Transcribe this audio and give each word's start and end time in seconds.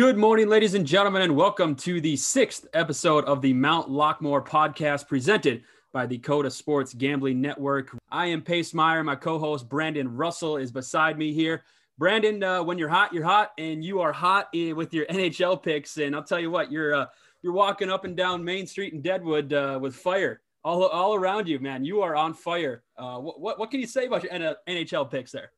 Good 0.00 0.16
morning, 0.16 0.48
ladies 0.48 0.72
and 0.72 0.86
gentlemen, 0.86 1.20
and 1.20 1.36
welcome 1.36 1.74
to 1.76 2.00
the 2.00 2.16
sixth 2.16 2.66
episode 2.72 3.22
of 3.26 3.42
the 3.42 3.52
Mount 3.52 3.90
Lockmore 3.90 4.42
podcast 4.42 5.06
presented 5.06 5.62
by 5.92 6.06
the 6.06 6.16
Coda 6.16 6.50
Sports 6.50 6.94
Gambling 6.94 7.38
Network. 7.38 7.94
I 8.10 8.24
am 8.28 8.40
Pace 8.40 8.72
Meyer. 8.72 9.04
My 9.04 9.14
co 9.14 9.38
host 9.38 9.68
Brandon 9.68 10.16
Russell 10.16 10.56
is 10.56 10.72
beside 10.72 11.18
me 11.18 11.34
here. 11.34 11.64
Brandon, 11.98 12.42
uh, 12.42 12.62
when 12.62 12.78
you're 12.78 12.88
hot, 12.88 13.12
you're 13.12 13.24
hot, 13.24 13.52
and 13.58 13.84
you 13.84 14.00
are 14.00 14.10
hot 14.10 14.48
with 14.54 14.94
your 14.94 15.04
NHL 15.10 15.62
picks. 15.62 15.98
And 15.98 16.16
I'll 16.16 16.24
tell 16.24 16.40
you 16.40 16.50
what, 16.50 16.72
you're 16.72 16.94
uh, 16.94 17.06
you're 17.42 17.52
walking 17.52 17.90
up 17.90 18.06
and 18.06 18.16
down 18.16 18.42
Main 18.42 18.66
Street 18.66 18.94
in 18.94 19.02
Deadwood 19.02 19.52
uh, 19.52 19.78
with 19.82 19.94
fire 19.94 20.40
all, 20.64 20.82
all 20.86 21.14
around 21.14 21.46
you, 21.46 21.58
man. 21.58 21.84
You 21.84 22.00
are 22.00 22.16
on 22.16 22.32
fire. 22.32 22.84
Uh, 22.96 23.18
what, 23.18 23.38
what, 23.38 23.58
what 23.58 23.70
can 23.70 23.80
you 23.80 23.86
say 23.86 24.06
about 24.06 24.22
your 24.22 24.32
NHL 24.66 25.10
picks 25.10 25.30
there? 25.30 25.52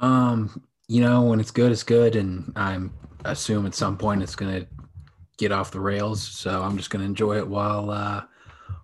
Um, 0.00 0.62
you 0.86 1.00
know, 1.00 1.22
when 1.22 1.40
it's 1.40 1.50
good, 1.50 1.72
it's 1.72 1.82
good, 1.82 2.14
and 2.14 2.52
I'm 2.54 2.92
assume 3.24 3.66
at 3.66 3.74
some 3.74 3.96
point 3.96 4.22
it's 4.22 4.36
gonna 4.36 4.66
get 5.36 5.52
off 5.52 5.70
the 5.70 5.80
rails. 5.80 6.22
So 6.22 6.62
I'm 6.62 6.76
just 6.76 6.90
gonna 6.90 7.04
enjoy 7.04 7.36
it 7.38 7.46
while 7.46 7.90
uh, 7.90 8.22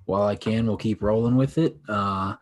while 0.05 0.23
I 0.23 0.37
can. 0.37 0.67
We'll 0.67 0.77
keep 0.77 1.03
rolling 1.03 1.37
with 1.37 1.59
it. 1.59 1.77
Uh, 1.89 2.37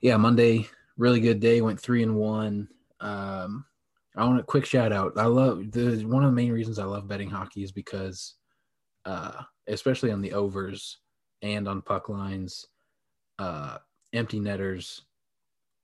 yeah, 0.00 0.16
Monday, 0.16 0.68
really 0.96 1.20
good 1.20 1.40
day. 1.40 1.60
Went 1.60 1.80
three 1.80 2.02
and 2.02 2.16
one. 2.16 2.68
Um, 3.00 3.64
I 4.16 4.24
want 4.24 4.40
a 4.40 4.44
quick 4.44 4.64
shout 4.64 4.92
out. 4.92 5.12
I 5.16 5.26
love 5.26 5.70
the 5.72 6.04
one 6.04 6.24
of 6.24 6.30
the 6.30 6.36
main 6.36 6.52
reasons 6.52 6.78
I 6.78 6.84
love 6.84 7.08
betting 7.08 7.30
hockey 7.30 7.62
is 7.62 7.72
because, 7.72 8.34
uh, 9.04 9.42
especially 9.66 10.10
on 10.10 10.22
the 10.22 10.32
overs 10.32 10.98
and 11.42 11.68
on 11.68 11.82
puck 11.82 12.08
lines, 12.08 12.66
uh, 13.38 13.78
empty 14.12 14.40
netters 14.40 15.02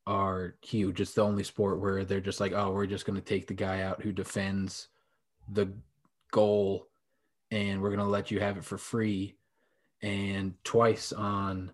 are 0.06 0.56
huge. 0.62 1.00
It's 1.00 1.12
the 1.14 1.22
only 1.22 1.44
sport 1.44 1.78
where 1.78 2.04
they're 2.04 2.20
just 2.20 2.40
like, 2.40 2.52
oh, 2.52 2.72
we're 2.72 2.86
just 2.86 3.06
going 3.06 3.16
to 3.16 3.24
take 3.24 3.46
the 3.46 3.54
guy 3.54 3.82
out 3.82 4.02
who 4.02 4.12
defends 4.12 4.88
the 5.52 5.72
goal 6.30 6.88
and 7.50 7.80
we're 7.80 7.90
going 7.90 8.00
to 8.00 8.06
let 8.06 8.30
you 8.30 8.40
have 8.40 8.56
it 8.56 8.64
for 8.64 8.78
free. 8.78 9.36
And 10.02 10.54
twice 10.64 11.12
on 11.12 11.70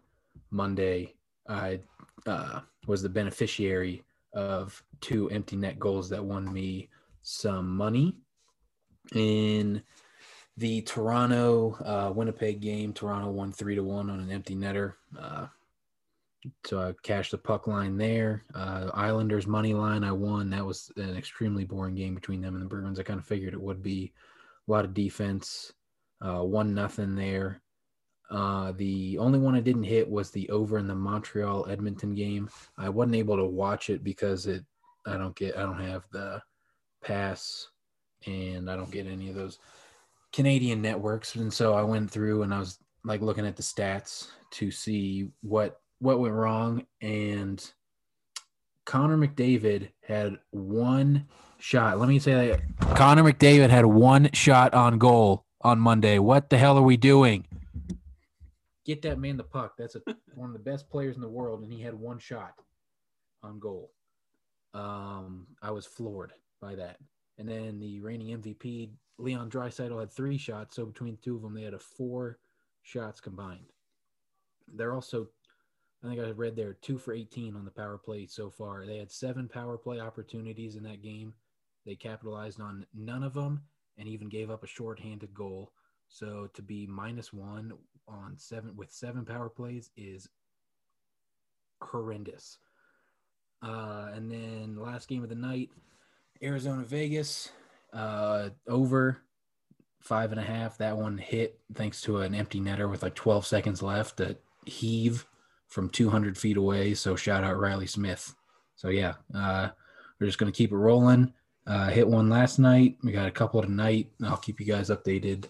Monday, 0.51 1.15
I 1.49 1.81
uh, 2.27 2.61
was 2.87 3.01
the 3.03 3.09
beneficiary 3.09 4.03
of 4.35 4.83
two 5.01 5.31
empty 5.31 5.57
net 5.57 5.79
goals 5.79 6.11
that 6.11 6.25
won 6.25 6.53
me 6.53 6.89
some 7.23 7.75
money. 7.75 8.17
In 9.15 9.83
the 10.57 10.83
Toronto 10.83 11.77
uh, 11.85 12.13
Winnipeg 12.13 12.61
game, 12.61 12.93
Toronto 12.93 13.31
won 13.31 13.53
three 13.53 13.77
to 13.77 13.83
one 13.83 14.11
on 14.11 14.21
an 14.21 14.31
empty 14.31 14.57
netter. 14.57 14.95
Uh, 15.19 15.47
so 16.65 16.81
I 16.81 16.95
cashed 17.03 17.33
the 17.33 17.39
puck 17.39 17.67
line 17.67 17.97
there. 17.97 18.45
Uh, 18.55 18.91
Islanders 18.95 19.47
money 19.47 19.75
line, 19.75 20.05
I 20.05 20.13
won. 20.13 20.51
That 20.51 20.65
was 20.65 20.91
an 20.97 21.17
extremely 21.17 21.65
boring 21.65 21.95
game 21.95 22.15
between 22.15 22.41
them 22.41 22.55
and 22.55 22.63
the 22.63 22.69
Bruins. 22.69 22.99
I 22.99 23.03
kind 23.03 23.19
of 23.19 23.27
figured 23.27 23.55
it 23.55 23.61
would 23.61 23.83
be 23.83 24.13
a 24.67 24.71
lot 24.71 24.85
of 24.85 24.95
defense. 24.95 25.73
Uh, 26.21 26.43
one 26.43 26.75
nothing 26.75 27.15
there. 27.15 27.63
Uh, 28.31 28.73
the 28.73 29.17
only 29.19 29.39
one 29.39 29.55
I 29.55 29.61
didn't 29.61 29.85
hit 29.85 30.09
was 30.09 30.31
the 30.31 30.49
over 30.51 30.79
in 30.79 30.87
the 30.87 30.95
Montreal 30.95 31.67
Edmonton 31.69 32.15
game. 32.15 32.51
I 32.77 32.89
wasn't 32.89 33.17
able 33.17 33.37
to 33.37 33.47
watch 33.47 33.89
it 33.91 34.05
because 34.05 34.47
it 34.47 34.65
I 35.07 35.17
don't 35.17 35.35
get 35.35 35.57
I 35.57 35.63
don't 35.63 35.81
have 35.81 36.05
the 36.13 36.43
pass 37.03 37.69
and 38.27 38.71
I 38.71 38.77
don't 38.77 38.91
get 38.91 39.07
any 39.07 39.31
of 39.31 39.35
those 39.35 39.59
Canadian 40.33 40.83
networks. 40.83 41.37
And 41.37 41.53
so 41.53 41.73
I 41.73 41.83
went 41.83 42.11
through 42.11 42.43
and 42.43 42.53
I 42.53 42.59
was 42.59 42.79
like 43.05 43.23
looking 43.23 43.47
at 43.47 43.57
the 43.57 43.63
stats 43.63 44.29
to 44.53 44.71
see 44.71 45.31
what 45.41 45.81
what 46.01 46.21
went 46.21 46.35
wrong 46.35 46.87
and 47.01 47.73
Connor 48.85 49.19
McDavid 49.19 49.91
had 50.03 50.39
one 50.51 51.27
shot. 51.59 51.99
Let 51.99 52.09
me 52.09 52.19
say 52.19 52.49
that 52.49 52.97
Connor 52.97 53.23
McDavid 53.23 53.71
had 53.71 53.85
one 53.87 54.31
shot 54.33 54.73
on 54.73 54.99
goal 54.99 55.45
on 55.61 55.79
Monday. 55.79 56.19
What 56.19 56.51
the 56.51 56.59
hell 56.59 56.79
are 56.79 56.83
we 56.83 56.97
doing? 56.97 57.47
Get 58.87 59.03
that 59.03 59.19
man 59.19 59.37
the 59.37 59.45
puck. 59.45 59.75
That's 59.77 59.97
a, 59.97 60.01
one 60.35 60.49
of 60.49 60.55
the 60.55 60.59
best 60.71 60.89
players 60.89 61.17
in 61.17 61.21
the 61.21 61.29
world, 61.29 61.63
and 61.63 61.73
he 61.73 61.83
had 61.83 61.95
one 61.95 62.19
shot 62.19 62.55
on 63.43 63.59
goal. 63.59 63.91
Um, 64.73 65.49
I 65.61 65.71
was 65.71 65.85
floored 65.85 66.33
by 66.61 66.75
that. 66.77 66.97
And 67.39 67.49
then 67.49 67.79
the 67.79 68.01
reigning 68.01 68.41
MVP, 68.41 68.91
Leon 69.19 69.51
Draisaitl, 69.51 70.01
had 70.01 70.11
three 70.11 70.39
shots. 70.39 70.77
So 70.77 70.87
between 70.87 71.13
the 71.13 71.21
two 71.21 71.37
of 71.37 71.43
them, 71.43 71.55
they 71.55 71.63
had 71.63 71.75
a 71.75 71.79
four 71.79 72.39
shots 72.83 73.21
combined. 73.21 73.73
They're 74.75 74.95
also 74.95 75.29
I 76.03 76.09
think 76.09 76.21
I 76.21 76.31
read 76.31 76.55
they're 76.55 76.75
two 76.75 76.99
for 76.99 77.13
18 77.13 77.57
on 77.57 77.65
the 77.65 77.71
power 77.71 77.99
play 77.99 78.27
so 78.27 78.51
far. 78.51 78.87
They 78.87 78.99
had 78.99 79.11
seven 79.11 79.49
power 79.49 79.77
play 79.77 80.01
opportunities 80.01 80.77
in 80.77 80.85
that 80.85 81.03
game. 81.03 81.35
They 81.85 81.97
capitalized 81.97 82.61
on 82.61 82.87
none 82.95 83.25
of 83.25 83.35
them 83.35 83.63
and 83.97 84.09
even 84.09 84.29
gave 84.29 84.51
up 84.51 84.63
a 84.63 84.69
shorthanded 84.69 85.35
goal. 85.35 85.73
So 86.09 86.49
to 86.55 86.63
be 86.63 86.87
minus 86.87 87.33
one 87.33 87.73
on 88.07 88.35
seven 88.37 88.77
with 88.77 88.93
seven 88.93 89.25
power 89.25 89.49
plays 89.49 89.91
is 89.97 90.29
horrendous. 91.83 92.59
Uh, 93.61 94.11
and 94.15 94.31
then 94.31 94.77
last 94.77 95.09
game 95.09 95.25
of 95.25 95.29
the 95.29 95.35
night, 95.35 95.71
Arizona 96.43 96.85
Vegas 96.85 97.51
uh, 97.93 98.51
over 98.69 99.19
five 100.01 100.31
and 100.31 100.41
a 100.41 100.45
half. 100.45 100.79
That 100.79 100.97
one 100.97 101.19
hit 101.19 101.59
thanks 101.75 102.01
to 102.03 102.19
an 102.19 102.35
empty 102.35 102.61
netter 102.61 102.89
with 102.89 103.03
like 103.03 103.17
12 103.17 103.45
seconds 103.45 103.83
left 103.83 104.19
to 104.19 104.37
heave 104.65 105.27
from 105.69 105.89
200 105.91 106.37
feet 106.37 106.57
away. 106.57 106.95
So 106.95 107.17
shout 107.17 107.45
out 107.45 107.59
Reilly 107.59 107.87
Smith. 107.87 108.35
So 108.77 108.89
yeah, 108.89 109.15
uh, 109.35 109.69
we're 110.19 110.27
just 110.27 110.39
gonna 110.39 110.53
keep 110.53 110.73
it 110.73 110.77
rolling. 110.77 111.33
Uh, 111.67 111.89
hit 111.89 112.09
one 112.09 112.31
last 112.31 112.59
night. 112.59 112.97
We 113.03 113.13
got 113.13 113.29
a 113.29 113.31
couple 113.31 113.61
tonight. 113.61 114.11
I'll 114.25 114.39
keep 114.39 114.59
you 114.59 114.67
guys 114.67 114.89
updated 114.89 115.45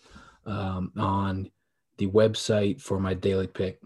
um, 0.46 0.92
on 0.96 1.48
the 1.98 2.08
website 2.08 2.80
for 2.80 2.98
my 2.98 3.14
daily 3.14 3.46
pick. 3.46 3.80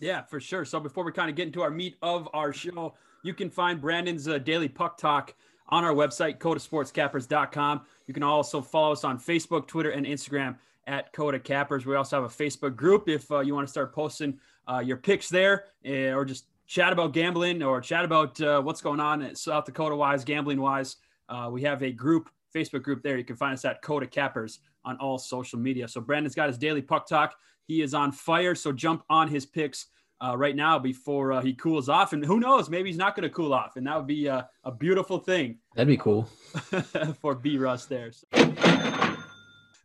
Yeah, 0.00 0.22
for 0.22 0.40
sure. 0.40 0.64
So 0.64 0.78
before 0.78 1.04
we 1.04 1.12
kind 1.12 1.30
of 1.30 1.36
get 1.36 1.46
into 1.46 1.62
our 1.62 1.70
meat 1.70 1.96
of 2.02 2.28
our 2.34 2.52
show, 2.52 2.94
you 3.22 3.34
can 3.34 3.50
find 3.50 3.80
Brandon's 3.80 4.28
uh, 4.28 4.38
daily 4.38 4.68
puck 4.68 4.98
talk 4.98 5.34
on 5.70 5.84
our 5.84 5.92
website, 5.92 6.38
codasportscappers.com. 6.38 7.80
You 8.06 8.14
can 8.14 8.22
also 8.22 8.60
follow 8.60 8.92
us 8.92 9.04
on 9.04 9.18
Facebook, 9.18 9.66
Twitter, 9.66 9.90
and 9.90 10.06
Instagram 10.06 10.56
at 10.86 11.12
Coda 11.12 11.38
Cappers. 11.38 11.84
We 11.84 11.94
also 11.94 12.22
have 12.22 12.30
a 12.30 12.34
Facebook 12.34 12.76
group 12.76 13.08
if 13.08 13.30
uh, 13.30 13.40
you 13.40 13.54
want 13.54 13.66
to 13.66 13.70
start 13.70 13.94
posting 13.94 14.38
uh, 14.68 14.80
your 14.80 14.96
picks 14.96 15.28
there 15.28 15.64
uh, 15.86 16.12
or 16.12 16.24
just 16.24 16.46
chat 16.66 16.92
about 16.92 17.12
gambling 17.12 17.62
or 17.62 17.80
chat 17.80 18.04
about 18.04 18.40
uh, 18.40 18.60
what's 18.60 18.80
going 18.80 19.00
on 19.00 19.22
at 19.22 19.38
South 19.38 19.64
Dakota 19.64 19.96
wise, 19.96 20.24
gambling 20.24 20.60
wise. 20.60 20.96
Uh, 21.28 21.48
we 21.50 21.62
have 21.62 21.82
a 21.82 21.90
group, 21.90 22.30
Facebook 22.54 22.82
group 22.82 23.02
there. 23.02 23.16
You 23.16 23.24
can 23.24 23.36
find 23.36 23.54
us 23.54 23.64
at 23.64 23.82
Coda 23.82 24.06
Cappers 24.06 24.60
on 24.84 24.96
all 24.98 25.18
social 25.18 25.58
media. 25.58 25.88
So 25.88 26.00
Brandon's 26.00 26.34
got 26.34 26.48
his 26.48 26.58
daily 26.58 26.82
puck 26.82 27.08
talk. 27.08 27.34
He 27.66 27.82
is 27.82 27.94
on 27.94 28.12
fire. 28.12 28.54
So 28.54 28.72
jump 28.72 29.02
on 29.10 29.28
his 29.28 29.44
picks 29.44 29.86
uh, 30.20 30.36
right 30.36 30.56
now 30.56 30.78
before 30.78 31.32
uh, 31.32 31.40
he 31.42 31.54
cools 31.54 31.88
off. 31.88 32.12
And 32.12 32.24
who 32.24 32.40
knows, 32.40 32.68
maybe 32.68 32.88
he's 32.88 32.98
not 32.98 33.14
going 33.14 33.28
to 33.28 33.34
cool 33.34 33.54
off. 33.54 33.76
And 33.76 33.86
that 33.86 33.96
would 33.96 34.06
be 34.06 34.28
uh, 34.28 34.42
a 34.64 34.72
beautiful 34.72 35.18
thing. 35.18 35.58
That'd 35.74 35.88
be 35.88 35.96
cool 35.96 36.24
for 37.20 37.34
B 37.34 37.58
Russ 37.58 37.86
there. 37.86 38.12
So. 38.12 39.14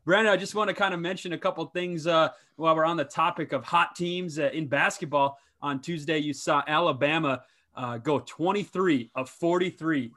Brandon, 0.06 0.34
I 0.34 0.38
just 0.38 0.54
want 0.54 0.68
to 0.70 0.74
kind 0.74 0.94
of 0.94 1.00
mention 1.00 1.34
a 1.34 1.38
couple 1.38 1.66
things 1.68 2.08
uh, 2.08 2.30
while 2.58 2.76
we're 2.76 2.86
on 2.86 2.98
the 2.98 3.06
topic 3.06 3.54
of 3.54 3.64
hot 3.64 3.96
teams 3.96 4.38
uh, 4.38 4.50
in 4.54 4.68
basketball. 4.68 5.38
On 5.62 5.80
Tuesday, 5.80 6.18
you 6.18 6.34
saw 6.34 6.62
Alabama 6.68 7.44
uh, 7.76 7.98
go 7.98 8.20
23 8.20 9.12
of 9.16 9.30
43 9.30 10.12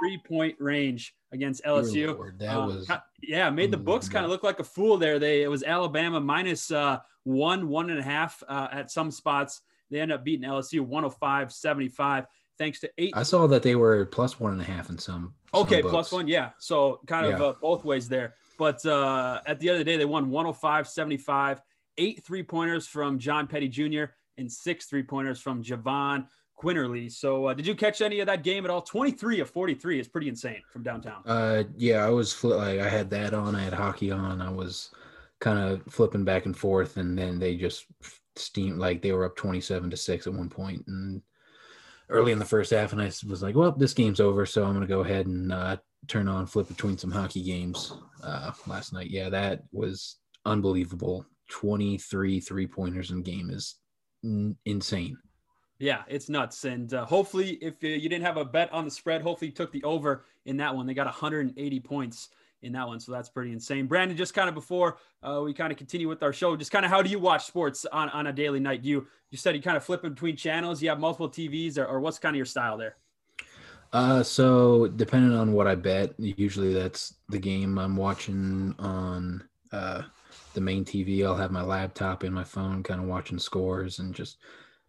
three 0.00 0.18
point 0.18 0.56
range 0.58 1.14
against 1.32 1.64
LSU. 1.64 2.14
Lord, 2.14 2.38
that 2.38 2.54
um, 2.54 2.66
was 2.66 2.90
yeah, 3.22 3.48
made 3.48 3.70
the 3.70 3.78
books 3.78 4.08
kind 4.08 4.24
of 4.24 4.30
look 4.30 4.42
like 4.42 4.60
a 4.60 4.64
fool 4.64 4.98
there. 4.98 5.18
They 5.18 5.42
it 5.42 5.48
was 5.48 5.62
Alabama 5.62 6.20
minus 6.20 6.70
uh, 6.70 6.98
one, 7.22 7.68
one 7.68 7.88
and 7.90 7.98
a 7.98 8.02
half 8.02 8.42
uh, 8.46 8.68
at 8.70 8.90
some 8.90 9.10
spots. 9.10 9.62
They 9.90 10.00
end 10.00 10.12
up 10.12 10.24
beating 10.24 10.48
LSU 10.48 10.80
105 10.80 11.52
75 11.52 12.26
thanks 12.58 12.80
to 12.80 12.90
eight. 12.98 13.12
I 13.16 13.22
saw 13.22 13.46
that 13.46 13.62
they 13.62 13.74
were 13.74 14.04
plus 14.06 14.38
one 14.38 14.52
and 14.52 14.60
a 14.60 14.64
half 14.64 14.90
in 14.90 14.98
some. 14.98 15.34
Okay, 15.54 15.80
some 15.82 15.90
plus 15.90 16.12
one, 16.12 16.28
yeah. 16.28 16.50
So 16.58 17.00
kind 17.06 17.26
of 17.26 17.38
yeah. 17.38 17.46
uh, 17.46 17.54
both 17.60 17.84
ways 17.84 18.08
there. 18.08 18.34
But 18.58 18.84
uh, 18.86 19.40
at 19.46 19.58
the 19.58 19.68
end 19.68 19.74
of 19.74 19.78
the 19.78 19.90
day, 19.90 19.96
they 19.96 20.04
won 20.04 20.30
105 20.30 20.88
75, 20.88 21.62
eight 21.98 22.24
three 22.24 22.42
pointers 22.42 22.86
from 22.86 23.18
John 23.18 23.46
Petty 23.46 23.68
Jr., 23.68 24.04
and 24.36 24.50
six 24.50 24.86
three 24.86 25.02
pointers 25.02 25.40
from 25.40 25.62
Jahvon 25.62 26.26
Quinerly. 26.60 27.10
So, 27.10 27.46
uh, 27.46 27.54
did 27.54 27.66
you 27.66 27.74
catch 27.74 28.00
any 28.00 28.20
of 28.20 28.26
that 28.26 28.42
game 28.42 28.64
at 28.64 28.70
all? 28.70 28.82
23 28.82 29.40
of 29.40 29.50
43 29.50 30.00
is 30.00 30.08
pretty 30.08 30.28
insane 30.28 30.62
from 30.72 30.82
downtown. 30.82 31.22
Uh, 31.26 31.64
yeah, 31.76 32.04
I 32.04 32.10
was 32.10 32.32
fl- 32.32 32.56
like, 32.56 32.80
I 32.80 32.88
had 32.88 33.10
that 33.10 33.34
on, 33.34 33.54
I 33.54 33.62
had 33.62 33.72
hockey 33.72 34.10
on, 34.10 34.40
I 34.40 34.50
was 34.50 34.90
kind 35.40 35.58
of 35.58 35.82
flipping 35.92 36.24
back 36.24 36.46
and 36.46 36.56
forth, 36.56 36.96
and 36.96 37.18
then 37.18 37.38
they 37.38 37.56
just 37.56 37.86
steamed 38.36 38.78
like 38.78 39.02
they 39.02 39.12
were 39.12 39.24
up 39.24 39.36
27 39.36 39.90
to 39.90 39.96
six 39.96 40.26
at 40.26 40.34
one 40.34 40.48
point, 40.48 40.84
and 40.86 41.22
early 42.08 42.32
in 42.32 42.38
the 42.38 42.44
first 42.44 42.70
half, 42.70 42.92
and 42.92 43.00
I 43.02 43.06
was 43.26 43.42
like, 43.42 43.56
well, 43.56 43.72
this 43.72 43.94
game's 43.94 44.20
over, 44.20 44.46
so 44.46 44.64
I'm 44.64 44.80
to 44.80 44.86
go 44.86 45.00
ahead 45.00 45.26
and 45.26 45.52
uh, 45.52 45.76
turn 46.08 46.28
on 46.28 46.46
flip 46.46 46.68
between 46.68 46.98
some 46.98 47.10
hockey 47.10 47.42
games 47.42 47.92
uh, 48.22 48.52
last 48.66 48.92
night. 48.92 49.10
Yeah, 49.10 49.28
that 49.30 49.62
was 49.72 50.16
unbelievable. 50.44 51.26
23 51.50 52.40
three 52.40 52.66
pointers 52.66 53.10
in 53.10 53.22
game 53.22 53.50
is 53.50 53.76
n- 54.24 54.56
insane. 54.64 55.16
Yeah, 55.78 56.02
it's 56.08 56.28
nuts. 56.28 56.64
And 56.64 56.92
uh, 56.94 57.04
hopefully, 57.04 57.58
if 57.60 57.82
you 57.82 58.08
didn't 58.08 58.22
have 58.22 58.36
a 58.36 58.44
bet 58.44 58.72
on 58.72 58.84
the 58.84 58.90
spread, 58.90 59.22
hopefully 59.22 59.50
you 59.50 59.54
took 59.54 59.72
the 59.72 59.82
over 59.82 60.24
in 60.46 60.56
that 60.58 60.74
one. 60.74 60.86
They 60.86 60.94
got 60.94 61.06
180 61.06 61.80
points 61.80 62.28
in 62.62 62.72
that 62.72 62.86
one. 62.86 62.98
So 63.00 63.12
that's 63.12 63.28
pretty 63.28 63.52
insane. 63.52 63.86
Brandon, 63.86 64.16
just 64.16 64.34
kind 64.34 64.48
of 64.48 64.54
before 64.54 64.98
uh, 65.22 65.42
we 65.44 65.52
kind 65.52 65.70
of 65.70 65.78
continue 65.78 66.08
with 66.08 66.22
our 66.22 66.32
show, 66.32 66.56
just 66.56 66.70
kind 66.70 66.84
of 66.84 66.90
how 66.90 67.02
do 67.02 67.10
you 67.10 67.18
watch 67.18 67.44
sports 67.44 67.84
on, 67.92 68.08
on 68.10 68.28
a 68.28 68.32
daily 68.32 68.60
night? 68.60 68.82
Do 68.82 68.88
you 68.88 69.06
you 69.30 69.38
said 69.38 69.54
you 69.54 69.62
kind 69.62 69.76
of 69.76 69.84
flip 69.84 70.02
between 70.02 70.36
channels? 70.36 70.82
You 70.82 70.88
have 70.88 71.00
multiple 71.00 71.28
TVs, 71.28 71.76
or, 71.76 71.86
or 71.86 72.00
what's 72.00 72.18
kind 72.18 72.34
of 72.34 72.38
your 72.38 72.46
style 72.46 72.78
there? 72.78 72.96
Uh, 73.94 74.24
so 74.24 74.88
depending 74.88 75.38
on 75.38 75.52
what 75.52 75.68
I 75.68 75.76
bet, 75.76 76.14
usually 76.18 76.74
that's 76.74 77.14
the 77.28 77.38
game 77.38 77.78
I'm 77.78 77.96
watching 77.96 78.74
on 78.80 79.44
uh, 79.70 80.02
the 80.52 80.60
main 80.60 80.84
TV. 80.84 81.24
I'll 81.24 81.36
have 81.36 81.52
my 81.52 81.62
laptop 81.62 82.24
and 82.24 82.34
my 82.34 82.42
phone, 82.42 82.82
kind 82.82 83.00
of 83.00 83.06
watching 83.06 83.38
scores 83.38 84.00
and 84.00 84.12
just 84.12 84.38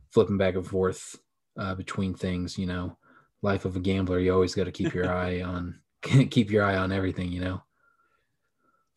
flipping 0.10 0.40
back 0.40 0.56
and 0.56 0.66
forth 0.66 1.20
uh, 1.56 1.76
between 1.76 2.16
things. 2.16 2.58
You 2.58 2.66
know, 2.66 2.98
life 3.44 3.66
of 3.66 3.76
a 3.76 3.80
gambler, 3.80 4.20
you 4.20 4.34
always 4.34 4.56
got 4.56 4.64
to 4.64 4.72
keep 4.72 4.96
your 4.96 5.14
eye 5.14 5.44
on 5.44 5.80
keep 6.02 6.50
your 6.50 6.64
eye 6.64 6.78
on 6.78 6.92
everything. 6.92 7.32
You 7.32 7.42
know. 7.42 7.64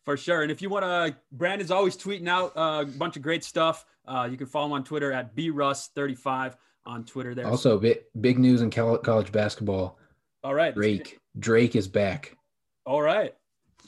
For 0.06 0.16
sure. 0.16 0.40
And 0.40 0.50
if 0.50 0.62
you 0.62 0.70
want 0.70 0.84
to, 0.86 1.16
Brandon's 1.32 1.70
always 1.70 1.94
tweeting 1.94 2.28
out 2.28 2.56
uh, 2.56 2.80
a 2.80 2.86
bunch 2.86 3.16
of 3.16 3.22
great 3.22 3.44
stuff. 3.44 3.84
Uh, 4.06 4.26
you 4.30 4.38
can 4.38 4.46
follow 4.46 4.64
him 4.64 4.72
on 4.72 4.84
Twitter 4.84 5.12
at 5.12 5.36
brus35 5.36 6.54
on 6.88 7.04
Twitter. 7.04 7.34
There. 7.34 7.46
Also, 7.46 7.78
big, 7.78 7.98
big 8.20 8.38
news 8.38 8.62
in 8.62 8.70
college 8.70 9.30
basketball. 9.30 9.98
All 10.42 10.54
right. 10.54 10.74
Drake. 10.74 11.20
Drake 11.38 11.76
is 11.76 11.86
back. 11.86 12.36
All 12.84 13.02
right. 13.02 13.34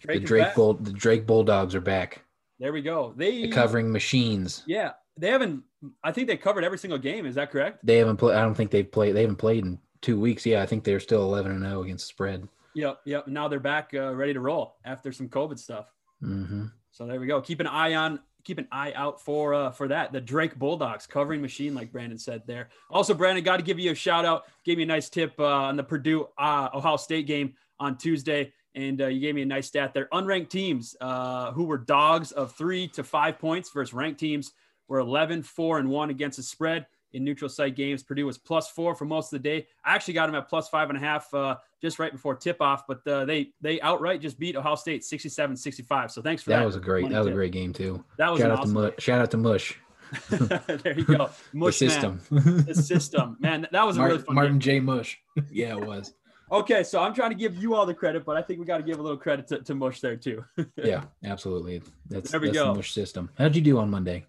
Drake 0.00 0.20
the 0.20 0.26
Drake 0.26 0.54
Bull, 0.54 0.74
the 0.74 0.92
Drake 0.92 1.26
Bulldogs 1.26 1.74
are 1.74 1.80
back. 1.80 2.22
There 2.58 2.72
we 2.72 2.82
go. 2.82 3.12
They 3.16 3.42
They're 3.42 3.52
covering 3.52 3.90
machines. 3.90 4.62
Yeah, 4.66 4.92
they 5.16 5.28
haven't. 5.28 5.62
I 6.04 6.12
think 6.12 6.28
they 6.28 6.36
covered 6.36 6.64
every 6.64 6.78
single 6.78 6.98
game. 6.98 7.26
Is 7.26 7.34
that 7.34 7.50
correct? 7.50 7.84
They 7.84 7.96
haven't 7.96 8.18
played. 8.18 8.36
I 8.36 8.42
don't 8.42 8.54
think 8.54 8.70
they've 8.70 8.90
played. 8.90 9.16
They 9.16 9.22
haven't 9.22 9.36
played 9.36 9.64
in 9.64 9.78
two 10.02 10.20
weeks. 10.20 10.46
Yeah, 10.46 10.62
I 10.62 10.66
think 10.66 10.84
they're 10.84 11.00
still 11.00 11.22
eleven 11.22 11.52
and 11.52 11.64
zero 11.64 11.82
against 11.82 12.06
the 12.06 12.12
spread. 12.12 12.48
Yep, 12.74 13.00
yep. 13.04 13.26
Now 13.26 13.48
they're 13.48 13.60
back, 13.60 13.90
uh, 13.94 14.14
ready 14.14 14.32
to 14.32 14.40
roll 14.40 14.76
after 14.84 15.12
some 15.12 15.28
COVID 15.28 15.58
stuff. 15.58 15.86
Mm-hmm. 16.22 16.66
So 16.92 17.06
there 17.06 17.20
we 17.20 17.26
go. 17.26 17.40
Keep 17.40 17.60
an 17.60 17.66
eye 17.66 17.94
on. 17.94 18.20
Keep 18.44 18.58
an 18.58 18.68
eye 18.72 18.92
out 18.94 19.20
for 19.20 19.54
uh, 19.54 19.70
for 19.70 19.88
that. 19.88 20.12
The 20.12 20.20
Drake 20.20 20.58
Bulldogs 20.58 21.06
covering 21.06 21.40
machine, 21.40 21.74
like 21.74 21.92
Brandon 21.92 22.18
said 22.18 22.42
there. 22.46 22.68
Also, 22.90 23.14
Brandon, 23.14 23.44
got 23.44 23.56
to 23.56 23.62
give 23.62 23.78
you 23.78 23.92
a 23.92 23.94
shout 23.94 24.24
out. 24.24 24.44
Gave 24.64 24.76
me 24.78 24.84
a 24.84 24.86
nice 24.86 25.08
tip 25.08 25.34
uh, 25.38 25.44
on 25.44 25.76
the 25.76 25.84
Purdue 25.84 26.28
uh, 26.38 26.68
Ohio 26.74 26.96
State 26.96 27.26
game 27.26 27.54
on 27.78 27.96
Tuesday, 27.96 28.52
and 28.74 29.00
uh, 29.00 29.06
you 29.06 29.20
gave 29.20 29.34
me 29.34 29.42
a 29.42 29.46
nice 29.46 29.66
stat 29.68 29.94
there. 29.94 30.08
Unranked 30.12 30.50
teams 30.50 30.96
uh, 31.00 31.52
who 31.52 31.64
were 31.64 31.78
dogs 31.78 32.32
of 32.32 32.52
three 32.52 32.88
to 32.88 33.02
five 33.02 33.38
points 33.38 33.70
versus 33.70 33.92
ranked 33.94 34.20
teams 34.20 34.52
were 34.88 34.98
11, 34.98 35.42
four, 35.42 35.78
and 35.78 35.88
one 35.88 36.10
against 36.10 36.36
the 36.36 36.42
spread 36.42 36.86
in 37.12 37.24
neutral 37.24 37.48
site 37.48 37.76
games. 37.76 38.02
Purdue 38.02 38.26
was 38.26 38.38
plus 38.38 38.68
four 38.70 38.94
for 38.94 39.04
most 39.04 39.32
of 39.32 39.42
the 39.42 39.48
day. 39.48 39.66
I 39.84 39.94
actually 39.94 40.14
got 40.14 40.26
them 40.26 40.34
at 40.34 40.48
plus 40.48 40.68
five 40.68 40.90
and 40.90 40.96
a 40.96 41.00
half 41.00 41.32
uh, 41.34 41.56
just 41.80 41.98
right 41.98 42.12
before 42.12 42.34
tip 42.34 42.60
off, 42.60 42.86
but 42.86 43.06
uh, 43.06 43.24
they 43.24 43.52
they 43.60 43.80
outright 43.80 44.20
just 44.20 44.38
beat 44.38 44.56
Ohio 44.56 44.74
State 44.74 45.04
67 45.04 45.56
65. 45.56 46.10
So 46.10 46.22
thanks 46.22 46.42
for 46.42 46.50
that. 46.50 46.60
That 46.60 46.66
was 46.66 46.76
a 46.76 46.80
great 46.80 47.08
that 47.08 47.18
was 47.18 47.26
tip. 47.26 47.32
a 47.32 47.36
great 47.36 47.52
game 47.52 47.72
too. 47.72 48.04
That 48.18 48.30
was 48.30 48.40
shout 48.40 48.50
out 48.50 48.60
awesome 48.60 48.74
to 48.74 48.80
Mush. 48.80 48.94
Shout 48.98 49.20
out 49.20 49.30
to 49.30 49.36
Mush. 49.36 49.78
there 50.30 50.98
you 50.98 51.04
go. 51.04 51.30
Mush 51.52 51.78
the 51.78 51.88
system. 51.88 52.20
Man. 52.30 52.64
the 52.64 52.74
system. 52.74 53.36
Man, 53.40 53.66
that 53.70 53.86
was 53.86 53.96
a 53.96 54.00
Martin, 54.00 54.16
really 54.16 54.26
fun 54.26 54.34
Martin 54.34 54.58
game. 54.58 54.60
J. 54.60 54.80
Mush. 54.80 55.20
Yeah, 55.50 55.76
it 55.76 55.86
was. 55.86 56.12
okay, 56.52 56.82
so 56.82 57.00
I'm 57.00 57.14
trying 57.14 57.30
to 57.30 57.36
give 57.36 57.54
you 57.54 57.74
all 57.74 57.86
the 57.86 57.94
credit, 57.94 58.24
but 58.24 58.36
I 58.36 58.42
think 58.42 58.58
we 58.58 58.66
got 58.66 58.78
to 58.78 58.82
give 58.82 58.98
a 58.98 59.02
little 59.02 59.16
credit 59.16 59.46
to, 59.48 59.60
to 59.60 59.74
Mush 59.74 60.00
there 60.00 60.16
too. 60.16 60.44
yeah, 60.76 61.04
absolutely. 61.24 61.82
That's, 62.08 62.30
there 62.30 62.40
we 62.40 62.48
that's 62.48 62.58
go. 62.58 62.66
the 62.66 62.74
Mush 62.74 62.92
system. 62.92 63.30
How'd 63.38 63.54
you 63.54 63.62
do 63.62 63.78
on 63.78 63.90
Monday? 63.90 64.26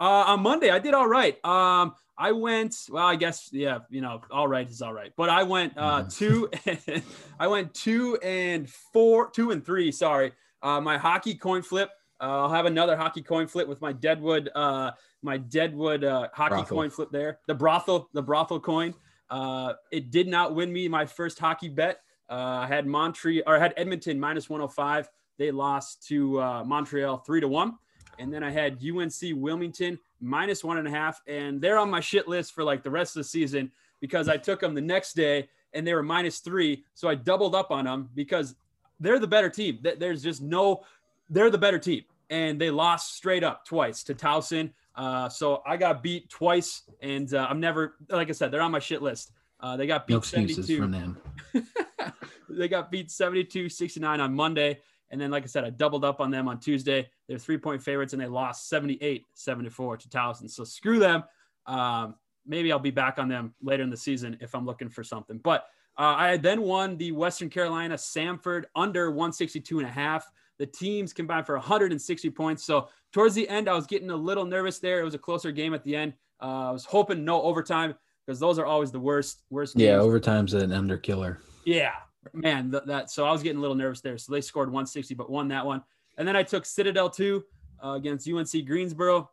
Uh, 0.00 0.24
on 0.28 0.40
Monday, 0.40 0.70
I 0.70 0.78
did 0.78 0.94
all 0.94 1.06
right. 1.06 1.42
Um, 1.44 1.94
I 2.16 2.32
went, 2.32 2.74
well, 2.90 3.06
I 3.06 3.16
guess, 3.16 3.50
yeah, 3.52 3.80
you 3.90 4.00
know, 4.00 4.22
all 4.30 4.48
right 4.48 4.68
is 4.68 4.80
all 4.80 4.94
right. 4.94 5.12
But 5.16 5.28
I 5.28 5.42
went 5.42 5.76
uh, 5.76 6.04
Mhm. 6.04 6.16
two, 6.16 6.48
and, 6.66 7.02
I 7.40 7.46
went 7.46 7.74
two 7.74 8.16
and 8.22 8.68
four, 8.68 9.30
two 9.30 9.50
and 9.50 9.64
three, 9.64 9.92
sorry. 9.92 10.32
Uh, 10.62 10.80
my 10.80 10.96
hockey 10.96 11.34
coin 11.34 11.60
flip, 11.62 11.90
uh, 12.20 12.24
I'll 12.42 12.48
have 12.50 12.64
another 12.66 12.96
hockey 12.96 13.22
coin 13.22 13.46
flip 13.46 13.68
with 13.68 13.80
my 13.82 13.92
Deadwood, 13.92 14.48
uh, 14.54 14.92
my 15.22 15.36
Deadwood 15.36 16.04
uh, 16.04 16.28
hockey 16.32 16.50
Brothel. 16.56 16.76
coin 16.76 16.90
flip 16.90 17.10
there. 17.10 17.38
The 17.46 17.54
brothel, 17.54 18.08
the 18.14 18.22
brothel 18.22 18.60
coin. 18.60 18.94
Uh, 19.28 19.74
it 19.92 20.10
did 20.10 20.28
not 20.28 20.54
win 20.54 20.72
me 20.72 20.88
my 20.88 21.04
first 21.06 21.38
hockey 21.38 21.68
bet. 21.68 22.00
Uh, 22.28 22.60
I 22.62 22.66
had 22.66 22.86
Montreal 22.86 23.42
or 23.46 23.56
I 23.56 23.58
had 23.58 23.74
Edmonton 23.76 24.18
minus 24.20 24.48
105. 24.50 25.08
They 25.38 25.50
lost 25.50 26.06
to 26.08 26.40
uh, 26.40 26.64
Montreal 26.64 27.18
three 27.18 27.40
to 27.40 27.48
one. 27.48 27.78
And 28.20 28.32
then 28.32 28.44
I 28.44 28.50
had 28.50 28.78
UNC 28.84 29.14
Wilmington 29.34 29.98
minus 30.20 30.62
one 30.62 30.76
and 30.76 30.86
a 30.86 30.90
half. 30.90 31.22
And 31.26 31.60
they're 31.60 31.78
on 31.78 31.90
my 31.90 32.00
shit 32.00 32.28
list 32.28 32.52
for 32.52 32.62
like 32.62 32.82
the 32.82 32.90
rest 32.90 33.16
of 33.16 33.20
the 33.20 33.24
season 33.28 33.72
because 34.00 34.28
I 34.28 34.36
took 34.36 34.60
them 34.60 34.74
the 34.74 34.80
next 34.80 35.14
day 35.14 35.48
and 35.72 35.86
they 35.86 35.94
were 35.94 36.02
minus 36.02 36.40
three. 36.40 36.84
So 36.94 37.08
I 37.08 37.14
doubled 37.14 37.54
up 37.54 37.70
on 37.70 37.86
them 37.86 38.10
because 38.14 38.54
they're 39.00 39.18
the 39.18 39.26
better 39.26 39.48
team. 39.48 39.78
There's 39.98 40.22
just 40.22 40.42
no, 40.42 40.82
they're 41.30 41.50
the 41.50 41.58
better 41.58 41.78
team. 41.78 42.04
And 42.28 42.60
they 42.60 42.70
lost 42.70 43.16
straight 43.16 43.42
up 43.42 43.64
twice 43.64 44.04
to 44.04 44.14
Towson. 44.14 44.70
Uh, 44.94 45.28
so 45.28 45.62
I 45.66 45.78
got 45.78 46.02
beat 46.02 46.28
twice. 46.28 46.82
And 47.00 47.32
uh, 47.32 47.46
I'm 47.48 47.58
never, 47.58 47.94
like 48.10 48.28
I 48.28 48.32
said, 48.32 48.50
they're 48.50 48.60
on 48.60 48.70
my 48.70 48.78
shit 48.78 49.00
list. 49.00 49.32
Uh, 49.60 49.76
they 49.76 49.86
got 49.86 50.06
beat 50.06 50.14
No 50.14 50.18
excuses 50.18 50.66
72 50.66 50.82
from 50.82 50.90
them. 50.90 52.12
they 52.50 52.68
got 52.68 52.90
beat 52.90 53.10
72 53.10 53.68
69 53.68 54.20
on 54.20 54.34
Monday. 54.34 54.80
And 55.10 55.20
then, 55.20 55.30
like 55.30 55.42
I 55.42 55.46
said, 55.46 55.64
I 55.64 55.70
doubled 55.70 56.04
up 56.04 56.20
on 56.20 56.30
them 56.30 56.48
on 56.48 56.60
Tuesday. 56.60 57.08
They're 57.28 57.38
three 57.38 57.58
point 57.58 57.82
favorites 57.82 58.12
and 58.12 58.22
they 58.22 58.26
lost 58.26 58.68
78 58.68 59.26
74 59.34 59.96
to 59.98 60.08
Towson. 60.08 60.50
So 60.50 60.64
screw 60.64 60.98
them. 60.98 61.24
Um, 61.66 62.14
maybe 62.46 62.72
I'll 62.72 62.78
be 62.78 62.90
back 62.90 63.18
on 63.18 63.28
them 63.28 63.54
later 63.62 63.82
in 63.82 63.90
the 63.90 63.96
season 63.96 64.36
if 64.40 64.54
I'm 64.54 64.64
looking 64.64 64.88
for 64.88 65.02
something. 65.02 65.38
But 65.38 65.66
uh, 65.98 66.14
I 66.16 66.36
then 66.36 66.62
won 66.62 66.96
the 66.96 67.12
Western 67.12 67.50
Carolina 67.50 67.94
Samford 67.94 68.64
under 68.74 69.10
162 69.10 69.80
and 69.80 69.88
a 69.88 69.90
half. 69.90 70.30
The 70.58 70.66
teams 70.66 71.12
combined 71.12 71.46
for 71.46 71.56
160 71.56 72.30
points. 72.30 72.64
So 72.64 72.88
towards 73.12 73.34
the 73.34 73.48
end, 73.48 73.68
I 73.68 73.74
was 73.74 73.86
getting 73.86 74.10
a 74.10 74.16
little 74.16 74.44
nervous 74.44 74.78
there. 74.78 75.00
It 75.00 75.04
was 75.04 75.14
a 75.14 75.18
closer 75.18 75.50
game 75.52 75.74
at 75.74 75.84
the 75.84 75.96
end. 75.96 76.12
Uh, 76.40 76.68
I 76.68 76.70
was 76.70 76.84
hoping 76.84 77.24
no 77.24 77.42
overtime 77.42 77.94
because 78.26 78.38
those 78.38 78.58
are 78.58 78.66
always 78.66 78.92
the 78.92 79.00
worst, 79.00 79.42
worst. 79.50 79.78
Yeah, 79.78 79.96
overtime's 79.96 80.54
an 80.54 80.72
under 80.72 80.96
killer. 80.96 81.40
Yeah, 81.64 81.92
man, 82.32 82.70
th- 82.70 82.84
that 82.86 83.10
so 83.10 83.24
I 83.24 83.32
was 83.32 83.42
getting 83.42 83.58
a 83.58 83.60
little 83.60 83.76
nervous 83.76 84.00
there. 84.00 84.18
So 84.18 84.32
they 84.32 84.40
scored 84.40 84.68
160, 84.68 85.14
but 85.14 85.30
won 85.30 85.48
that 85.48 85.64
one. 85.64 85.82
And 86.18 86.26
then 86.26 86.36
I 86.36 86.42
took 86.42 86.66
Citadel 86.66 87.10
two 87.10 87.44
uh, 87.82 87.92
against 87.92 88.28
UNC 88.28 88.66
Greensboro. 88.66 89.30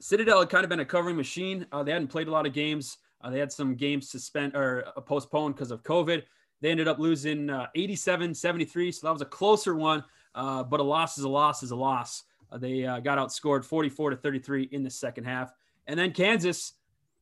Citadel 0.00 0.40
had 0.40 0.48
kind 0.48 0.64
of 0.64 0.70
been 0.70 0.80
a 0.80 0.84
covering 0.84 1.16
machine. 1.16 1.66
Uh, 1.72 1.82
they 1.82 1.92
hadn't 1.92 2.08
played 2.08 2.28
a 2.28 2.30
lot 2.30 2.46
of 2.46 2.52
games. 2.52 2.98
Uh, 3.22 3.30
they 3.30 3.38
had 3.38 3.52
some 3.52 3.74
games 3.74 4.10
suspend 4.10 4.54
or 4.54 4.84
uh, 4.96 5.00
postponed 5.00 5.54
because 5.54 5.70
of 5.70 5.82
COVID. 5.82 6.22
They 6.62 6.70
ended 6.70 6.88
up 6.88 6.98
losing 6.98 7.50
uh, 7.50 7.66
87 7.74 8.34
73. 8.34 8.92
So 8.92 9.06
that 9.06 9.12
was 9.12 9.22
a 9.22 9.26
closer 9.26 9.74
one. 9.74 10.04
Uh, 10.34 10.62
but 10.62 10.80
a 10.80 10.82
loss 10.82 11.18
is 11.18 11.24
a 11.24 11.28
loss 11.28 11.62
is 11.62 11.70
a 11.70 11.76
loss. 11.76 12.24
They 12.58 12.82
got 12.82 13.18
outscored 13.18 13.64
44 13.64 14.10
to 14.10 14.16
33 14.16 14.64
in 14.72 14.82
the 14.82 14.90
second 14.90 15.24
half. 15.24 15.52
And 15.86 15.98
then 15.98 16.12
Kansas 16.12 16.72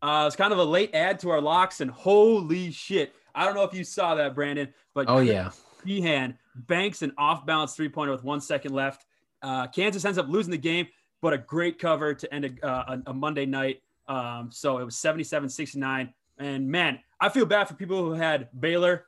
uh, 0.02 0.22
was 0.24 0.36
kind 0.36 0.52
of 0.52 0.58
a 0.58 0.64
late 0.64 0.94
add 0.94 1.18
to 1.20 1.30
our 1.30 1.40
locks. 1.40 1.80
And 1.80 1.90
holy 1.90 2.70
shit. 2.70 3.14
I 3.38 3.44
don't 3.44 3.54
know 3.54 3.62
if 3.62 3.72
you 3.72 3.84
saw 3.84 4.14
that, 4.16 4.34
Brandon, 4.34 4.72
but 4.94 5.06
Oh 5.08 5.20
yeah. 5.20 5.50
Teahan 5.86 6.34
banks 6.54 7.02
an 7.02 7.12
off 7.16 7.46
balance 7.46 7.74
three 7.74 7.88
pointer 7.88 8.12
with 8.12 8.24
one 8.24 8.40
second 8.40 8.72
left. 8.72 9.06
Uh, 9.42 9.68
Kansas 9.68 10.04
ends 10.04 10.18
up 10.18 10.28
losing 10.28 10.50
the 10.50 10.58
game, 10.58 10.88
but 11.22 11.32
a 11.32 11.38
great 11.38 11.78
cover 11.78 12.14
to 12.14 12.34
end 12.34 12.44
a, 12.46 12.66
uh, 12.66 12.96
a, 13.06 13.10
a 13.10 13.14
Monday 13.14 13.46
night. 13.46 13.80
Um, 14.08 14.50
so 14.50 14.78
it 14.78 14.84
was 14.84 14.96
77 14.96 15.48
69. 15.48 16.12
And 16.38 16.68
man, 16.68 16.98
I 17.20 17.28
feel 17.28 17.46
bad 17.46 17.68
for 17.68 17.74
people 17.74 17.98
who 18.04 18.12
had 18.12 18.48
Baylor, 18.58 19.06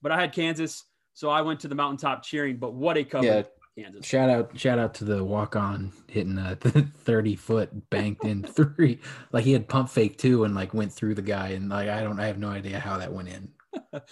but 0.00 0.12
I 0.12 0.20
had 0.20 0.32
Kansas. 0.32 0.84
So 1.14 1.28
I 1.28 1.42
went 1.42 1.60
to 1.60 1.68
the 1.68 1.74
mountaintop 1.74 2.22
cheering. 2.22 2.56
But 2.58 2.74
what 2.74 2.96
a 2.96 3.04
cover, 3.04 3.26
Yeah. 3.26 3.42
Kansas. 3.76 4.06
Shout 4.06 4.30
out, 4.30 4.58
shout 4.58 4.78
out 4.78 4.94
to 4.94 5.04
the 5.04 5.24
walk 5.24 5.56
on 5.56 5.92
hitting 6.06 6.38
a 6.38 6.54
30 6.56 7.36
foot 7.36 7.90
banked 7.90 8.24
in 8.24 8.42
three. 8.44 9.00
Like 9.32 9.44
he 9.44 9.52
had 9.52 9.66
pump 9.68 9.88
fake 9.90 10.18
too 10.18 10.44
and 10.44 10.54
like 10.54 10.72
went 10.72 10.92
through 10.92 11.14
the 11.16 11.22
guy. 11.22 11.48
And 11.48 11.68
like, 11.68 11.88
I 11.88 12.02
don't, 12.02 12.20
I 12.20 12.26
have 12.26 12.38
no 12.38 12.48
idea 12.48 12.78
how 12.78 12.98
that 12.98 13.12
went 13.12 13.28
in. 13.28 13.48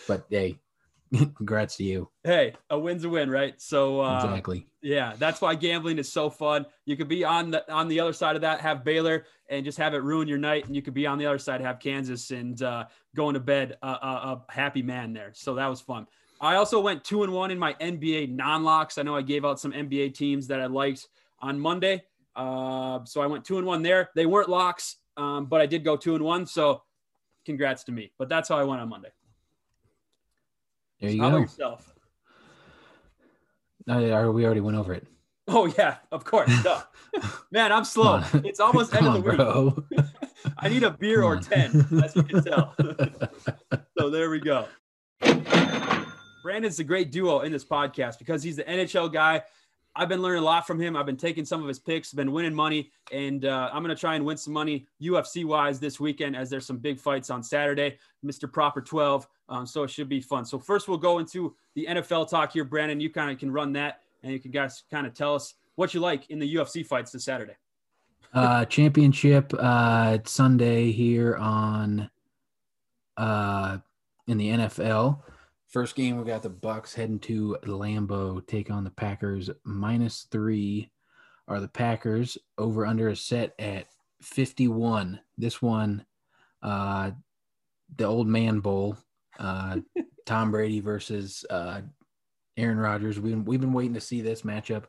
But 0.07 0.27
hey, 0.29 0.59
congrats 1.37 1.77
to 1.77 1.85
you. 1.85 2.09
Hey, 2.25 2.55
a 2.69 2.79
win's 2.79 3.05
a 3.05 3.09
win, 3.09 3.31
right? 3.31 3.61
So 3.61 4.01
uh, 4.01 4.25
Exactly. 4.25 4.67
Yeah, 4.83 5.15
that's 5.19 5.41
why 5.41 5.55
gambling 5.55 5.99
is 5.99 6.11
so 6.11 6.31
fun. 6.31 6.65
You 6.87 6.97
could 6.97 7.09
be 7.09 7.25
on 7.25 7.51
the 7.51 7.71
on 7.73 7.89
the 7.89 8.01
other 8.01 8.13
side 8.13 8.37
of 8.37 8.43
that, 8.43 8.61
have 8.61 8.85
Baylor, 8.85 9.27
and 9.49 9.65
just 9.65 9.79
have 9.79 9.95
it 9.95 10.03
ruin 10.03 10.29
your 10.29 10.39
night, 10.39 10.67
and 10.67 10.75
you 10.75 10.83
could 10.83 10.95
be 10.95 11.07
on 11.07 11.19
the 11.19 11.27
other 11.27 11.39
side, 11.39 11.61
have 11.61 11.81
Kansas, 11.81 12.31
and 12.31 12.63
uh, 12.63 12.87
going 13.15 13.35
to 13.35 13.41
bed 13.41 13.77
a, 13.83 13.87
a, 13.87 14.45
a 14.49 14.53
happy 14.53 14.83
man 14.83 15.13
there. 15.13 15.33
So 15.35 15.55
that 15.57 15.67
was 15.67 15.81
fun. 15.81 16.07
I 16.41 16.55
also 16.55 16.81
went 16.81 17.05
two 17.05 17.23
and 17.23 17.33
one 17.33 17.51
in 17.51 17.59
my 17.59 17.75
NBA 17.75 18.31
non-locks. 18.31 18.97
I 18.97 19.03
know 19.03 19.15
I 19.15 19.23
gave 19.23 19.45
out 19.45 19.61
some 19.61 19.73
NBA 19.73 20.15
teams 20.15 20.47
that 20.47 20.61
I 20.61 20.67
liked 20.67 21.09
on 21.41 21.61
Monday, 21.61 22.03
uh, 22.35 23.05
so 23.05 23.21
I 23.21 23.27
went 23.27 23.45
two 23.45 23.59
and 23.59 23.67
one 23.67 23.83
there. 23.83 24.11
They 24.15 24.25
weren't 24.25 24.49
locks, 24.49 24.97
um, 25.19 25.47
but 25.47 25.61
I 25.61 25.67
did 25.67 25.85
go 25.85 25.97
two 25.97 26.15
and 26.15 26.25
one. 26.25 26.47
So 26.47 26.83
congrats 27.45 27.85
to 27.85 27.93
me. 27.93 28.13
But 28.19 28.29
that's 28.31 28.49
how 28.49 28.57
I 28.57 28.65
went 28.65 28.81
on 28.81 28.89
Monday. 28.89 29.11
There 31.01 31.11
you 31.11 31.23
How 31.23 31.31
go. 31.31 31.39
yourself? 31.39 31.95
Uh, 33.89 34.31
we 34.33 34.45
already 34.45 34.61
went 34.61 34.77
over 34.77 34.93
it. 34.93 35.07
Oh 35.49 35.67
yeah, 35.67 35.97
of 36.13 36.25
course. 36.25 36.51
Man, 37.51 37.73
I'm 37.73 37.85
slow. 37.85 38.23
It's 38.45 38.61
almost 38.61 38.95
end 38.95 39.07
of 39.07 39.25
the 39.25 39.45
on, 39.45 39.85
week. 39.91 40.01
I 40.59 40.69
need 40.69 40.85
a 40.85 40.91
beer 40.91 41.23
Come 41.23 41.25
or 41.25 41.37
on. 41.37 41.43
10, 41.43 42.03
as 42.05 42.15
you 42.15 42.23
can 42.23 42.45
tell. 42.45 42.75
so 43.99 44.11
there 44.11 44.31
we 44.31 44.39
go. 44.39 44.67
Brandon's 46.43 46.79
a 46.79 46.85
great 46.85 47.11
duo 47.11 47.41
in 47.41 47.51
this 47.51 47.65
podcast 47.65 48.19
because 48.19 48.43
he's 48.43 48.57
the 48.57 48.65
NHL 48.65 49.13
guy. 49.13 49.43
I've 49.97 50.09
been 50.09 50.23
learning 50.23 50.43
a 50.43 50.45
lot 50.45 50.67
from 50.67 50.81
him. 50.81 50.97
I've 50.97 51.07
been 51.07 51.17
taking 51.17 51.45
some 51.45 51.61
of 51.63 51.69
his 51.69 51.79
picks, 51.79 52.13
been 52.13 52.31
winning 52.31 52.55
money, 52.55 52.93
and 53.13 53.45
uh, 53.45 53.71
I'm 53.73 53.83
going 53.83 53.95
to 53.95 54.01
try 54.01 54.15
and 54.15 54.25
win 54.25 54.37
some 54.37 54.53
money 54.53 54.87
UFC 55.03 55.45
wise 55.45 55.81
this 55.81 55.99
weekend 55.99 56.37
as 56.37 56.49
there's 56.49 56.67
some 56.67 56.79
big 56.79 57.01
fights 57.01 57.29
on 57.29 57.43
Saturday, 57.43 57.99
Mr. 58.25 58.51
Proper 58.51 58.81
12. 58.81 59.27
Um, 59.49 59.67
so 59.67 59.83
it 59.83 59.91
should 59.91 60.09
be 60.09 60.21
fun. 60.21 60.45
So 60.45 60.59
first 60.59 60.87
we'll 60.87 60.99
go 60.99 61.19
into 61.19 61.57
the 61.75 61.87
NFL 61.91 62.29
talk 62.29 62.53
here, 62.53 62.65
Brandon. 62.65 63.01
You 63.01 63.11
kind 63.11 63.31
of 63.33 63.39
can 63.39 63.51
run 63.51 63.73
that, 63.73 64.03
and 64.23 64.33
you 64.33 64.39
can 64.39 64.53
guys 64.53 64.85
kind 64.91 65.07
of 65.07 65.15
tell 65.15 65.35
us 65.35 65.55
what 65.75 65.93
you 65.93 66.01
like 66.01 66.31
in 66.31 66.39
the 66.39 66.55
UFC 66.55 66.87
fights 66.87 67.11
this 67.11 67.25
Saturday. 67.25 67.57
Uh, 68.33 68.65
championship 68.67 69.53
uh, 69.59 70.19
Sunday 70.25 70.93
here 70.93 71.37
on 71.37 72.09
uh, 73.17 73.79
in 74.29 74.39
the 74.39 74.51
NFL. 74.51 75.19
First 75.71 75.95
game, 75.95 76.19
we 76.19 76.25
got 76.25 76.43
the 76.43 76.51
Bucs 76.51 76.95
heading 76.95 77.21
to 77.21 77.57
Lambeau, 77.63 78.45
take 78.49 78.73
on 78.73 78.83
the 78.83 78.91
Packers. 78.91 79.51
Minus 79.63 80.27
three 80.33 80.91
are 81.47 81.61
the 81.61 81.69
Packers 81.69 82.37
over 82.59 82.85
under 82.85 83.09
a 83.09 83.17
set 83.17 83.55
at 83.61 83.87
51. 84.21 85.21
This 85.39 85.63
one, 85.63 86.05
uh, 86.61 87.13
the 87.95 88.05
old 88.05 88.27
man 88.27 88.59
bowl, 88.59 88.97
uh, 89.39 89.77
Tom 90.27 90.51
Brady 90.51 90.81
versus 90.81 91.45
uh, 91.51 91.83
Aaron 92.57 92.79
Rodgers. 92.79 93.21
We've 93.21 93.33
been, 93.33 93.45
we've 93.45 93.61
been 93.61 93.73
waiting 93.73 93.95
to 93.95 94.01
see 94.01 94.23
this 94.23 94.43
matchup 94.43 94.87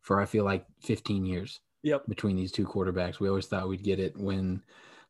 for 0.00 0.18
I 0.18 0.24
feel 0.24 0.44
like 0.44 0.64
15 0.80 1.26
years. 1.26 1.60
Yep. 1.82 2.06
Between 2.08 2.36
these 2.36 2.52
two 2.52 2.64
quarterbacks, 2.64 3.20
we 3.20 3.28
always 3.28 3.46
thought 3.46 3.68
we'd 3.68 3.84
get 3.84 4.00
it 4.00 4.16
when 4.16 4.62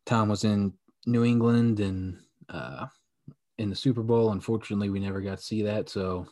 Tom 0.05 0.29
was 0.29 0.43
in 0.43 0.73
New 1.07 1.25
England 1.25 1.79
and 1.79 2.19
uh, 2.49 2.87
in 3.59 3.71
the 3.71 3.77
Super 3.77 4.03
Bowl. 4.03 4.33
Unfortunately, 4.33 4.91
we 4.91 5.01
never 5.01 5.21
got 5.21 5.39
to 5.39 5.45
see 5.45 5.63
that. 5.63 5.89
So 5.89 6.27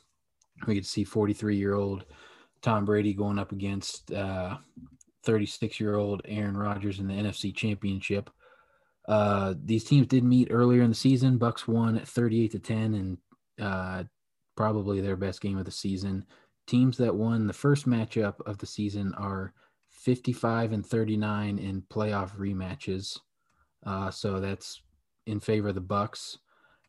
we 0.66 0.80
to 0.80 0.86
see 0.86 1.04
43 1.04 1.56
year 1.56 1.74
old 1.74 2.04
Tom 2.62 2.84
Brady 2.84 3.14
going 3.14 3.38
up 3.38 3.52
against 3.52 4.12
36 5.24 5.62
uh, 5.80 5.84
year 5.84 5.96
old 5.96 6.22
Aaron 6.24 6.56
Rodgers 6.56 6.98
in 6.98 7.08
the 7.08 7.14
NFC 7.14 7.54
Championship. 7.54 8.30
Uh, 9.08 9.54
these 9.64 9.84
teams 9.84 10.06
did 10.06 10.24
meet 10.24 10.48
earlier 10.50 10.82
in 10.82 10.90
the 10.90 10.94
season. 10.94 11.38
Bucs 11.38 11.66
won 11.66 11.98
38 11.98 12.52
to 12.52 12.58
10, 12.58 12.94
and 12.94 13.18
uh, 13.60 14.04
probably 14.56 15.00
their 15.00 15.16
best 15.16 15.40
game 15.40 15.58
of 15.58 15.64
the 15.64 15.70
season. 15.70 16.24
Teams 16.66 16.96
that 16.98 17.14
won 17.14 17.46
the 17.46 17.52
first 17.52 17.88
matchup 17.88 18.34
of 18.46 18.58
the 18.58 18.66
season 18.66 19.14
are 19.14 19.52
55 19.90 20.72
and 20.72 20.86
39 20.86 21.58
in 21.58 21.82
playoff 21.82 22.36
rematches. 22.36 23.18
Uh, 23.84 24.10
so 24.10 24.38
that's 24.38 24.82
in 25.26 25.40
favor 25.40 25.68
of 25.68 25.74
the 25.74 25.80
Bucs. 25.80 26.36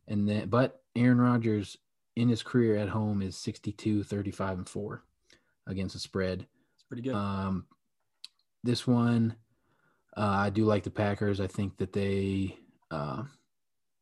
And 0.07 0.27
then, 0.27 0.49
but 0.49 0.81
Aaron 0.95 1.19
Rodgers 1.19 1.77
in 2.15 2.29
his 2.29 2.43
career 2.43 2.77
at 2.77 2.89
home 2.89 3.21
is 3.21 3.37
62, 3.37 4.03
35, 4.03 4.57
and 4.59 4.69
four 4.69 5.03
against 5.67 5.93
the 5.93 5.99
spread. 5.99 6.45
It's 6.75 6.83
pretty 6.83 7.03
good. 7.03 7.15
Um, 7.15 7.65
this 8.63 8.85
one, 8.85 9.35
uh, 10.17 10.21
I 10.21 10.49
do 10.49 10.65
like 10.65 10.83
the 10.83 10.91
Packers. 10.91 11.39
I 11.39 11.47
think 11.47 11.77
that 11.77 11.93
they 11.93 12.57
uh, 12.89 13.23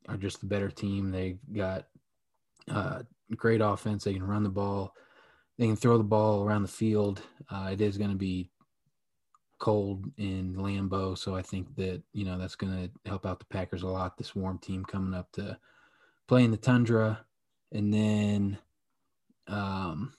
are 0.08 0.16
just 0.16 0.40
the 0.40 0.46
better 0.46 0.70
team. 0.70 1.10
They 1.10 1.38
got 1.52 1.86
uh, 2.68 3.02
great 3.36 3.60
offense. 3.60 4.04
They 4.04 4.14
can 4.14 4.26
run 4.26 4.42
the 4.42 4.50
ball. 4.50 4.94
They 5.58 5.66
can 5.66 5.76
throw 5.76 5.98
the 5.98 6.04
ball 6.04 6.44
around 6.44 6.62
the 6.62 6.68
field. 6.68 7.22
Uh, 7.50 7.70
it 7.72 7.80
is 7.80 7.98
going 7.98 8.10
to 8.10 8.16
be 8.16 8.50
cold 9.58 10.10
in 10.16 10.54
Lambeau, 10.56 11.16
so 11.16 11.36
I 11.36 11.42
think 11.42 11.76
that 11.76 12.02
you 12.12 12.24
know 12.24 12.38
that's 12.38 12.56
going 12.56 12.72
to 12.72 13.08
help 13.08 13.26
out 13.26 13.38
the 13.38 13.44
Packers 13.44 13.82
a 13.82 13.86
lot. 13.86 14.16
This 14.16 14.34
warm 14.34 14.58
team 14.58 14.84
coming 14.84 15.14
up 15.14 15.30
to 15.32 15.58
play 16.30 16.44
in 16.44 16.52
the 16.52 16.56
tundra, 16.56 17.26
and 17.72 17.92
then 17.92 18.56
um, 19.48 20.12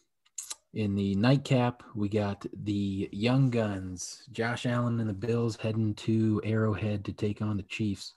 in 0.74 0.94
the 0.94 1.16
nightcap 1.16 1.84
we 1.96 2.10
got 2.10 2.46
the 2.66 3.08
Young 3.14 3.50
Guns, 3.50 4.24
Josh 4.30 4.66
Allen 4.66 5.00
and 5.00 5.08
the 5.08 5.14
Bills 5.14 5.56
heading 5.56 5.94
to 5.96 6.42
Arrowhead 6.44 7.06
to 7.06 7.14
take 7.14 7.42
on 7.42 7.56
the 7.56 7.64
Chiefs. 7.64 8.16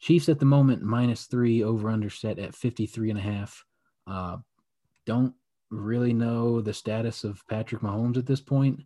Chiefs 0.00 0.30
at 0.30 0.38
the 0.38 0.46
moment 0.46 0.80
minus 0.80 1.26
three 1.26 1.62
over 1.62 1.90
under 1.90 2.08
set 2.08 2.38
at 2.38 2.54
53 2.54 3.10
and 3.10 3.18
a 3.18 3.22
half. 3.22 3.66
Uh, 4.06 4.38
don't 5.04 5.34
really 5.70 6.14
know 6.14 6.62
the 6.62 6.72
status 6.72 7.22
of 7.22 7.46
Patrick 7.48 7.82
Mahomes 7.82 8.16
at 8.16 8.24
this 8.24 8.40
point. 8.40 8.80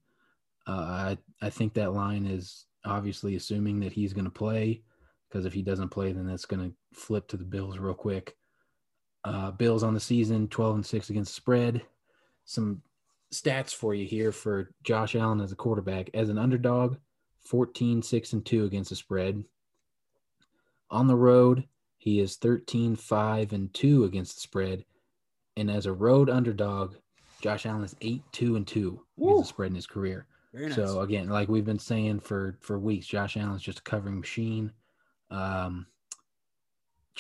Uh, 0.67 0.73
I, 0.73 1.19
I 1.41 1.51
think 1.51 1.75
that 1.75 1.95
line 1.95 2.27
is 2.27 2.67
obviously 2.85 3.37
assuming 3.37 3.79
that 3.79 3.93
he's 3.93 4.13
going 4.13 4.25
to 4.25 4.31
play 4.31 4.83
because 5.29 5.47
if 5.47 5.53
he 5.53 5.63
doesn't 5.63 5.91
play, 5.91 6.11
then 6.11 6.27
that's 6.27 6.47
going 6.47 6.69
to 6.69 6.99
flip 6.99 7.29
to 7.29 7.37
the 7.37 7.45
Bills 7.45 7.79
real 7.79 7.95
quick. 7.95 8.37
Uh, 9.25 9.51
Bills 9.51 9.83
on 9.83 9.95
the 9.95 10.01
season 10.01 10.49
12 10.49 10.75
and 10.77 10.87
6 10.87 11.11
against 11.11 11.35
spread. 11.35 11.83
Some 12.45 12.83
stats 13.33 13.75
for 13.75 13.95
you 13.95 14.07
here 14.07 14.33
for 14.33 14.71
Josh 14.83 15.15
Allen 15.15 15.41
as 15.41 15.53
a 15.53 15.57
quarterback. 15.57 16.11
As 16.15 16.29
an 16.29 16.39
underdog, 16.39 16.97
14 17.41 18.03
6 18.03 18.33
and 18.33 18.45
2 18.45 18.65
against 18.65 18.91
the 18.91 18.97
spread. 18.97 19.45
On 20.91 21.07
the 21.07 21.17
road, 21.17 21.65
he 21.99 22.21
is 22.21 22.37
13 22.37 22.97
5 22.97 23.53
and 23.53 23.73
2 23.75 24.05
against 24.05 24.37
the 24.37 24.41
spread. 24.41 24.85
And 25.57 25.71
as 25.71 25.87
a 25.87 25.93
road 25.93 26.31
underdog, 26.31 26.95
Josh 27.41 27.67
Allen 27.67 27.85
is 27.85 27.97
8 28.01 28.23
2 28.33 28.57
and 28.57 28.67
2 28.67 29.01
against 29.21 29.41
the 29.41 29.47
spread 29.47 29.71
in 29.71 29.75
his 29.77 29.87
career. 29.87 30.27
Nice. 30.53 30.75
So 30.75 31.01
again, 31.01 31.29
like 31.29 31.49
we've 31.49 31.65
been 31.65 31.79
saying 31.79 32.21
for 32.21 32.57
for 32.61 32.79
weeks, 32.79 33.07
Josh 33.07 33.37
Allen's 33.37 33.63
just 33.63 33.81
a 33.81 33.83
covering 33.83 34.19
machine. 34.19 34.73
Um, 35.31 35.87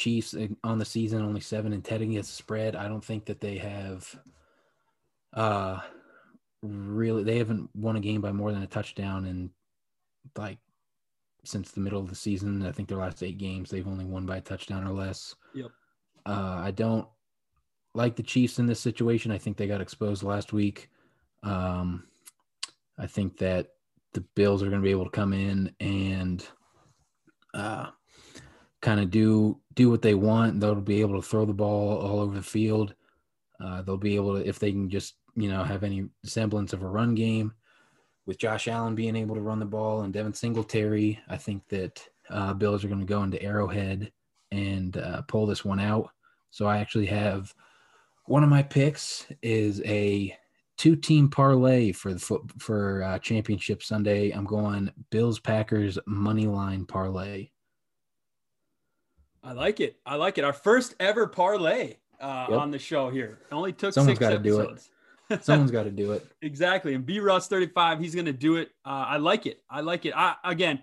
Chiefs 0.00 0.34
on 0.64 0.78
the 0.78 0.84
season 0.84 1.22
only 1.22 1.42
seven 1.42 1.74
and 1.74 1.84
ten 1.84 2.00
against 2.00 2.30
the 2.30 2.36
spread. 2.36 2.74
I 2.74 2.88
don't 2.88 3.04
think 3.04 3.26
that 3.26 3.40
they 3.40 3.58
have 3.58 4.18
uh 5.34 5.78
really 6.62 7.22
they 7.22 7.36
haven't 7.36 7.68
won 7.74 7.96
a 7.96 8.00
game 8.00 8.22
by 8.22 8.32
more 8.32 8.50
than 8.50 8.62
a 8.62 8.66
touchdown 8.66 9.26
in 9.26 9.50
like 10.38 10.58
since 11.44 11.70
the 11.70 11.80
middle 11.80 12.00
of 12.00 12.08
the 12.08 12.14
season. 12.14 12.64
I 12.64 12.72
think 12.72 12.88
their 12.88 12.98
last 12.98 13.22
eight 13.22 13.36
games 13.36 13.68
they've 13.68 13.86
only 13.86 14.06
won 14.06 14.24
by 14.24 14.38
a 14.38 14.40
touchdown 14.40 14.86
or 14.86 14.92
less. 14.92 15.34
Yep. 15.54 15.70
Uh, 16.24 16.60
I 16.64 16.70
don't 16.70 17.06
like 17.94 18.16
the 18.16 18.22
Chiefs 18.22 18.58
in 18.58 18.66
this 18.66 18.80
situation. 18.80 19.30
I 19.30 19.38
think 19.38 19.56
they 19.56 19.66
got 19.66 19.80
exposed 19.82 20.22
last 20.22 20.52
week. 20.54 20.88
Um, 21.42 22.04
I 22.98 23.06
think 23.06 23.36
that 23.38 23.68
the 24.12 24.22
Bills 24.34 24.62
are 24.62 24.68
going 24.68 24.80
to 24.80 24.84
be 24.84 24.90
able 24.90 25.04
to 25.04 25.10
come 25.10 25.32
in 25.32 25.74
and 25.80 26.46
uh, 27.54 27.86
kind 28.80 29.00
of 29.00 29.10
do 29.10 29.60
do 29.80 29.88
what 29.88 30.02
they 30.02 30.14
want. 30.14 30.60
They'll 30.60 30.74
be 30.74 31.00
able 31.00 31.18
to 31.18 31.26
throw 31.26 31.46
the 31.46 31.54
ball 31.54 31.98
all 31.98 32.20
over 32.20 32.34
the 32.34 32.42
field. 32.42 32.94
Uh, 33.58 33.80
they'll 33.80 33.96
be 33.96 34.14
able 34.14 34.34
to 34.34 34.46
if 34.46 34.58
they 34.58 34.72
can 34.72 34.90
just 34.90 35.14
you 35.34 35.48
know 35.48 35.64
have 35.64 35.84
any 35.84 36.06
semblance 36.22 36.74
of 36.74 36.82
a 36.82 36.86
run 36.86 37.14
game 37.14 37.54
with 38.26 38.38
Josh 38.38 38.68
Allen 38.68 38.94
being 38.94 39.16
able 39.16 39.34
to 39.34 39.40
run 39.40 39.58
the 39.58 39.64
ball 39.64 40.02
and 40.02 40.12
Devin 40.12 40.34
Singletary. 40.34 41.18
I 41.28 41.38
think 41.38 41.66
that 41.68 42.06
uh, 42.28 42.52
Bills 42.52 42.84
are 42.84 42.88
going 42.88 43.00
to 43.00 43.06
go 43.06 43.22
into 43.22 43.42
Arrowhead 43.42 44.12
and 44.52 44.98
uh, 44.98 45.22
pull 45.22 45.46
this 45.46 45.64
one 45.64 45.80
out. 45.80 46.10
So 46.50 46.66
I 46.66 46.76
actually 46.76 47.06
have 47.06 47.54
one 48.26 48.44
of 48.44 48.50
my 48.50 48.62
picks 48.62 49.26
is 49.40 49.80
a 49.86 50.36
two 50.76 50.94
team 50.94 51.30
parlay 51.30 51.92
for 51.92 52.12
the 52.12 52.20
foot 52.20 52.42
for 52.58 53.02
uh, 53.02 53.18
championship 53.20 53.82
Sunday. 53.82 54.30
I'm 54.30 54.44
going 54.44 54.92
Bills 55.08 55.40
Packers 55.40 55.98
money 56.06 56.46
line 56.46 56.84
parlay. 56.84 57.48
I 59.42 59.52
like 59.52 59.80
it. 59.80 59.96
I 60.04 60.16
like 60.16 60.38
it. 60.38 60.44
Our 60.44 60.52
first 60.52 60.94
ever 61.00 61.26
parlay 61.26 61.96
uh, 62.20 62.46
yep. 62.50 62.58
on 62.58 62.70
the 62.70 62.78
show 62.78 63.10
here. 63.10 63.38
It 63.50 63.54
only 63.54 63.72
took 63.72 63.94
someone's 63.94 64.18
got 64.18 64.30
to 64.30 64.38
do 64.38 64.60
it. 64.60 64.88
Someone's 65.42 65.70
got 65.70 65.84
to 65.84 65.92
do 65.92 66.10
it. 66.10 66.26
exactly. 66.42 66.92
And 66.94 67.06
B 67.06 67.20
Russ 67.20 67.46
35, 67.46 68.00
he's 68.00 68.16
going 68.16 68.26
to 68.26 68.32
do 68.32 68.56
it. 68.56 68.70
Uh, 68.84 69.04
I 69.06 69.16
like 69.18 69.46
it. 69.46 69.62
I 69.70 69.80
like 69.80 70.04
it. 70.04 70.12
I 70.16 70.34
again, 70.42 70.80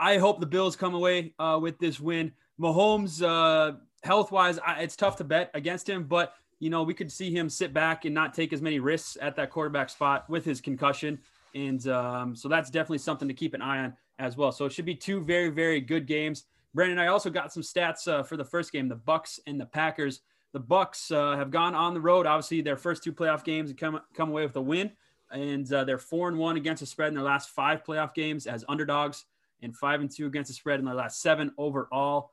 I 0.00 0.18
hope 0.18 0.40
the 0.40 0.46
Bills 0.46 0.74
come 0.74 0.94
away 0.94 1.32
uh, 1.38 1.60
with 1.62 1.78
this 1.78 2.00
win. 2.00 2.32
Mahomes, 2.60 3.22
uh, 3.22 3.76
health 4.02 4.32
wise, 4.32 4.58
it's 4.78 4.96
tough 4.96 5.14
to 5.18 5.24
bet 5.24 5.52
against 5.54 5.88
him, 5.88 6.02
but 6.02 6.34
you 6.58 6.70
know, 6.70 6.82
we 6.82 6.92
could 6.92 7.10
see 7.10 7.32
him 7.32 7.48
sit 7.48 7.72
back 7.72 8.04
and 8.04 8.12
not 8.12 8.34
take 8.34 8.52
as 8.52 8.60
many 8.60 8.80
risks 8.80 9.16
at 9.20 9.36
that 9.36 9.50
quarterback 9.50 9.90
spot 9.90 10.28
with 10.28 10.44
his 10.44 10.60
concussion. 10.60 11.20
And 11.54 11.86
um, 11.88 12.34
so 12.34 12.48
that's 12.48 12.70
definitely 12.70 12.98
something 12.98 13.28
to 13.28 13.34
keep 13.34 13.54
an 13.54 13.62
eye 13.62 13.84
on 13.84 13.96
as 14.18 14.36
well. 14.36 14.50
So 14.50 14.66
it 14.66 14.72
should 14.72 14.84
be 14.84 14.94
two 14.94 15.20
very, 15.20 15.50
very 15.50 15.80
good 15.80 16.06
games. 16.06 16.44
Brandon, 16.74 16.98
I 16.98 17.08
also 17.08 17.28
got 17.28 17.52
some 17.52 17.62
stats 17.62 18.08
uh, 18.08 18.22
for 18.22 18.36
the 18.36 18.44
first 18.44 18.72
game, 18.72 18.88
the 18.88 18.96
Bucs 18.96 19.38
and 19.46 19.60
the 19.60 19.66
Packers. 19.66 20.20
The 20.52 20.60
Bucs 20.60 21.14
uh, 21.14 21.36
have 21.36 21.50
gone 21.50 21.74
on 21.74 21.94
the 21.94 22.00
road. 22.00 22.26
Obviously, 22.26 22.62
their 22.62 22.76
first 22.76 23.02
two 23.02 23.12
playoff 23.12 23.44
games 23.44 23.70
and 23.70 23.78
come 23.78 24.00
come 24.14 24.30
away 24.30 24.44
with 24.44 24.56
a 24.56 24.60
win, 24.60 24.90
and 25.30 25.70
uh, 25.72 25.84
they're 25.84 25.98
four 25.98 26.28
and 26.28 26.38
one 26.38 26.56
against 26.56 26.80
the 26.80 26.86
spread 26.86 27.08
in 27.08 27.14
their 27.14 27.24
last 27.24 27.50
five 27.50 27.84
playoff 27.84 28.14
games 28.14 28.46
as 28.46 28.64
underdogs, 28.68 29.26
and 29.60 29.76
five 29.76 30.00
and 30.00 30.10
two 30.10 30.26
against 30.26 30.48
the 30.48 30.54
spread 30.54 30.78
in 30.78 30.84
their 30.84 30.94
last 30.94 31.20
seven 31.20 31.52
overall. 31.58 32.32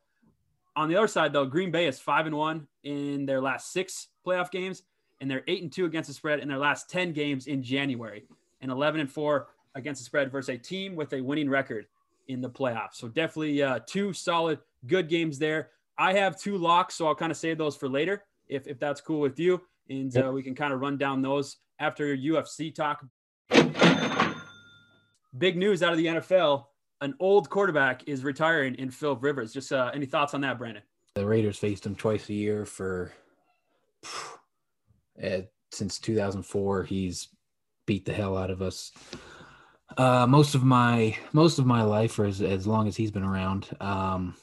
On 0.76 0.88
the 0.88 0.96
other 0.96 1.08
side, 1.08 1.34
though, 1.34 1.46
Green 1.46 1.72
Bay 1.72 1.88
is 1.88 2.00
five 2.00 2.26
and 2.26 2.36
one 2.36 2.68
in 2.84 3.26
their 3.26 3.42
last 3.42 3.74
six 3.74 4.08
playoff 4.26 4.52
games, 4.52 4.84
and 5.20 5.30
they're 5.30 5.44
eight 5.48 5.62
and 5.62 5.72
two 5.72 5.86
against 5.86 6.08
the 6.08 6.14
spread 6.14 6.40
in 6.40 6.48
their 6.48 6.58
last 6.58 6.90
10 6.90 7.12
games 7.12 7.48
in 7.48 7.62
January, 7.62 8.24
and 8.62 8.72
11 8.72 9.02
and 9.02 9.12
four 9.12 9.48
against 9.76 10.00
the 10.00 10.06
spread 10.06 10.32
versus 10.32 10.50
a 10.50 10.58
team 10.58 10.96
with 10.96 11.12
a 11.14 11.22
winning 11.22 11.50
record 11.50 11.88
in 12.30 12.40
the 12.40 12.50
playoffs. 12.50 12.94
So 12.94 13.10
definitely 13.10 13.62
uh, 13.62 13.80
two 13.86 14.14
solid, 14.14 14.60
good 14.88 15.10
games 15.10 15.38
there. 15.38 15.72
I 15.98 16.14
have 16.14 16.40
two 16.40 16.58
locks, 16.58 16.96
so 16.96 17.08
I'll 17.08 17.16
kind 17.16 17.32
of 17.32 17.38
save 17.38 17.58
those 17.58 17.76
for 17.76 17.90
later. 17.90 18.24
if, 18.48 18.68
if 18.68 18.80
that's 18.80 19.02
cool 19.02 19.20
with 19.20 19.40
you. 19.40 19.62
And 19.90 20.16
uh, 20.18 20.32
we 20.32 20.44
can 20.44 20.56
kind 20.56 20.74
of 20.74 20.80
run 20.80 20.98
down 20.98 21.22
those 21.22 21.58
after 21.80 22.14
your 22.14 22.44
UFC 22.44 22.74
talk. 22.74 23.06
Big 25.38 25.58
news 25.58 25.84
out 25.84 25.92
of 25.92 25.98
the 25.98 26.06
NFL. 26.06 26.66
An 27.02 27.14
old 27.20 27.50
quarterback 27.50 28.08
is 28.08 28.24
retiring 28.24 28.76
in 28.76 28.92
Phil 28.92 29.16
Rivers. 29.16 29.54
Just 29.54 29.72
uh, 29.72 29.92
any 29.94 30.06
thoughts 30.06 30.34
on 30.34 30.42
that, 30.42 30.58
Brandon? 30.58 30.84
The 31.16 31.26
Raiders 31.26 31.58
faced 31.58 31.86
him 31.86 31.96
twice 31.96 32.30
a 32.30 32.34
year 32.34 32.66
for 32.66 33.14
uh, 35.24 35.42
since 35.72 36.00
2004. 36.00 36.84
He's 36.84 37.30
beat 37.86 38.06
the 38.06 38.14
hell 38.14 38.38
out 38.38 38.52
of 38.52 38.62
us. 38.62 38.92
Uh, 39.98 40.26
most 40.28 40.56
of 40.56 40.64
my 40.64 41.18
most 41.34 41.60
of 41.60 41.66
my 41.66 41.82
life, 41.82 42.18
or 42.20 42.26
as, 42.26 42.42
as 42.42 42.68
long 42.68 42.88
as 42.88 42.96
he's 42.96 43.12
been 43.12 43.24
around, 43.24 43.70
um, 43.82 44.36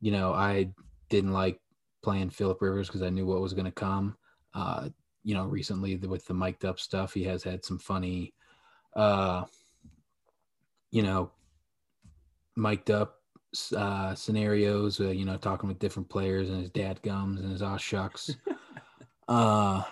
you 0.00 0.10
know, 0.10 0.32
I 0.32 0.70
didn't 1.08 1.32
like 1.32 1.60
playing 2.02 2.30
Philip 2.30 2.60
Rivers 2.60 2.88
because 2.88 3.02
I 3.02 3.10
knew 3.10 3.26
what 3.26 3.40
was 3.40 3.54
going 3.54 3.64
to 3.66 3.72
come. 3.72 4.16
Uh, 4.52 4.88
you 5.22 5.34
know, 5.34 5.46
recently 5.46 5.96
with 5.96 6.26
the 6.26 6.34
mic'd 6.34 6.64
up 6.64 6.78
stuff, 6.78 7.14
he 7.14 7.24
has 7.24 7.42
had 7.42 7.64
some 7.64 7.78
funny, 7.78 8.34
uh, 8.94 9.44
you 10.90 11.02
know, 11.02 11.30
mic'd 12.56 12.90
up 12.90 13.16
uh, 13.76 14.14
scenarios. 14.14 15.00
Uh, 15.00 15.10
you 15.10 15.24
know, 15.24 15.36
talking 15.36 15.68
with 15.68 15.78
different 15.78 16.08
players 16.08 16.50
and 16.50 16.60
his 16.60 16.70
dad 16.70 17.00
gums 17.02 17.40
and 17.40 17.52
his 17.52 17.62
aw 17.62 17.76
shucks. 17.76 18.36
uh, 19.28 19.82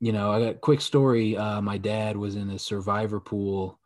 you 0.00 0.12
know, 0.12 0.32
I 0.32 0.40
got 0.40 0.50
a 0.50 0.54
quick 0.54 0.80
story. 0.80 1.36
Uh, 1.36 1.60
my 1.60 1.78
dad 1.78 2.16
was 2.16 2.36
in 2.36 2.50
a 2.50 2.58
survivor 2.58 3.20
pool 3.20 3.78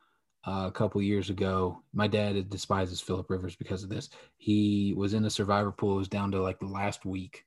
uh, 0.48 0.66
a 0.66 0.72
couple 0.72 1.02
years 1.02 1.28
ago. 1.28 1.82
My 1.92 2.06
dad 2.06 2.48
despises 2.48 3.02
Philip 3.02 3.28
Rivers 3.28 3.54
because 3.54 3.82
of 3.82 3.90
this. 3.90 4.08
He 4.38 4.94
was 4.96 5.12
in 5.12 5.26
a 5.26 5.30
survivor 5.30 5.72
pool. 5.72 5.96
It 5.96 5.98
was 5.98 6.08
down 6.08 6.30
to 6.32 6.42
like 6.42 6.58
the 6.58 6.66
last 6.66 7.04
week. 7.04 7.44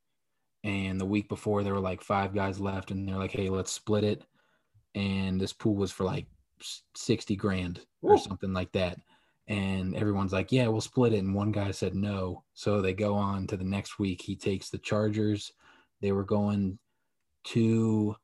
And 0.64 1.02
the 1.02 1.06
week 1.06 1.28
before, 1.28 1.64
there 1.64 1.74
were 1.74 1.80
like 1.80 2.04
five 2.04 2.36
guys 2.36 2.60
left. 2.60 2.92
And 2.92 3.08
they're 3.08 3.18
like, 3.18 3.32
hey, 3.32 3.50
let's 3.50 3.72
split 3.72 4.04
it. 4.04 4.24
And 4.94 5.42
this 5.42 5.54
pool 5.54 5.76
was 5.76 5.92
for 5.92 6.04
like 6.04 6.28
60 6.96 7.36
grand 7.38 7.82
or 8.04 8.14
Ooh. 8.14 8.20
something 8.20 8.54
like 8.54 8.72
that. 8.74 9.00
And 9.48 9.96
everyone's 9.96 10.34
like, 10.34 10.52
yeah, 10.52 10.68
we'll 10.68 10.80
split 10.80 11.14
it. 11.14 11.24
And 11.24 11.34
one 11.34 11.52
guy 11.52 11.72
said 11.72 11.96
no. 11.96 12.44
So 12.54 12.82
they 12.82 12.94
go 12.94 13.16
on 13.16 13.48
to 13.48 13.58
the 13.58 13.64
next 13.64 13.98
week. 13.98 14.22
He 14.22 14.36
takes 14.36 14.70
the 14.70 14.78
Chargers. 14.78 15.54
They 16.02 16.12
were 16.12 16.24
going 16.24 16.78
to 17.46 18.16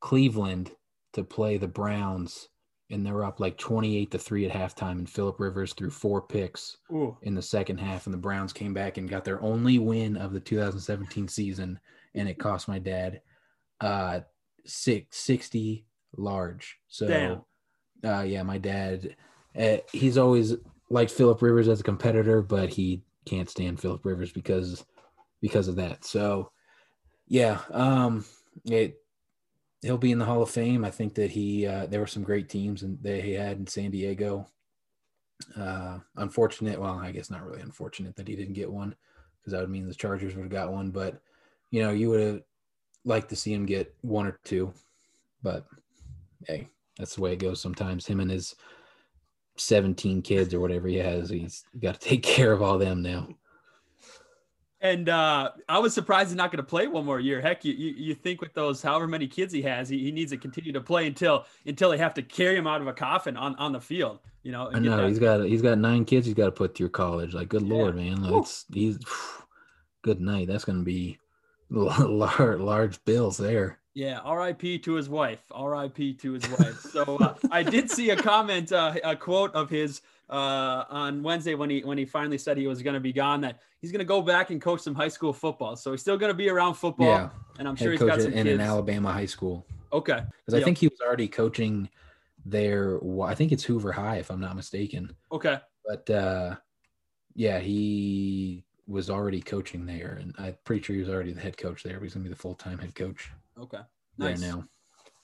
Cleveland 0.00 0.70
to 1.12 1.22
play 1.22 1.58
the 1.58 1.68
Browns, 1.68 2.48
and 2.90 3.04
they're 3.04 3.24
up 3.24 3.40
like 3.40 3.56
28 3.56 4.10
to 4.10 4.18
3 4.18 4.46
at 4.46 4.52
halftime. 4.52 4.92
And 4.92 5.08
Philip 5.08 5.38
Rivers 5.38 5.72
threw 5.72 5.90
four 5.90 6.22
picks 6.22 6.76
Ooh, 6.92 7.16
in 7.22 7.34
the 7.34 7.42
second 7.42 7.78
half, 7.78 8.06
and 8.06 8.14
the 8.14 8.18
Browns 8.18 8.52
came 8.52 8.74
back 8.74 8.98
and 8.98 9.08
got 9.08 9.24
their 9.24 9.42
only 9.42 9.78
win 9.78 10.16
of 10.16 10.32
the 10.32 10.40
2017 10.40 11.28
season, 11.28 11.78
and 12.14 12.28
it 12.28 12.38
cost 12.38 12.68
my 12.68 12.78
dad 12.78 13.20
uh 13.80 14.20
six, 14.66 15.16
60 15.18 15.86
large. 16.16 16.78
So, 16.88 17.06
uh, 18.04 18.22
yeah, 18.22 18.42
my 18.42 18.58
dad, 18.58 19.16
uh, 19.58 19.78
he's 19.92 20.18
always 20.18 20.54
liked 20.90 21.10
Philip 21.10 21.40
Rivers 21.42 21.68
as 21.68 21.80
a 21.80 21.84
competitor, 21.84 22.42
but 22.42 22.68
he 22.70 23.02
can't 23.24 23.48
stand 23.48 23.80
Philip 23.80 24.04
Rivers 24.04 24.32
because 24.32 24.84
because 25.40 25.68
of 25.68 25.76
that. 25.76 26.04
So, 26.04 26.50
yeah, 27.28 27.60
um, 27.70 28.24
it 28.64 28.96
he'll 29.82 29.98
be 29.98 30.12
in 30.12 30.18
the 30.18 30.24
Hall 30.24 30.42
of 30.42 30.50
Fame. 30.50 30.84
I 30.84 30.90
think 30.90 31.14
that 31.14 31.30
he 31.30 31.66
uh, 31.66 31.86
there 31.86 32.00
were 32.00 32.06
some 32.06 32.22
great 32.22 32.48
teams 32.48 32.82
and 32.82 32.98
that 33.02 33.24
he 33.24 33.32
had 33.32 33.58
in 33.58 33.66
San 33.66 33.90
Diego. 33.90 34.48
Uh, 35.56 35.98
unfortunate, 36.16 36.78
well, 36.78 36.98
I 36.98 37.12
guess 37.12 37.30
not 37.30 37.46
really 37.46 37.62
unfortunate 37.62 38.14
that 38.16 38.28
he 38.28 38.36
didn't 38.36 38.54
get 38.54 38.70
one 38.70 38.94
because 39.38 39.52
that 39.52 39.60
would 39.60 39.70
mean 39.70 39.88
the 39.88 39.94
Chargers 39.94 40.34
would 40.34 40.42
have 40.42 40.52
got 40.52 40.72
one. 40.72 40.90
But 40.90 41.20
you 41.70 41.82
know, 41.82 41.90
you 41.90 42.10
would 42.10 42.20
have 42.20 42.42
liked 43.04 43.30
to 43.30 43.36
see 43.36 43.52
him 43.52 43.66
get 43.66 43.94
one 44.02 44.26
or 44.26 44.38
two. 44.44 44.72
But 45.42 45.66
hey, 46.46 46.68
that's 46.98 47.14
the 47.14 47.22
way 47.22 47.32
it 47.32 47.38
goes 47.38 47.60
sometimes. 47.60 48.06
Him 48.06 48.20
and 48.20 48.30
his 48.30 48.54
17 49.56 50.22
kids 50.22 50.52
or 50.52 50.60
whatever 50.60 50.88
he 50.88 50.96
has, 50.96 51.30
he's 51.30 51.64
got 51.80 52.00
to 52.00 52.08
take 52.08 52.22
care 52.22 52.52
of 52.52 52.62
all 52.62 52.78
them 52.78 53.02
now. 53.02 53.28
And 54.82 55.08
uh, 55.10 55.50
I 55.68 55.78
was 55.78 55.92
surprised 55.92 56.30
he's 56.30 56.36
not 56.36 56.50
going 56.50 56.62
to 56.64 56.68
play 56.68 56.86
one 56.86 57.04
more 57.04 57.20
year. 57.20 57.40
Heck, 57.42 57.64
you, 57.66 57.74
you 57.74 57.94
you 57.96 58.14
think 58.14 58.40
with 58.40 58.54
those 58.54 58.80
however 58.80 59.06
many 59.06 59.26
kids 59.26 59.52
he 59.52 59.60
has, 59.62 59.88
he, 59.90 59.98
he 59.98 60.10
needs 60.10 60.30
to 60.32 60.38
continue 60.38 60.72
to 60.72 60.80
play 60.80 61.06
until 61.06 61.44
until 61.66 61.90
they 61.90 61.98
have 61.98 62.14
to 62.14 62.22
carry 62.22 62.56
him 62.56 62.66
out 62.66 62.80
of 62.80 62.86
a 62.86 62.92
coffin 62.94 63.36
on, 63.36 63.54
on 63.56 63.72
the 63.72 63.80
field. 63.80 64.20
You 64.42 64.52
know, 64.52 64.70
I 64.72 64.78
know 64.78 64.96
that- 64.96 65.08
he's 65.08 65.18
got 65.18 65.44
he's 65.44 65.60
got 65.62 65.76
nine 65.78 66.06
kids 66.06 66.24
he's 66.24 66.34
got 66.34 66.46
to 66.46 66.52
put 66.52 66.74
through 66.74 66.88
college. 66.90 67.34
Like, 67.34 67.48
good 67.50 67.66
Yeah. 67.66 67.74
lord, 67.74 67.96
man, 67.96 68.22
Woo. 68.22 68.40
it's 68.40 68.64
he's 68.72 68.98
good 70.02 70.20
night. 70.20 70.46
That's 70.48 70.64
gonna 70.64 70.82
be 70.82 71.18
large 71.70 72.58
large 72.60 73.04
bills 73.04 73.36
there. 73.36 73.78
Yeah, 73.92 74.20
R.I.P. 74.20 74.78
to 74.78 74.94
his 74.94 75.08
wife. 75.08 75.40
R.I.P. 75.50 76.14
to 76.14 76.32
his 76.34 76.48
wife. 76.48 76.80
So 76.80 77.16
uh, 77.18 77.34
I 77.50 77.64
did 77.64 77.90
see 77.90 78.10
a 78.10 78.16
comment, 78.16 78.70
uh, 78.72 78.94
a 79.02 79.16
quote 79.16 79.52
of 79.54 79.68
his 79.68 80.00
uh, 80.30 80.84
on 80.88 81.22
Wednesday 81.22 81.54
when 81.54 81.68
he 81.68 81.80
when 81.80 81.98
he 81.98 82.04
finally 82.04 82.38
said 82.38 82.56
he 82.56 82.66
was 82.66 82.82
going 82.82 82.94
to 82.94 83.00
be 83.00 83.12
gone. 83.12 83.40
That 83.40 83.58
he's 83.80 83.90
going 83.90 83.98
to 84.00 84.04
go 84.04 84.22
back 84.22 84.50
and 84.50 84.60
coach 84.60 84.80
some 84.80 84.94
high 84.94 85.08
school 85.08 85.32
football. 85.32 85.76
So 85.76 85.90
he's 85.90 86.00
still 86.00 86.16
going 86.16 86.30
to 86.30 86.36
be 86.36 86.48
around 86.48 86.74
football. 86.74 87.08
Yeah, 87.08 87.30
and 87.58 87.68
I'm 87.68 87.76
sure 87.76 87.90
head 87.90 88.00
he's 88.00 88.08
got 88.08 88.22
some 88.22 88.32
in 88.32 88.44
kids. 88.44 88.54
an 88.54 88.60
Alabama 88.60 89.12
high 89.12 89.26
school 89.26 89.66
Okay, 89.92 90.20
because 90.46 90.60
I 90.60 90.64
think 90.64 90.78
he 90.78 90.86
was 90.86 91.00
already 91.04 91.28
coaching 91.28 91.88
there. 92.46 93.00
I 93.22 93.34
think 93.34 93.52
it's 93.52 93.64
Hoover 93.64 93.92
High 93.92 94.16
if 94.16 94.30
I'm 94.30 94.40
not 94.40 94.56
mistaken. 94.56 95.14
okay, 95.32 95.58
But 95.84 96.08
uh, 96.08 96.56
yeah, 97.34 97.58
he 97.58 98.64
was 98.86 99.10
already 99.10 99.40
coaching 99.40 99.84
there, 99.84 100.18
and 100.20 100.34
I'm 100.38 100.56
pretty 100.64 100.82
sure 100.82 100.94
he 100.94 101.00
was 101.00 101.10
already 101.10 101.32
the 101.32 101.40
head 101.40 101.56
coach 101.56 101.82
there. 101.82 101.98
He's 102.00 102.14
gonna 102.14 102.22
be 102.22 102.30
the 102.30 102.36
full 102.36 102.54
time 102.54 102.78
head 102.78 102.94
coach 102.94 103.30
okay. 103.58 103.80
Nice. 104.16 104.40
there 104.40 104.52
now. 104.52 104.64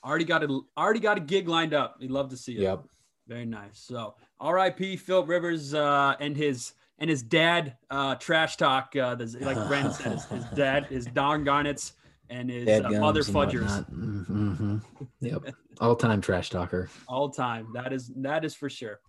Already 0.05 0.25
got 0.25 0.42
a 0.42 0.61
already 0.77 1.01
got 1.01 1.16
a 1.16 1.21
gig 1.21 1.49
lined 1.49 1.75
up. 1.75 1.97
He'd 2.01 2.11
love 2.11 2.31
to 2.31 2.37
see 2.37 2.57
it. 2.57 2.61
Yep. 2.61 2.85
Very 3.27 3.45
nice. 3.45 3.79
So, 3.79 4.15
R.I.P. 4.41 4.97
Philip 4.97 5.29
Rivers 5.29 5.75
uh, 5.75 6.15
and 6.21 6.37
his 6.37 6.73
and 6.99 7.11
his 7.11 7.23
dad 7.23 7.77
uh, 7.91 8.15
trash 8.17 8.57
talk. 8.57 8.95
Uh, 8.97 9.15
the, 9.17 9.37
like 9.41 9.57
Brandon 9.69 9.93
said, 9.93 10.12
his, 10.12 10.25
his 10.27 10.45
dad, 10.55 10.87
his 10.87 11.07
Don 11.07 11.45
Garnets, 11.45 11.93
and 12.31 12.49
his 12.51 12.69
uh, 12.69 12.89
mother 12.91 13.23
fudgers. 13.23 13.62
whatnot. 13.62 13.91
Mhm. 13.93 14.83
Yep. 15.21 15.55
All 15.81 15.95
time 15.97 16.21
trash 16.23 16.49
talker. 16.51 16.89
all 17.07 17.29
time. 17.29 17.69
That 17.75 17.93
is 17.93 18.11
that 18.17 18.45
is 18.47 18.55
for 18.55 18.71
sure. 18.71 19.01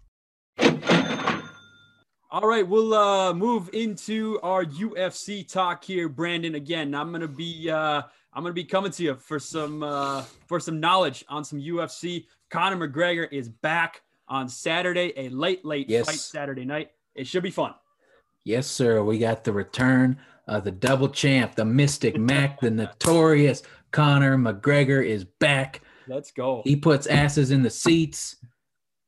All 2.30 2.46
right, 2.46 2.68
we'll 2.68 2.94
uh, 2.94 3.34
move 3.34 3.70
into 3.72 4.38
our 4.44 4.66
UFC 4.66 5.48
talk 5.50 5.82
here, 5.86 6.10
Brandon. 6.10 6.56
Again, 6.56 6.94
I'm 6.94 7.14
gonna 7.14 7.26
be 7.26 7.70
uh, 7.70 8.02
I'm 8.34 8.44
gonna 8.44 8.52
be 8.54 8.66
coming 8.66 8.92
to 8.92 9.04
you 9.04 9.16
for 9.16 9.40
some 9.40 9.82
uh, 9.82 10.24
for 10.46 10.60
some 10.60 10.82
knowledge 10.82 11.24
on 11.30 11.46
some 11.46 11.60
UFC. 11.62 12.26
Conor 12.50 12.86
McGregor 12.88 13.32
is 13.32 13.48
back 13.48 14.02
on 14.28 14.50
Saturday, 14.50 15.13
a 15.18 15.30
late 15.30 15.63
late 15.66 15.90
Yes. 15.90 16.06
fight 16.06 16.20
Saturday 16.20 16.66
night. 16.66 16.92
It 17.16 17.28
should 17.28 17.44
be 17.44 17.52
fun. 17.52 17.74
Yes, 18.44 18.68
sir. 18.68 19.04
We 19.04 19.20
got 19.20 19.44
the 19.44 19.54
return 19.54 20.18
of 20.48 20.63
the 20.63 20.72
double 20.72 21.10
champ, 21.10 21.56
the 21.56 21.66
Mystic 21.66 22.18
Mac, 22.20 22.60
the 22.62 22.72
notorious 22.72 23.63
Conor 23.92 24.38
McGregor 24.38 25.06
is 25.06 25.26
back. 25.26 25.82
Let's 26.08 26.32
go. 26.32 26.62
He 26.63 26.76
puts 26.76 27.08
asses 27.08 27.52
in 27.52 27.63
the 27.63 27.70
seats. 27.70 28.38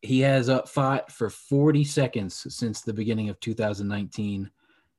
He 0.01 0.19
has 0.21 0.49
up 0.49 0.67
fought 0.69 1.11
for 1.11 1.29
40 1.29 1.83
seconds 1.83 2.45
since 2.53 2.81
the 2.81 2.93
beginning 2.93 3.29
of 3.29 3.39
2019. 3.39 4.49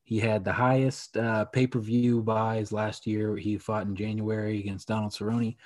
He 0.04 0.18
had 0.18 0.44
the 0.44 0.52
highest 0.52 1.16
uh, 1.16 1.44
pay 1.46 1.66
per 1.66 1.78
view 1.78 2.22
buys 2.22 2.72
last 2.72 3.06
year. 3.06 3.37
He 3.37 3.59
fought 3.59 3.87
in 3.87 3.94
January 3.94 4.59
against 4.61 4.88
Donald 4.88 5.12
Cerrone, 5.12 5.56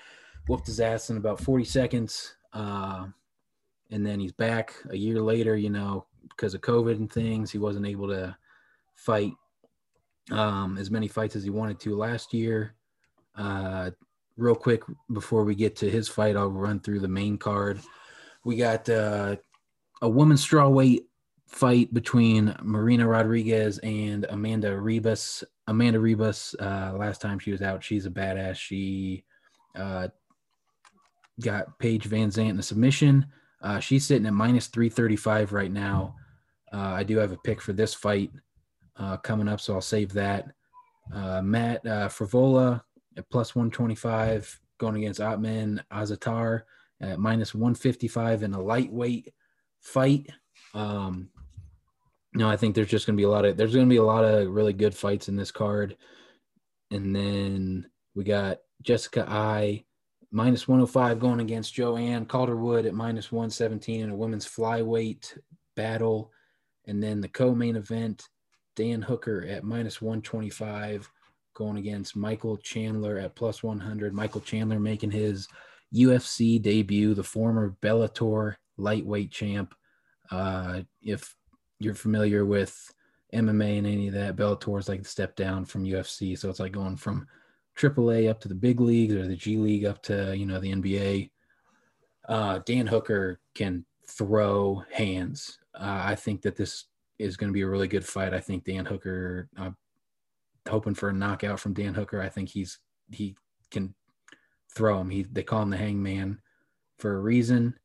whooped 0.48 0.66
his 0.66 0.80
ass 0.80 1.10
in 1.10 1.16
about 1.16 1.40
40 1.40 1.64
seconds. 1.64 2.34
Uh, 2.52 3.06
and 3.90 4.04
then 4.06 4.20
he's 4.20 4.32
back 4.32 4.74
a 4.90 4.96
year 4.96 5.20
later, 5.20 5.56
you 5.56 5.70
know, 5.70 6.06
because 6.28 6.54
of 6.54 6.60
COVID 6.60 6.96
and 6.96 7.12
things. 7.12 7.50
He 7.50 7.58
wasn't 7.58 7.86
able 7.86 8.08
to 8.08 8.36
fight 8.94 9.32
um, 10.30 10.78
as 10.78 10.90
many 10.90 11.08
fights 11.08 11.36
as 11.36 11.44
he 11.44 11.50
wanted 11.50 11.78
to 11.80 11.96
last 11.96 12.32
year. 12.32 12.74
Uh, 13.36 13.90
real 14.36 14.54
quick 14.54 14.82
before 15.12 15.44
we 15.44 15.54
get 15.54 15.76
to 15.76 15.90
his 15.90 16.08
fight, 16.08 16.36
I'll 16.36 16.48
run 16.48 16.80
through 16.80 17.00
the 17.00 17.08
main 17.08 17.38
card. 17.38 17.80
We 18.44 18.56
got 18.56 18.88
uh, 18.88 19.36
a 20.02 20.08
women's 20.08 20.46
strawweight 20.46 21.04
fight 21.46 21.92
between 21.94 22.54
Marina 22.62 23.06
Rodriguez 23.06 23.78
and 23.78 24.26
Amanda 24.28 24.70
Ribas. 24.70 25.44
Amanda 25.66 25.98
Ribas, 25.98 26.54
uh, 26.60 26.96
last 26.96 27.20
time 27.20 27.38
she 27.38 27.52
was 27.52 27.62
out, 27.62 27.82
she's 27.82 28.06
a 28.06 28.10
badass. 28.10 28.56
She 28.56 29.24
uh, 29.74 30.08
got 31.40 31.78
Paige 31.78 32.08
VanZant 32.08 32.50
in 32.50 32.58
a 32.58 32.62
submission. 32.62 33.26
Uh, 33.64 33.80
she's 33.80 34.06
sitting 34.06 34.26
at 34.26 34.34
minus 34.34 34.66
335 34.66 35.54
right 35.54 35.72
now. 35.72 36.14
Uh, 36.72 36.92
I 36.92 37.02
do 37.02 37.16
have 37.16 37.32
a 37.32 37.38
pick 37.38 37.62
for 37.62 37.72
this 37.72 37.94
fight 37.94 38.30
uh, 38.96 39.16
coming 39.16 39.48
up, 39.48 39.60
so 39.60 39.74
I'll 39.74 39.80
save 39.80 40.12
that. 40.12 40.48
Uh, 41.12 41.40
Matt 41.40 41.84
uh, 41.86 42.08
Frevola 42.08 42.82
at 43.16 43.28
plus 43.30 43.54
125 43.54 44.60
going 44.78 44.96
against 44.96 45.20
Otman 45.20 45.82
Azaitar 45.90 46.62
at 47.00 47.18
minus 47.18 47.54
155 47.54 48.42
in 48.42 48.52
a 48.52 48.60
lightweight 48.60 49.32
fight. 49.80 50.28
Um, 50.74 51.30
no, 52.34 52.48
I 52.48 52.56
think 52.56 52.74
there's 52.74 52.88
just 52.88 53.06
going 53.06 53.16
to 53.16 53.20
be 53.20 53.24
a 53.24 53.30
lot 53.30 53.44
of 53.44 53.56
there's 53.56 53.74
going 53.74 53.86
to 53.86 53.92
be 53.92 53.98
a 53.98 54.02
lot 54.02 54.24
of 54.24 54.50
really 54.50 54.72
good 54.72 54.94
fights 54.94 55.28
in 55.28 55.36
this 55.36 55.50
card. 55.50 55.96
And 56.90 57.14
then 57.16 57.86
We 58.14 58.24
got 58.24 58.58
Jessica 58.82 59.24
Eye 59.28 59.84
minus 60.34 60.66
105 60.66 61.20
going 61.20 61.38
against 61.38 61.74
Joanne 61.74 62.26
Calderwood 62.26 62.86
at 62.86 62.94
minus 62.94 63.30
117 63.30 64.00
in 64.00 64.10
a 64.10 64.16
women's 64.16 64.46
flyweight 64.46 65.38
battle. 65.76 66.32
And 66.86 67.00
then 67.00 67.20
the 67.20 67.28
co 67.28 67.54
main 67.54 67.76
event, 67.76 68.28
Dan 68.74 69.00
Hooker 69.00 69.46
at 69.48 69.62
minus 69.62 70.02
125 70.02 71.08
going 71.54 71.76
against 71.76 72.16
Michael 72.16 72.56
Chandler 72.56 73.16
at 73.16 73.36
plus 73.36 73.62
100. 73.62 74.12
Michael 74.12 74.40
Chandler 74.40 74.80
making 74.80 75.12
his 75.12 75.46
UFC 75.94 76.60
debut, 76.60 77.14
the 77.14 77.22
former 77.22 77.76
Bellator 77.80 78.56
lightweight 78.76 79.30
champ. 79.30 79.72
Uh, 80.32 80.80
if 81.00 81.36
you're 81.78 81.94
familiar 81.94 82.44
with 82.44 82.92
MMA 83.32 83.78
and 83.78 83.86
any 83.86 84.08
of 84.08 84.14
that, 84.14 84.34
Bellator 84.34 84.80
is 84.80 84.88
like 84.88 85.04
the 85.04 85.08
step 85.08 85.36
down 85.36 85.64
from 85.64 85.84
UFC. 85.84 86.36
So 86.36 86.50
it's 86.50 86.58
like 86.58 86.72
going 86.72 86.96
from 86.96 87.28
AAA 87.76 88.30
up 88.30 88.40
to 88.40 88.48
the 88.48 88.54
big 88.54 88.80
leagues 88.80 89.14
or 89.14 89.26
the 89.26 89.36
G 89.36 89.56
League 89.56 89.84
up 89.84 90.02
to, 90.04 90.36
you 90.36 90.46
know, 90.46 90.60
the 90.60 90.72
NBA. 90.72 91.30
Uh, 92.28 92.60
Dan 92.64 92.86
Hooker 92.86 93.40
can 93.54 93.84
throw 94.08 94.82
hands. 94.92 95.58
Uh, 95.74 96.02
I 96.04 96.14
think 96.14 96.42
that 96.42 96.56
this 96.56 96.84
is 97.18 97.36
going 97.36 97.48
to 97.50 97.54
be 97.54 97.62
a 97.62 97.68
really 97.68 97.88
good 97.88 98.04
fight. 98.04 98.34
I 98.34 98.40
think 98.40 98.64
Dan 98.64 98.84
Hooker, 98.84 99.48
I'm 99.56 99.76
hoping 100.68 100.94
for 100.94 101.08
a 101.08 101.12
knockout 101.12 101.60
from 101.60 101.74
Dan 101.74 101.94
Hooker. 101.94 102.20
I 102.20 102.28
think 102.28 102.48
he's, 102.48 102.78
he 103.10 103.36
can 103.70 103.94
throw 104.74 105.00
him. 105.00 105.10
He, 105.10 105.22
they 105.24 105.42
call 105.42 105.62
him 105.62 105.70
the 105.70 105.76
hangman 105.76 106.40
for 106.98 107.16
a 107.16 107.20
reason. 107.20 107.78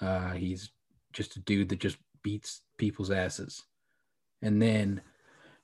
Uh, 0.00 0.32
he's 0.32 0.70
just 1.12 1.36
a 1.36 1.40
dude 1.40 1.68
that 1.70 1.80
just 1.80 1.96
beats 2.22 2.62
people's 2.76 3.10
asses. 3.10 3.64
And 4.42 4.60
then 4.60 5.00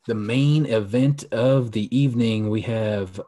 the 0.07 0.15
main 0.15 0.67
event 0.67 1.25
of 1.33 1.73
the 1.73 1.95
evening, 1.97 2.51
we 2.51 2.63
have 2.63 3.21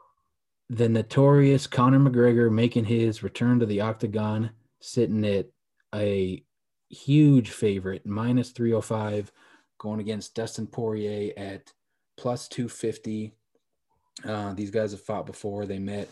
the 0.70 0.88
notorious 0.88 1.66
Conor 1.66 1.98
McGregor 1.98 2.50
making 2.52 2.84
his 2.84 3.22
return 3.22 3.58
to 3.60 3.66
the 3.66 3.80
octagon, 3.80 4.50
sitting 4.80 5.24
at 5.24 5.46
a 5.94 6.44
huge 6.90 7.50
favorite, 7.50 8.04
minus 8.04 8.50
305, 8.50 9.32
going 9.78 10.00
against 10.00 10.34
Dustin 10.34 10.66
Poirier 10.66 11.32
at 11.36 11.72
plus 12.16 12.48
250. 12.48 13.32
Uh, 14.24 14.52
these 14.54 14.70
guys 14.70 14.90
have 14.92 15.00
fought 15.00 15.26
before. 15.26 15.64
They 15.64 15.78
met 15.78 16.10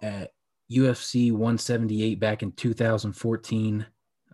at 0.00 0.32
UFC 0.70 1.32
178 1.32 2.20
back 2.20 2.42
in 2.42 2.52
2014. 2.52 3.86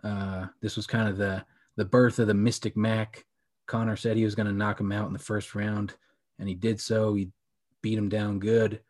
Uh, 0.03 0.45
this 0.61 0.75
was 0.75 0.87
kind 0.87 1.09
of 1.09 1.17
the 1.17 1.43
the 1.75 1.85
birth 1.85 2.17
of 2.19 2.27
the 2.27 2.33
Mystic 2.33 2.75
Mac. 2.75 3.25
Conor 3.67 3.95
said 3.95 4.17
he 4.17 4.23
was 4.23 4.33
going 4.33 4.47
to 4.47 4.53
knock 4.53 4.79
him 4.79 4.91
out 4.91 5.07
in 5.07 5.13
the 5.13 5.19
first 5.19 5.53
round, 5.53 5.93
and 6.39 6.47
he 6.47 6.55
did 6.55 6.79
so. 6.79 7.13
He 7.13 7.29
beat 7.81 7.97
him 7.97 8.09
down 8.09 8.39
good. 8.39 8.81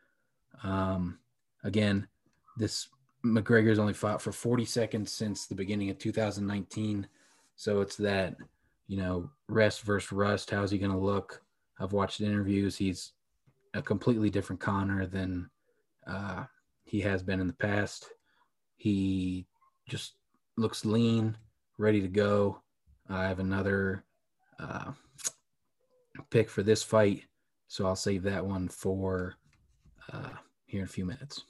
Um, 0.64 1.20
again, 1.64 2.08
this 2.58 2.90
McGregor's 3.26 3.80
only 3.80 3.94
fought 3.94 4.22
for 4.22 4.32
40 4.32 4.66
seconds 4.66 5.12
since 5.12 5.46
the 5.46 5.56
beginning 5.56 5.90
of 5.90 5.98
2019. 5.98 7.08
So 7.56 7.82
it's 7.82 7.96
that, 7.98 8.36
you 8.88 8.98
know, 8.98 9.30
rest 9.48 9.82
versus 9.82 10.12
rust. 10.12 10.52
How's 10.52 10.72
he 10.72 10.78
going 10.78 10.92
to 10.92 10.98
look? 10.98 11.42
I've 11.80 11.94
watched 11.94 12.22
interviews. 12.22 12.76
He's 12.78 13.14
a 13.74 13.82
completely 13.82 14.30
different 14.30 14.60
Conor 14.60 15.06
than 15.06 15.50
uh, 16.06 16.46
he 16.86 17.02
has 17.02 17.22
been 17.22 17.40
in 17.40 17.48
the 17.48 17.54
past. 17.54 18.12
He 18.78 19.46
just 19.88 20.14
looks 20.58 20.86
lean, 20.86 21.38
ready 21.78 22.02
to 22.02 22.08
go. 22.08 22.62
I 23.10 23.28
have 23.28 23.40
another 23.40 24.04
uh, 24.60 24.92
pick 26.30 26.50
for 26.50 26.64
this 26.64 26.84
fight, 26.84 27.24
so 27.68 27.86
I'll 27.86 27.96
save 27.96 28.24
that 28.24 28.46
one 28.46 28.68
for 28.68 29.36
uh, 30.12 30.30
here 30.68 30.82
in 30.82 30.86
a 30.86 30.90
few 30.90 31.06
minutes. 31.06 31.44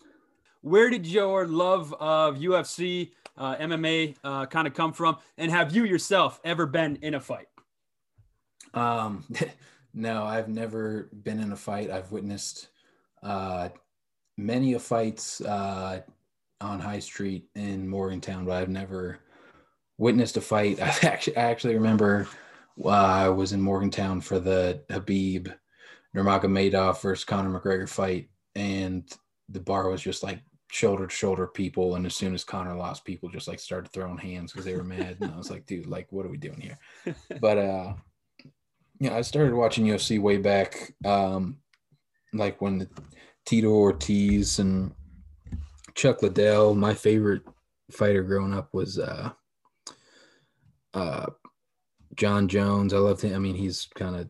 Where 0.61 0.89
did 0.89 1.05
your 1.05 1.45
love 1.45 1.93
of 1.99 2.37
UFC, 2.37 3.11
uh, 3.37 3.55
MMA 3.57 4.15
uh, 4.23 4.45
kind 4.45 4.67
of 4.67 4.73
come 4.73 4.93
from? 4.93 5.17
And 5.37 5.51
have 5.51 5.75
you 5.75 5.83
yourself 5.83 6.39
ever 6.43 6.65
been 6.65 6.97
in 7.01 7.13
a 7.13 7.19
fight? 7.19 7.47
Um, 8.73 9.25
no, 9.93 10.23
I've 10.23 10.49
never 10.49 11.09
been 11.23 11.39
in 11.39 11.51
a 11.51 11.55
fight. 11.55 11.91
I've 11.91 12.11
witnessed 12.11 12.69
uh, 13.23 13.69
many 14.37 14.73
of 14.73 14.81
fights 14.81 15.41
uh, 15.41 16.01
on 16.61 16.79
High 16.79 16.99
Street 16.99 17.49
in 17.55 17.87
Morgantown, 17.87 18.45
but 18.45 18.53
I've 18.53 18.69
never 18.69 19.19
witnessed 19.97 20.37
a 20.37 20.41
fight. 20.41 20.79
I 20.81 20.95
actually, 21.03 21.37
I 21.37 21.43
actually 21.43 21.75
remember 21.75 22.27
uh, 22.83 22.89
I 22.89 23.29
was 23.29 23.53
in 23.53 23.61
Morgantown 23.61 24.21
for 24.21 24.39
the 24.39 24.81
Khabib 24.89 25.53
Nurmagomedov 26.15 27.01
versus 27.01 27.25
Conor 27.25 27.59
McGregor 27.59 27.89
fight, 27.89 28.29
and 28.57 29.09
the 29.49 29.59
bar 29.59 29.89
was 29.89 30.01
just 30.01 30.23
like 30.23 30.39
shoulder 30.71 31.07
to 31.07 31.13
shoulder 31.13 31.47
people. 31.47 31.95
And 31.95 32.05
as 32.05 32.15
soon 32.15 32.33
as 32.33 32.43
Conor 32.43 32.75
lost, 32.75 33.05
people 33.05 33.29
just 33.29 33.47
like 33.47 33.59
started 33.59 33.91
throwing 33.91 34.17
hands 34.17 34.51
because 34.51 34.65
they 34.65 34.75
were 34.75 34.83
mad. 34.83 35.17
And 35.21 35.31
I 35.31 35.37
was 35.37 35.51
like, 35.51 35.65
dude, 35.65 35.85
like, 35.85 36.11
what 36.11 36.25
are 36.25 36.29
we 36.29 36.37
doing 36.37 36.59
here? 36.59 36.77
But 37.39 37.57
uh, 37.57 37.93
yeah, 38.99 39.15
I 39.15 39.21
started 39.21 39.53
watching 39.53 39.85
UFC 39.85 40.19
way 40.19 40.37
back, 40.37 40.93
um, 41.05 41.59
like 42.33 42.59
when 42.61 42.79
the 42.79 42.89
Tito 43.45 43.69
Ortiz 43.69 44.59
and 44.59 44.91
Chuck 45.93 46.21
Liddell. 46.21 46.75
My 46.75 46.93
favorite 46.93 47.43
fighter 47.91 48.23
growing 48.23 48.53
up 48.53 48.73
was 48.73 48.99
uh, 48.99 49.29
uh, 50.93 51.27
Jon 52.15 52.47
Jones. 52.47 52.93
I 52.93 52.97
loved 52.97 53.21
him. 53.21 53.35
I 53.35 53.39
mean, 53.39 53.55
he's 53.55 53.87
kind 53.95 54.15
of 54.15 54.27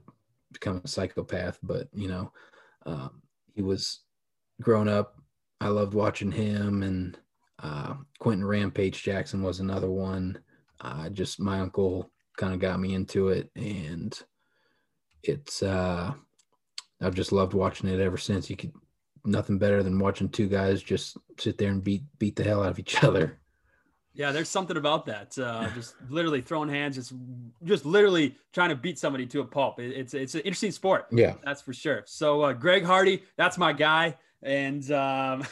become 0.51 0.81
a 0.83 0.87
psychopath, 0.87 1.57
but 1.63 1.87
you 1.93 2.09
know, 2.09 2.31
um, 2.85 3.21
he 3.55 3.61
was 3.61 4.01
growing 4.61 4.87
up. 4.87 5.15
I 5.59 5.69
loved 5.69 5.93
watching 5.93 6.31
him, 6.31 6.83
and 6.83 7.17
uh, 7.61 7.95
Quinton 8.19 8.45
Rampage 8.45 9.03
Jackson 9.03 9.41
was 9.41 9.59
another 9.59 9.89
one. 9.89 10.39
Uh, 10.79 11.09
just 11.09 11.39
my 11.39 11.59
uncle 11.59 12.11
kind 12.37 12.53
of 12.53 12.59
got 12.59 12.79
me 12.79 12.93
into 12.93 13.29
it, 13.29 13.49
and 13.55 14.17
it's 15.23 15.63
uh, 15.63 16.13
I've 17.01 17.15
just 17.15 17.31
loved 17.31 17.53
watching 17.53 17.89
it 17.89 17.99
ever 17.99 18.17
since. 18.17 18.49
You 18.49 18.55
could 18.55 18.73
nothing 19.25 19.57
better 19.57 19.83
than 19.83 19.99
watching 19.99 20.29
two 20.29 20.47
guys 20.47 20.81
just 20.81 21.17
sit 21.37 21.57
there 21.57 21.71
and 21.71 21.83
beat 21.83 22.03
beat 22.19 22.35
the 22.35 22.43
hell 22.43 22.63
out 22.63 22.69
of 22.69 22.79
each 22.79 23.03
other. 23.03 23.39
Yeah, 24.13 24.31
there's 24.31 24.49
something 24.49 24.77
about 24.77 25.05
that. 25.05 25.37
Uh, 25.37 25.69
just 25.75 25.93
literally 26.09 26.41
throwing 26.41 26.69
hands, 26.69 26.95
just 26.95 27.13
just 27.63 27.85
literally 27.85 28.35
trying 28.51 28.69
to 28.69 28.75
beat 28.75 28.97
somebody 28.97 29.27
to 29.27 29.41
a 29.41 29.45
pulp. 29.45 29.79
It, 29.79 29.91
it's 29.91 30.13
it's 30.15 30.33
an 30.33 30.41
interesting 30.41 30.71
sport. 30.71 31.07
Yeah, 31.11 31.35
that's 31.43 31.61
for 31.61 31.73
sure. 31.73 32.03
So 32.07 32.41
uh, 32.41 32.53
Greg 32.53 32.83
Hardy, 32.83 33.23
that's 33.37 33.59
my 33.59 33.73
guy, 33.73 34.15
and 34.43 34.89
um, 34.91 35.43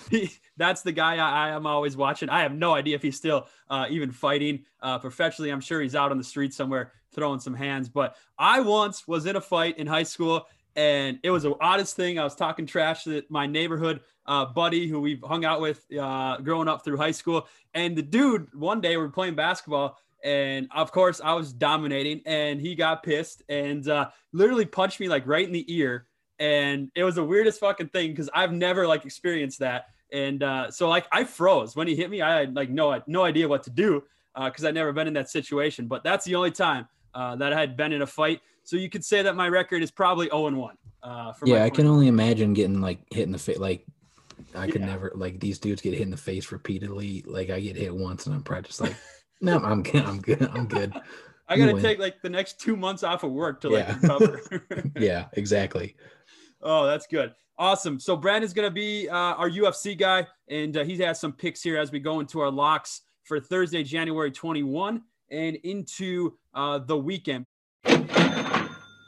that's 0.56 0.82
the 0.82 0.92
guy 0.92 1.16
I, 1.16 1.48
I, 1.48 1.50
am 1.50 1.66
always 1.66 1.96
watching. 1.96 2.28
I 2.28 2.42
have 2.42 2.54
no 2.54 2.74
idea 2.74 2.96
if 2.96 3.02
he's 3.02 3.16
still 3.16 3.46
uh, 3.70 3.86
even 3.90 4.10
fighting 4.10 4.64
uh, 4.80 4.98
professionally. 4.98 5.50
I'm 5.50 5.60
sure 5.60 5.80
he's 5.80 5.94
out 5.94 6.10
on 6.10 6.18
the 6.18 6.24
street 6.24 6.52
somewhere 6.52 6.92
throwing 7.14 7.40
some 7.40 7.54
hands. 7.54 7.88
But 7.88 8.16
I 8.38 8.60
once 8.60 9.06
was 9.06 9.26
in 9.26 9.36
a 9.36 9.40
fight 9.40 9.78
in 9.78 9.86
high 9.86 10.02
school, 10.02 10.46
and 10.76 11.18
it 11.22 11.30
was 11.30 11.44
the 11.44 11.54
oddest 11.60 11.96
thing. 11.96 12.18
I 12.18 12.24
was 12.24 12.34
talking 12.34 12.66
trash 12.66 13.04
to 13.04 13.22
my 13.28 13.46
neighborhood 13.46 14.00
uh, 14.26 14.46
buddy 14.46 14.88
who 14.88 15.00
we've 15.00 15.22
hung 15.22 15.44
out 15.44 15.60
with 15.60 15.84
uh, 15.98 16.38
growing 16.38 16.68
up 16.68 16.84
through 16.84 16.96
high 16.96 17.10
school. 17.10 17.48
And 17.74 17.96
the 17.96 18.02
dude, 18.02 18.48
one 18.54 18.80
day 18.80 18.96
we 18.96 19.04
are 19.04 19.08
playing 19.08 19.34
basketball, 19.34 19.98
and 20.24 20.68
of 20.74 20.92
course 20.92 21.20
I 21.22 21.34
was 21.34 21.52
dominating, 21.52 22.22
and 22.26 22.60
he 22.60 22.74
got 22.74 23.02
pissed 23.02 23.42
and 23.48 23.86
uh, 23.88 24.10
literally 24.32 24.66
punched 24.66 25.00
me 25.00 25.08
like 25.08 25.26
right 25.26 25.46
in 25.46 25.52
the 25.52 25.64
ear. 25.74 26.06
And 26.42 26.90
it 26.96 27.04
was 27.04 27.14
the 27.14 27.22
weirdest 27.22 27.60
fucking 27.60 27.90
thing 27.90 28.10
because 28.10 28.28
I've 28.34 28.52
never 28.52 28.84
like 28.88 29.04
experienced 29.04 29.60
that. 29.60 29.86
And 30.12 30.42
uh, 30.42 30.72
so 30.72 30.88
like 30.88 31.06
I 31.12 31.22
froze 31.22 31.76
when 31.76 31.86
he 31.86 31.94
hit 31.94 32.10
me. 32.10 32.20
I 32.20 32.40
had 32.40 32.56
like 32.56 32.68
no 32.68 33.00
no 33.06 33.22
idea 33.22 33.46
what 33.46 33.62
to 33.62 33.70
do 33.70 34.02
because 34.34 34.64
uh, 34.64 34.68
I'd 34.68 34.74
never 34.74 34.92
been 34.92 35.06
in 35.06 35.14
that 35.14 35.30
situation. 35.30 35.86
But 35.86 36.02
that's 36.02 36.24
the 36.24 36.34
only 36.34 36.50
time 36.50 36.88
uh, 37.14 37.36
that 37.36 37.52
I 37.52 37.60
had 37.60 37.76
been 37.76 37.92
in 37.92 38.02
a 38.02 38.06
fight. 38.06 38.40
So 38.64 38.76
you 38.76 38.90
could 38.90 39.04
say 39.04 39.22
that 39.22 39.36
my 39.36 39.48
record 39.48 39.84
is 39.84 39.92
probably 39.92 40.26
0 40.26 40.48
and 40.48 40.56
1. 40.56 40.76
Uh, 41.04 41.32
yeah, 41.44 41.62
I 41.62 41.70
can 41.70 41.86
only 41.86 42.08
imagine 42.08 42.54
getting 42.54 42.80
like 42.80 42.98
hit 43.12 43.22
in 43.22 43.30
the 43.30 43.38
face. 43.38 43.58
Like 43.58 43.86
I 44.56 44.66
could 44.66 44.80
yeah. 44.80 44.88
never 44.88 45.12
like 45.14 45.38
these 45.38 45.60
dudes 45.60 45.80
get 45.80 45.92
hit 45.92 46.02
in 46.02 46.10
the 46.10 46.16
face 46.16 46.50
repeatedly. 46.50 47.22
Like 47.24 47.50
I 47.50 47.60
get 47.60 47.76
hit 47.76 47.94
once 47.94 48.26
and 48.26 48.34
I'm 48.34 48.42
probably 48.42 48.66
just 48.66 48.80
like, 48.80 48.96
no, 49.40 49.60
I'm 49.60 49.84
good. 49.84 50.04
I'm 50.04 50.20
good. 50.20 50.42
I'm 50.52 50.66
good. 50.66 50.92
I 51.48 51.58
gotta 51.58 51.80
take 51.80 51.98
like 51.98 52.22
the 52.22 52.30
next 52.30 52.60
two 52.60 52.76
months 52.76 53.02
off 53.02 53.24
of 53.24 53.32
work 53.32 53.60
to 53.62 53.68
like 53.70 53.86
yeah. 53.86 53.98
recover. 54.00 54.40
yeah, 54.96 55.26
exactly. 55.34 55.96
Oh, 56.62 56.86
that's 56.86 57.06
good. 57.06 57.34
Awesome. 57.58 58.00
So 58.00 58.16
Brandon's 58.16 58.52
gonna 58.52 58.70
be 58.70 59.08
uh, 59.08 59.14
our 59.14 59.50
UFC 59.50 59.96
guy, 59.96 60.26
and 60.48 60.76
uh, 60.76 60.84
he 60.84 60.96
has 60.98 61.20
some 61.20 61.32
picks 61.32 61.62
here 61.62 61.78
as 61.78 61.92
we 61.92 61.98
go 62.00 62.20
into 62.20 62.40
our 62.40 62.50
locks 62.50 63.02
for 63.24 63.40
Thursday, 63.40 63.82
January 63.82 64.30
21, 64.30 65.02
and 65.30 65.56
into 65.56 66.34
uh, 66.54 66.78
the 66.78 66.96
weekend. 66.96 67.46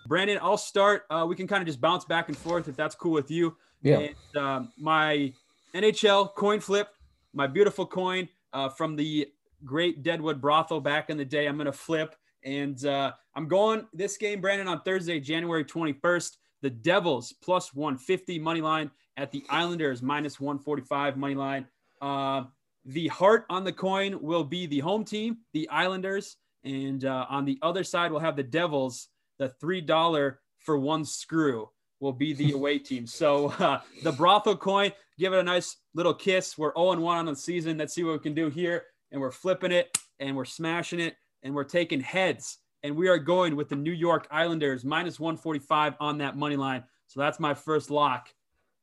Brandon, 0.07 0.39
I'll 0.43 0.59
start. 0.59 1.05
Uh, 1.11 1.25
we 1.29 1.35
can 1.35 1.47
kind 1.47 1.63
of 1.63 1.67
just 1.67 1.81
bounce 1.81 2.05
back 2.05 2.29
and 2.29 2.37
forth 2.37 2.69
if 2.69 2.77
that's 2.77 2.95
cool 2.95 3.13
with 3.13 3.31
you. 3.31 3.57
Yeah. 3.83 3.99
And, 4.01 4.37
um, 4.37 4.73
my 4.79 5.33
NHL 5.75 6.35
coin 6.35 6.61
flip, 6.61 6.89
my 7.33 7.47
beautiful 7.47 7.87
coin 7.87 8.29
uh, 8.53 8.69
from 8.69 8.97
the 8.97 9.29
great 9.65 10.03
Deadwood 10.03 10.41
brothel 10.41 10.81
back 10.81 11.11
in 11.11 11.17
the 11.17 11.25
day. 11.25 11.47
I'm 11.47 11.57
going 11.57 11.67
to 11.67 11.73
flip. 11.73 12.17
And 12.45 12.85
uh, 12.85 13.13
I'm 13.35 13.49
going 13.49 13.87
this 13.95 14.17
game, 14.17 14.41
Brandon, 14.41 14.69
on 14.69 14.83
Thursday, 14.83 15.19
January 15.21 15.65
21st. 15.65 16.37
The 16.65 16.71
Devils 16.71 17.35
plus 17.43 17.75
150 17.75 18.39
money 18.39 18.63
line 18.63 18.91
at 19.19 19.31
the 19.31 19.45
Islanders 19.51 20.01
minus 20.01 20.41
145 20.41 21.19
money 21.19 21.35
line. 21.35 21.67
Uh, 22.01 22.45
the 22.87 23.09
heart 23.09 23.45
on 23.51 23.65
the 23.65 23.73
coin 23.73 24.19
will 24.23 24.45
be 24.45 24.65
the 24.65 24.79
home 24.79 25.05
team, 25.05 25.37
the 25.53 25.69
Islanders, 25.69 26.39
and 26.65 27.05
uh, 27.05 27.27
on 27.29 27.45
the 27.45 27.59
other 27.61 27.85
side 27.85 28.11
we'll 28.11 28.21
have 28.21 28.35
the 28.35 28.43
Devils. 28.43 29.09
The 29.39 29.51
three 29.61 29.83
dollar 29.83 30.41
for 30.59 30.79
one 30.79 31.05
screw 31.05 31.69
will 32.01 32.15
be 32.15 32.33
the 32.33 32.53
away 32.53 32.79
team. 32.91 33.07
So 33.07 33.49
uh, 33.59 33.81
the 34.03 34.13
brothel 34.13 34.57
coin, 34.57 34.91
give 35.19 35.35
it 35.35 35.39
a 35.39 35.43
nice 35.43 35.77
little 35.95 36.15
kiss. 36.15 36.57
We're 36.57 36.73
0 36.75 36.99
1 36.99 37.19
on 37.19 37.27
the 37.27 37.37
season. 37.37 37.77
Let's 37.77 37.95
see 37.95 38.05
what 38.05 38.15
we 38.15 38.21
can 38.21 38.35
do 38.35 38.49
here. 38.49 38.85
And 39.13 39.21
we're 39.21 39.33
flipping 39.33 39.71
it 39.71 39.99
and 40.19 40.35
we're 40.35 40.47
smashing 40.47 41.01
it 41.01 41.17
and 41.43 41.55
we're 41.55 41.65
taking 41.65 42.01
heads. 42.01 42.57
And 42.85 42.95
we 42.95 43.09
are 43.09 43.19
going 43.19 43.57
with 43.57 43.71
the 43.71 43.77
New 43.77 43.93
York 43.93 44.29
Islanders 44.31 44.85
minus 44.85 45.19
145 45.19 45.95
on 46.01 46.19
that 46.19 46.37
money 46.37 46.57
line. 46.57 46.85
So 47.07 47.19
that's 47.19 47.41
my 47.41 47.55
first 47.55 47.91
lock 47.91 48.29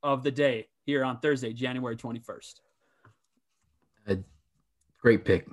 of 0.02 0.24
the 0.24 0.32
day 0.32 0.68
here 0.88 1.06
on 1.06 1.20
Thursday, 1.20 1.54
January 1.54 1.96
21st. 1.96 2.56
A 4.08 4.18
great 5.00 5.24
pick. 5.24 5.48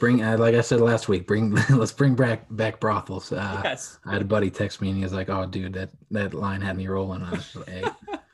Bring, 0.00 0.20
uh, 0.20 0.36
like 0.36 0.56
I 0.56 0.62
said 0.62 0.80
last 0.80 1.08
week, 1.08 1.28
bring 1.28 1.54
let's 1.70 1.92
bring 1.92 2.16
back 2.16 2.44
back 2.50 2.80
brothels. 2.80 3.30
Uh, 3.32 3.60
yes. 3.62 4.00
I 4.04 4.12
had 4.14 4.22
a 4.22 4.24
buddy 4.26 4.50
text 4.50 4.80
me 4.80 4.88
and 4.88 4.96
he 4.96 5.04
was 5.04 5.12
like, 5.12 5.30
"Oh, 5.30 5.46
dude, 5.46 5.74
that 5.74 5.90
that 6.10 6.34
line 6.34 6.60
had 6.60 6.76
me 6.76 6.88
rolling." 6.88 7.22
I 7.22 7.30
was 7.30 7.54
like, 7.54 7.68
"Hey." 7.68 7.84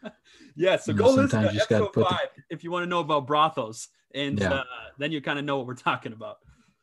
yeah, 0.57 0.77
so 0.77 0.93
You 0.93 0.99
go 0.99 1.05
know, 1.05 1.11
listen 1.11 1.25
to 1.25 1.31
sometimes 1.31 1.55
you 1.55 1.61
gotta 1.69 1.85
episode 1.85 1.93
put 1.93 2.09
the- 2.09 2.29
if 2.49 2.65
you 2.65 2.71
want 2.71 2.85
to 2.85 2.89
know 2.89 3.01
about 3.01 3.27
brothels, 3.27 3.89
and 4.15 4.39
Yeah. 4.39 4.55
uh, 4.55 4.65
then 4.97 5.13
you 5.13 5.21
kind 5.21 5.39
of 5.39 5.45
know 5.45 5.59
what 5.59 5.67
we're 5.67 5.75
talking 5.75 6.15
about. 6.15 6.39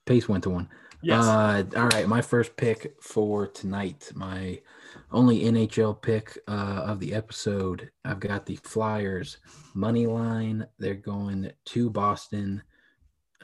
Pace 0.05 0.29
went 0.29 0.43
to 0.43 0.51
one. 0.51 0.69
Yes. 1.05 1.23
Uh, 1.23 1.63
all 1.77 1.87
right, 1.89 2.07
my 2.07 2.21
first 2.21 2.57
pick 2.57 2.95
for 2.99 3.45
tonight, 3.45 4.11
my 4.15 4.59
only 5.11 5.41
NHL 5.41 6.01
pick 6.01 6.35
uh, 6.47 6.81
of 6.83 6.99
the 6.99 7.13
episode. 7.13 7.91
I've 8.03 8.19
got 8.19 8.47
the 8.47 8.55
Flyers 8.55 9.37
money 9.75 10.07
line. 10.07 10.65
They're 10.79 10.95
going 10.95 11.51
to 11.65 11.89
Boston. 11.91 12.63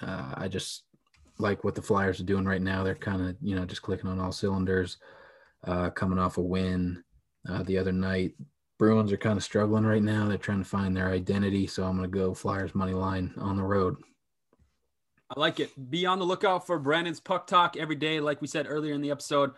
Uh, 0.02 0.34
I 0.38 0.48
just 0.48 0.86
like 1.38 1.64
what 1.64 1.76
the 1.76 1.84
Flyers 1.84 2.20
are 2.20 2.24
doing 2.24 2.46
right 2.46 2.64
now. 2.64 2.84
They're 2.84 2.96
kind 2.96 3.22
of 3.22 3.36
you 3.44 3.56
know 3.56 3.66
just 3.66 3.84
clicking 3.84 4.10
on 4.10 4.20
all 4.20 4.32
cylinders, 4.32 4.98
uh, 5.66 5.92
coming 5.92 6.18
off 6.18 6.40
a 6.40 6.42
win 6.42 7.04
uh, 7.48 7.62
the 7.62 7.78
other 7.78 7.92
night. 7.92 8.34
Bruins 8.80 9.12
are 9.12 9.18
kind 9.18 9.38
of 9.38 9.44
struggling 9.44 9.86
right 9.86 10.02
now. 10.02 10.28
They're 10.28 10.40
trying 10.40 10.64
to 10.64 10.70
find 10.70 10.98
their 10.98 11.10
identity, 11.10 11.68
so 11.68 11.84
I'm 11.84 11.96
going 11.96 12.10
to 12.10 12.18
go 12.18 12.34
Flyers 12.34 12.74
money 12.74 12.94
line 12.94 13.36
on 13.38 13.56
the 13.56 13.64
road. 13.64 13.98
I 15.34 15.40
like 15.40 15.62
it. 15.62 15.90
Be 15.90 16.06
on 16.06 16.20
the 16.20 16.26
lookout 16.26 16.68
for 16.68 16.78
Brandon's 16.78 17.22
Puck 17.22 17.48
Talk 17.48 17.78
every 17.78 17.96
day. 17.96 18.20
Like 18.20 18.42
we 18.42 18.48
said 18.48 18.66
earlier 18.68 18.94
in 18.94 19.02
the 19.02 19.12
episode, 19.12 19.52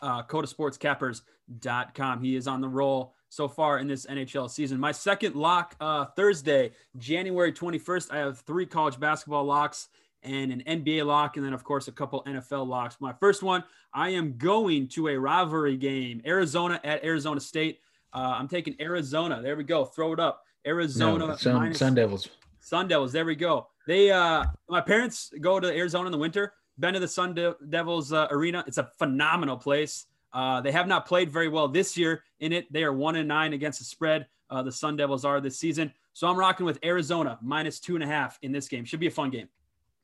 uh, 0.00 0.22
codasportscappers.com. 0.22 2.22
He 2.22 2.36
is 2.36 2.46
on 2.46 2.60
the 2.60 2.68
roll 2.68 3.14
so 3.28 3.48
far 3.48 3.78
in 3.78 3.88
this 3.88 4.06
NHL 4.06 4.48
season. 4.48 4.78
My 4.78 4.92
second 4.92 5.34
lock 5.34 5.74
uh, 5.80 6.06
Thursday, 6.16 6.70
January 6.96 7.52
21st. 7.52 8.12
I 8.12 8.18
have 8.18 8.38
three 8.40 8.64
college 8.66 9.00
basketball 9.00 9.44
locks 9.44 9.88
and 10.22 10.52
an 10.52 10.62
NBA 10.66 11.04
lock, 11.04 11.36
and 11.36 11.44
then, 11.44 11.52
of 11.52 11.64
course, 11.64 11.88
a 11.88 11.92
couple 11.92 12.22
NFL 12.24 12.66
locks. 12.66 12.96
My 13.00 13.12
first 13.12 13.42
one, 13.42 13.64
I 13.92 14.10
am 14.10 14.36
going 14.36 14.88
to 14.88 15.08
a 15.08 15.18
rivalry 15.18 15.76
game 15.76 16.22
Arizona 16.26 16.80
at 16.84 17.04
Arizona 17.04 17.40
State. 17.40 17.80
Uh, 18.12 18.34
I'm 18.38 18.48
taking 18.48 18.76
Arizona. 18.80 19.40
There 19.42 19.56
we 19.56 19.64
go. 19.64 19.84
Throw 19.84 20.12
it 20.12 20.20
up. 20.20 20.42
Arizona. 20.66 21.26
No, 21.28 21.36
Sun, 21.36 21.54
minus- 21.54 21.78
Sun 21.78 21.94
Devils. 21.94 22.28
Sun 22.60 22.88
Devils. 22.88 23.12
There 23.12 23.24
we 23.24 23.36
go. 23.36 23.68
They, 23.88 24.10
uh, 24.10 24.44
my 24.68 24.82
parents 24.82 25.32
go 25.40 25.58
to 25.58 25.66
Arizona 25.66 26.08
in 26.08 26.12
the 26.12 26.18
winter. 26.18 26.52
Been 26.78 26.92
to 26.92 27.00
the 27.00 27.08
Sun 27.08 27.32
De- 27.32 27.56
Devils 27.70 28.12
uh, 28.12 28.28
arena. 28.30 28.62
It's 28.66 28.76
a 28.76 28.90
phenomenal 28.98 29.56
place. 29.56 30.04
Uh, 30.34 30.60
they 30.60 30.72
have 30.72 30.86
not 30.86 31.06
played 31.06 31.30
very 31.30 31.48
well 31.48 31.68
this 31.68 31.96
year 31.96 32.22
in 32.40 32.52
it. 32.52 32.70
They 32.70 32.84
are 32.84 32.92
one 32.92 33.16
and 33.16 33.26
nine 33.26 33.54
against 33.54 33.78
the 33.78 33.86
spread. 33.86 34.26
Uh, 34.50 34.62
the 34.62 34.70
Sun 34.70 34.98
Devils 34.98 35.24
are 35.24 35.40
this 35.40 35.58
season. 35.58 35.90
So 36.12 36.28
I'm 36.28 36.36
rocking 36.36 36.66
with 36.66 36.78
Arizona 36.84 37.38
minus 37.40 37.80
two 37.80 37.94
and 37.94 38.04
a 38.04 38.06
half 38.06 38.38
in 38.42 38.52
this 38.52 38.68
game. 38.68 38.84
Should 38.84 39.00
be 39.00 39.06
a 39.06 39.10
fun 39.10 39.30
game. 39.30 39.48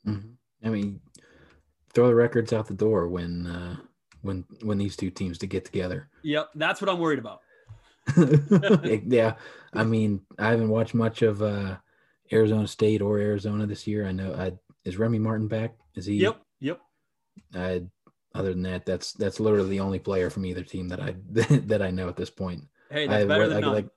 Mhm. 0.06 0.32
I 0.64 0.70
mean, 0.70 0.98
throw 1.92 2.06
the 2.06 2.14
records 2.14 2.54
out 2.54 2.66
the 2.66 2.72
door 2.72 3.08
when 3.08 3.46
uh, 3.46 3.76
when 4.22 4.46
when 4.62 4.78
these 4.78 4.96
two 4.96 5.10
teams 5.10 5.36
to 5.38 5.46
get 5.46 5.66
together. 5.66 6.08
Yep, 6.22 6.52
that's 6.54 6.80
what 6.80 6.88
I'm 6.88 6.98
worried 6.98 7.18
about. 7.18 7.40
yeah, 9.06 9.34
I 9.74 9.84
mean, 9.84 10.22
I 10.38 10.48
haven't 10.48 10.70
watched 10.70 10.94
much 10.94 11.20
of 11.20 11.42
uh, 11.42 11.76
Arizona 12.32 12.66
State 12.66 13.02
or 13.02 13.18
Arizona 13.18 13.66
this 13.66 13.86
year. 13.86 14.06
I 14.06 14.12
know. 14.12 14.32
I, 14.34 14.52
is 14.84 14.96
Remy 14.96 15.18
Martin 15.18 15.48
back? 15.48 15.76
Is 15.94 16.06
he? 16.06 16.14
Yep, 16.16 16.40
yep. 16.60 16.80
I, 17.54 17.82
other 18.34 18.50
than 18.50 18.62
that, 18.62 18.84
that's 18.84 19.12
that's 19.12 19.40
literally 19.40 19.70
the 19.70 19.80
only 19.80 19.98
player 19.98 20.30
from 20.30 20.44
either 20.44 20.62
team 20.62 20.88
that 20.88 21.00
I 21.00 21.14
that 21.66 21.82
I 21.82 21.90
know 21.90 22.08
at 22.08 22.16
this 22.16 22.30
point. 22.30 22.64
Hey, 22.90 23.06
that's 23.06 23.24
I, 23.24 23.26
better 23.26 23.48
than 23.48 23.56
like, 23.56 23.64
none. 23.64 23.74
like 23.74 23.88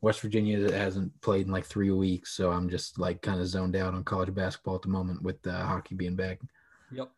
West 0.00 0.20
Virginia 0.20 0.72
hasn't 0.72 1.18
played 1.20 1.46
in 1.46 1.52
like 1.52 1.66
three 1.66 1.90
weeks, 1.90 2.32
so 2.32 2.50
I'm 2.50 2.68
just 2.68 2.98
like 2.98 3.20
kind 3.20 3.40
of 3.40 3.46
zoned 3.46 3.76
out 3.76 3.94
on 3.94 4.04
college 4.04 4.34
basketball 4.34 4.76
at 4.76 4.82
the 4.82 4.88
moment 4.88 5.22
with 5.22 5.44
uh, 5.46 5.64
hockey 5.64 5.94
being 5.94 6.16
back. 6.16 6.40
Yep. 6.92 7.10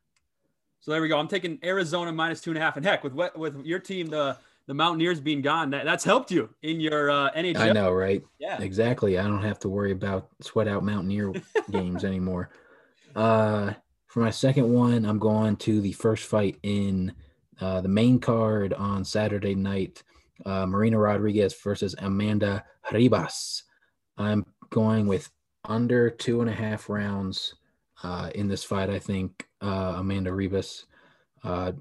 So 0.80 0.90
there 0.90 1.00
we 1.00 1.08
go. 1.08 1.18
I'm 1.18 1.28
taking 1.28 1.58
Arizona 1.62 2.12
minus 2.12 2.40
two 2.40 2.50
and 2.50 2.58
a 2.58 2.60
half. 2.60 2.76
And 2.76 2.84
heck, 2.84 3.04
with 3.04 3.12
what 3.12 3.38
with 3.38 3.64
your 3.64 3.78
team, 3.78 4.08
the 4.08 4.36
the 4.66 4.74
Mountaineers 4.74 5.20
being 5.20 5.42
gone, 5.42 5.70
that, 5.70 5.84
that's 5.84 6.04
helped 6.04 6.30
you 6.30 6.48
in 6.62 6.80
your 6.80 7.10
uh, 7.10 7.30
NHL. 7.32 7.58
I 7.58 7.72
know, 7.72 7.92
right? 7.92 8.22
Yeah. 8.38 8.60
Exactly. 8.62 9.18
I 9.18 9.24
don't 9.24 9.42
have 9.42 9.58
to 9.60 9.68
worry 9.68 9.92
about 9.92 10.28
sweat 10.40 10.68
out 10.68 10.84
Mountaineer 10.84 11.32
games 11.70 12.04
anymore. 12.04 12.50
Uh, 13.14 13.72
for 14.06 14.20
my 14.20 14.30
second 14.30 14.72
one, 14.72 15.04
I'm 15.04 15.18
going 15.18 15.56
to 15.56 15.80
the 15.80 15.92
first 15.92 16.24
fight 16.24 16.58
in 16.62 17.12
uh, 17.60 17.80
the 17.80 17.88
main 17.88 18.18
card 18.18 18.72
on 18.74 19.04
Saturday 19.04 19.54
night. 19.54 20.02
Uh, 20.44 20.66
Marina 20.66 20.98
Rodriguez 20.98 21.54
versus 21.62 21.94
Amanda 21.98 22.64
Ribas. 22.90 23.62
I'm 24.18 24.44
going 24.70 25.06
with 25.06 25.30
under 25.64 26.10
two 26.10 26.40
and 26.40 26.50
a 26.50 26.54
half 26.54 26.88
rounds 26.88 27.54
uh, 28.02 28.30
in 28.34 28.48
this 28.48 28.64
fight. 28.64 28.90
I 28.90 28.98
think 28.98 29.46
uh, 29.60 29.94
Amanda 29.96 30.30
Ribas 30.30 30.84
uh, 31.44 31.72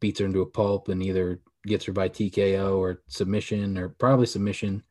beats 0.00 0.20
her 0.20 0.26
into 0.26 0.40
a 0.40 0.46
pulp 0.46 0.88
and 0.88 1.02
either 1.02 1.40
gets 1.66 1.84
her 1.84 1.92
by 1.92 2.08
TKO 2.08 2.78
or 2.78 3.02
submission 3.08 3.76
or 3.78 3.88
probably 3.88 4.26
submission. 4.26 4.82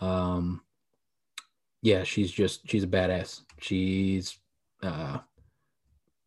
Um, 0.00 0.62
yeah, 1.82 2.02
she's 2.02 2.30
just 2.30 2.68
she's 2.68 2.84
a 2.84 2.88
badass. 2.88 3.42
She's 3.60 4.38
uh, 4.82 5.18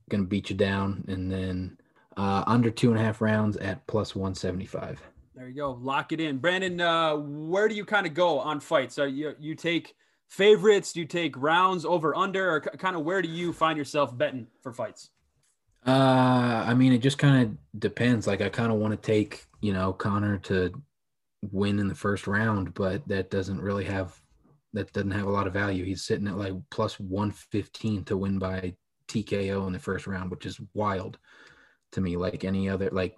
gonna 0.10 0.24
beat 0.24 0.50
you 0.50 0.56
down, 0.56 1.04
and 1.08 1.32
then 1.32 1.78
uh, 2.16 2.44
under 2.48 2.70
two 2.70 2.92
and 2.92 3.00
a 3.00 3.04
half 3.04 3.22
rounds 3.22 3.58
at 3.58 3.86
plus 3.88 4.16
one 4.16 4.36
seventy 4.36 4.66
five. 4.66 5.02
There 5.36 5.48
you 5.48 5.56
go. 5.56 5.78
Lock 5.82 6.12
it 6.12 6.20
in. 6.20 6.38
Brandon, 6.38 6.82
uh, 6.82 7.16
where 7.16 7.68
do 7.68 7.76
you 7.76 7.86
kind 7.86 8.08
of 8.08 8.14
go 8.14 8.40
on 8.40 8.60
fights? 8.60 8.98
Are 8.98 9.08
you 9.08 9.36
you 9.40 9.56
take 9.56 9.96
favorites? 10.28 10.94
Do 10.94 11.02
you 11.02 11.06
take 11.06 11.36
rounds 11.38 11.86
over 11.86 12.16
under, 12.16 12.56
or 12.56 12.62
kind 12.62 12.96
of 12.96 13.04
where 13.04 13.22
do 13.22 13.30
you 13.30 13.54
find 13.54 13.78
yourself 13.78 14.18
betting 14.18 14.48
for 14.62 14.74
fights? 14.74 15.10
Uh, 15.88 16.66
I 16.68 16.74
mean, 16.74 16.92
it 16.92 17.00
just 17.00 17.18
kind 17.18 17.44
of 17.44 17.80
depends. 17.80 18.28
Like, 18.28 18.42
I 18.42 18.50
kind 18.50 18.72
of 18.72 18.78
want 18.78 18.92
to 18.92 18.98
take 18.98 19.46
you 19.62 19.74
know 19.74 19.94
Conor 19.94 20.38
to 20.40 20.72
win 21.52 21.80
in 21.80 21.88
the 21.88 21.96
first 21.96 22.28
round, 22.28 22.74
but 22.74 23.08
that 23.08 23.32
doesn't 23.32 23.62
really 23.62 23.86
have 23.86 24.20
that 24.74 24.92
doesn't 24.94 25.12
have 25.12 25.28
a 25.28 25.32
lot 25.32 25.48
of 25.48 25.54
value. 25.54 25.86
He's 25.86 26.04
sitting 26.04 26.28
at 26.28 26.38
like 26.38 26.54
plus 26.72 27.00
one 27.00 27.32
fifteen 27.32 28.04
to 28.06 28.18
win 28.18 28.38
by 28.38 28.76
TKO 29.08 29.66
in 29.68 29.74
the 29.74 29.80
first 29.80 30.08
round, 30.08 30.30
which 30.30 30.46
is 30.46 30.60
wild 30.74 31.18
to 31.94 32.02
me. 32.02 32.18
Like 32.18 32.44
any 32.44 32.70
other, 32.70 32.90
like 32.92 33.16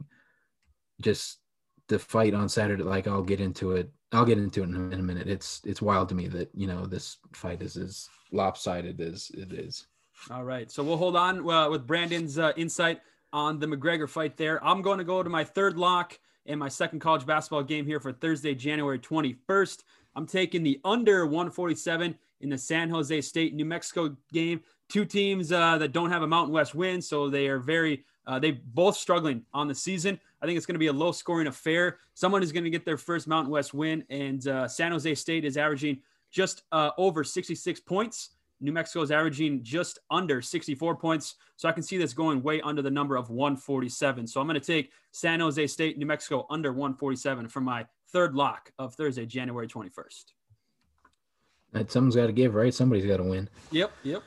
just 1.01 1.39
the 1.88 1.97
fight 1.97 2.36
on 2.36 2.49
Saturday. 2.49 2.84
Like 2.84 3.08
I'll 3.08 3.23
get 3.23 3.41
into 3.41 3.71
it. 3.71 3.91
I'll 4.12 4.25
get 4.25 4.38
into 4.38 4.62
it 4.62 4.69
in 4.69 4.75
a, 4.75 4.89
in 4.89 4.99
a 4.99 5.03
minute. 5.03 5.27
It's 5.27 5.62
it's 5.65 5.82
wild 5.82 6.10
to 6.10 6.15
me 6.15 6.27
that 6.27 6.49
you 6.53 6.67
know 6.67 6.86
this 6.86 7.17
fight 7.34 7.63
is 7.63 7.77
as 7.77 8.08
lopsided 8.32 9.01
as 9.01 9.32
it 9.34 9.53
is. 9.53 9.88
All 10.32 10.43
right. 10.43 10.69
So 10.69 10.84
we'll 10.84 10.97
hold 10.97 11.15
on 11.15 11.49
uh, 11.49 11.69
with 11.69 11.88
Brandon's 11.88 12.38
uh, 12.38 12.51
insight 12.55 13.01
on 13.32 13.60
the 13.60 13.67
McGregor 13.67 14.10
fight 14.10 14.38
there. 14.38 14.63
I'm 14.65 14.82
going 14.82 14.97
to 14.97 15.03
go 15.03 15.23
to 15.23 15.29
my 15.29 15.43
third 15.43 15.77
lock 15.77 16.19
and 16.45 16.60
my 16.60 16.67
second 16.67 16.99
college 16.99 17.25
basketball 17.25 17.63
game 17.63 17.86
here 17.86 17.99
for 17.99 18.12
Thursday, 18.12 18.55
January 18.55 18.99
21st. 18.99 19.84
I'm 20.15 20.25
taking 20.25 20.63
the 20.63 20.79
under 20.84 21.25
147 21.25 22.17
in 22.41 22.49
the 22.49 22.58
San 22.58 22.89
Jose 22.89 23.21
State, 23.21 23.53
New 23.53 23.65
Mexico 23.65 24.15
game. 24.34 24.62
Two 24.89 25.05
teams 25.05 25.51
uh, 25.51 25.77
that 25.77 25.91
don't 25.91 26.10
have 26.10 26.23
a 26.23 26.27
Mountain 26.27 26.53
West 26.53 26.73
win, 26.73 27.01
so 27.01 27.29
they 27.29 27.47
are 27.47 27.60
very, 27.60 28.03
uh, 28.25 28.39
they 28.39 28.51
both 28.51 28.97
struggling 28.97 29.43
on 29.53 29.67
the 29.67 29.75
season. 29.75 30.19
I 30.41 30.45
think 30.45 30.58
it's 30.58 30.65
going 30.65 30.75
to 30.75 30.79
be 30.79 30.88
a 30.88 30.93
low 30.93 31.12
scoring 31.12 31.47
affair. 31.47 31.99
Someone 32.15 32.41
is 32.41 32.51
going 32.51 32.63
to 32.63 32.69
get 32.69 32.86
their 32.86 32.97
first 32.97 33.27
Mountain 33.27 33.51
West 33.51 33.73
win, 33.73 34.03
and 34.10 34.45
uh, 34.47 34.67
San 34.67 34.91
Jose 34.91 35.13
State 35.15 35.45
is 35.45 35.58
averaging 35.58 36.01
just 36.32 36.63
uh, 36.71 36.91
over 36.97 37.23
66 37.23 37.79
points. 37.82 38.29
New 38.62 38.72
Mexico 38.72 39.02
is 39.02 39.12
averaging 39.12 39.63
just 39.63 40.00
under 40.12 40.41
64 40.41 40.95
points. 40.95 41.36
So 41.56 41.69
I 41.69 41.72
can 41.72 41.84
see 41.84 41.98
this 41.98 42.13
going 42.13 42.41
way 42.43 42.62
under 42.62 42.82
the 42.82 42.91
number 42.91 43.15
of 43.15 43.30
147. 43.30 44.28
So 44.28 44.41
I'm 44.41 44.48
going 44.48 44.60
to 44.60 44.65
take 44.65 44.91
San 45.12 45.39
Jose 45.39 45.65
State, 45.67 45.98
New 45.98 46.06
Mexico 46.06 46.45
under 46.50 46.72
147 46.72 47.48
for 47.48 47.62
my 47.62 47.86
third 48.12 48.36
lock 48.36 48.72
of 48.78 48.95
Thursday, 48.95 49.26
January 49.26 49.67
21st. 49.67 50.26
That 51.72 51.91
someone's 51.91 52.15
got 52.15 52.28
to 52.28 52.34
give, 52.34 52.56
right? 52.56 52.74
Somebody's 52.74 53.06
got 53.06 53.17
to 53.17 53.24
win. 53.24 53.50
Yep. 53.72 53.91
Yep. 54.04 54.24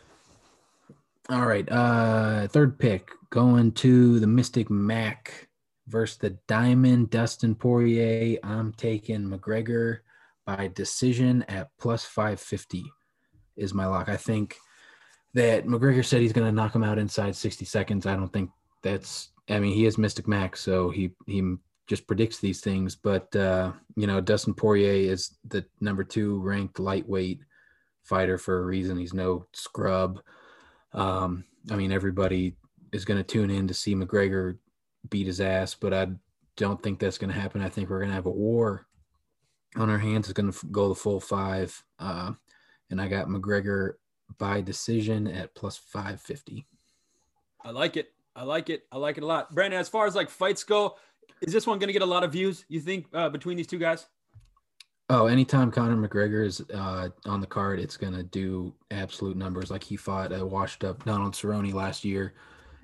All 1.28 1.46
right. 1.46 1.70
Uh 1.70 2.48
third 2.48 2.78
pick 2.78 3.10
going 3.30 3.72
to 3.72 4.18
the 4.18 4.26
Mystic 4.26 4.70
Mac 4.70 5.48
versus 5.88 6.18
the 6.18 6.30
Diamond 6.48 7.10
Dustin 7.10 7.54
Poirier. 7.54 8.38
I'm 8.42 8.72
taking 8.72 9.28
McGregor 9.28 10.00
by 10.46 10.68
decision 10.74 11.44
at 11.48 11.70
plus 11.78 12.04
550 12.04 12.84
is 13.56 13.74
my 13.74 13.86
lock. 13.86 14.08
I 14.08 14.16
think 14.16 14.56
that 15.34 15.66
McGregor 15.66 16.04
said 16.04 16.20
he's 16.20 16.32
going 16.32 16.46
to 16.46 16.52
knock 16.52 16.74
him 16.74 16.84
out 16.84 16.98
inside 16.98 17.34
60 17.34 17.64
seconds. 17.64 18.06
I 18.06 18.16
don't 18.16 18.32
think 18.32 18.50
that's 18.82 19.32
I 19.48 19.58
mean, 19.58 19.74
he 19.74 19.86
is 19.86 19.98
Mystic 19.98 20.28
Max, 20.28 20.60
so 20.60 20.90
he 20.90 21.12
he 21.26 21.56
just 21.86 22.06
predicts 22.06 22.38
these 22.38 22.60
things, 22.60 22.94
but 22.94 23.34
uh, 23.34 23.72
you 23.96 24.06
know, 24.06 24.20
Dustin 24.20 24.54
Poirier 24.54 25.10
is 25.12 25.36
the 25.48 25.64
number 25.80 26.04
2 26.04 26.40
ranked 26.40 26.78
lightweight 26.78 27.40
fighter 28.04 28.38
for 28.38 28.58
a 28.58 28.64
reason. 28.64 28.96
He's 28.96 29.14
no 29.14 29.46
scrub. 29.52 30.20
Um, 30.92 31.44
I 31.70 31.76
mean, 31.76 31.92
everybody 31.92 32.56
is 32.92 33.04
going 33.04 33.18
to 33.18 33.24
tune 33.24 33.50
in 33.50 33.66
to 33.68 33.74
see 33.74 33.94
McGregor 33.94 34.58
beat 35.10 35.26
his 35.26 35.40
ass, 35.40 35.74
but 35.74 35.92
I 35.92 36.08
don't 36.56 36.82
think 36.82 36.98
that's 36.98 37.18
going 37.18 37.32
to 37.32 37.38
happen. 37.38 37.60
I 37.60 37.68
think 37.68 37.90
we're 37.90 37.98
going 37.98 38.10
to 38.10 38.14
have 38.14 38.26
a 38.26 38.30
war 38.30 38.86
on 39.76 39.90
our 39.90 39.98
hands. 39.98 40.28
It's 40.28 40.40
going 40.40 40.52
to 40.52 40.66
go 40.66 40.88
the 40.88 40.94
full 40.94 41.20
five. 41.20 41.82
Uh, 41.98 42.32
and 42.92 43.00
I 43.00 43.08
got 43.08 43.26
McGregor 43.26 43.94
by 44.38 44.60
decision 44.60 45.26
at 45.26 45.54
plus 45.54 45.78
550. 45.78 46.66
I 47.64 47.70
like 47.70 47.96
it. 47.96 48.12
I 48.36 48.44
like 48.44 48.70
it. 48.70 48.84
I 48.92 48.98
like 48.98 49.16
it 49.16 49.24
a 49.24 49.26
lot. 49.26 49.52
Brandon, 49.54 49.80
as 49.80 49.88
far 49.88 50.06
as 50.06 50.14
like 50.14 50.28
fights 50.30 50.62
go, 50.62 50.96
is 51.40 51.52
this 51.52 51.66
one 51.66 51.78
going 51.78 51.88
to 51.88 51.92
get 51.92 52.02
a 52.02 52.06
lot 52.06 52.22
of 52.22 52.32
views, 52.32 52.64
you 52.68 52.80
think, 52.80 53.06
uh, 53.14 53.30
between 53.30 53.56
these 53.56 53.66
two 53.66 53.78
guys? 53.78 54.06
Oh, 55.08 55.26
anytime 55.26 55.70
Conor 55.70 55.96
McGregor 55.96 56.44
is 56.44 56.62
uh, 56.72 57.08
on 57.24 57.40
the 57.40 57.46
card, 57.46 57.80
it's 57.80 57.96
going 57.96 58.14
to 58.14 58.22
do 58.22 58.74
absolute 58.90 59.36
numbers. 59.36 59.70
Like 59.70 59.82
he 59.82 59.96
fought 59.96 60.32
a 60.32 60.44
washed 60.44 60.84
up 60.84 61.04
Donald 61.04 61.32
Cerrone 61.32 61.72
last 61.72 62.04
year, 62.04 62.34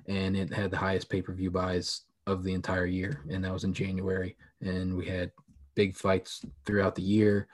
and 0.07 0.35
it 0.35 0.51
had 0.51 0.71
the 0.71 0.77
highest 0.77 1.09
pay 1.09 1.21
per 1.21 1.33
view 1.33 1.51
buys 1.51 2.01
of 2.25 2.43
the 2.43 2.53
entire 2.53 2.85
year, 2.85 3.21
and 3.29 3.43
that 3.43 3.53
was 3.53 3.63
in 3.63 3.73
January. 3.73 4.35
And 4.61 4.95
we 4.95 5.05
had 5.05 5.31
big 5.75 5.95
fights 5.95 6.43
throughout 6.65 6.95
the 6.95 7.03
year. 7.03 7.47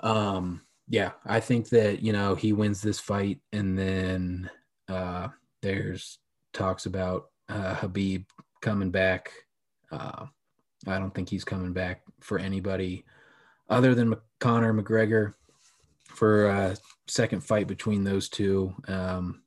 Um, 0.00 0.62
yeah, 0.88 1.12
I 1.24 1.40
think 1.40 1.68
that 1.70 2.02
you 2.02 2.12
know 2.12 2.34
he 2.34 2.52
wins 2.52 2.80
this 2.80 3.00
fight, 3.00 3.40
and 3.52 3.78
then 3.78 4.50
uh, 4.88 5.28
there's 5.62 6.18
talks 6.52 6.86
about 6.86 7.26
uh, 7.48 7.74
Khabib 7.74 8.24
coming 8.60 8.90
back. 8.90 9.30
Uh, 9.90 10.26
I 10.86 10.98
don't 10.98 11.14
think 11.14 11.28
he's 11.28 11.44
coming 11.44 11.72
back 11.72 12.02
for 12.20 12.38
anybody 12.38 13.04
other 13.68 13.94
than 13.94 14.14
Conor 14.38 14.72
McGregor 14.72 15.34
for 16.04 16.46
a 16.46 16.76
second 17.06 17.42
fight 17.42 17.66
between 17.66 18.04
those 18.04 18.28
two. 18.28 18.74
Um, 18.88 19.42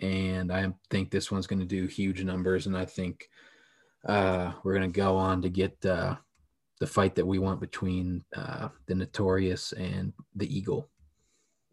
and 0.00 0.52
I 0.52 0.72
think 0.90 1.10
this 1.10 1.30
one's 1.30 1.46
going 1.46 1.60
to 1.60 1.66
do 1.66 1.86
huge 1.86 2.22
numbers. 2.24 2.66
And 2.66 2.76
I 2.76 2.84
think 2.84 3.28
uh, 4.06 4.52
we're 4.64 4.74
going 4.74 4.90
to 4.90 5.00
go 5.00 5.16
on 5.16 5.42
to 5.42 5.48
get 5.48 5.84
uh, 5.84 6.16
the 6.80 6.86
fight 6.86 7.14
that 7.14 7.26
we 7.26 7.38
want 7.38 7.60
between 7.60 8.24
uh, 8.34 8.68
the 8.86 8.94
Notorious 8.94 9.72
and 9.72 10.12
the 10.34 10.54
Eagle. 10.54 10.88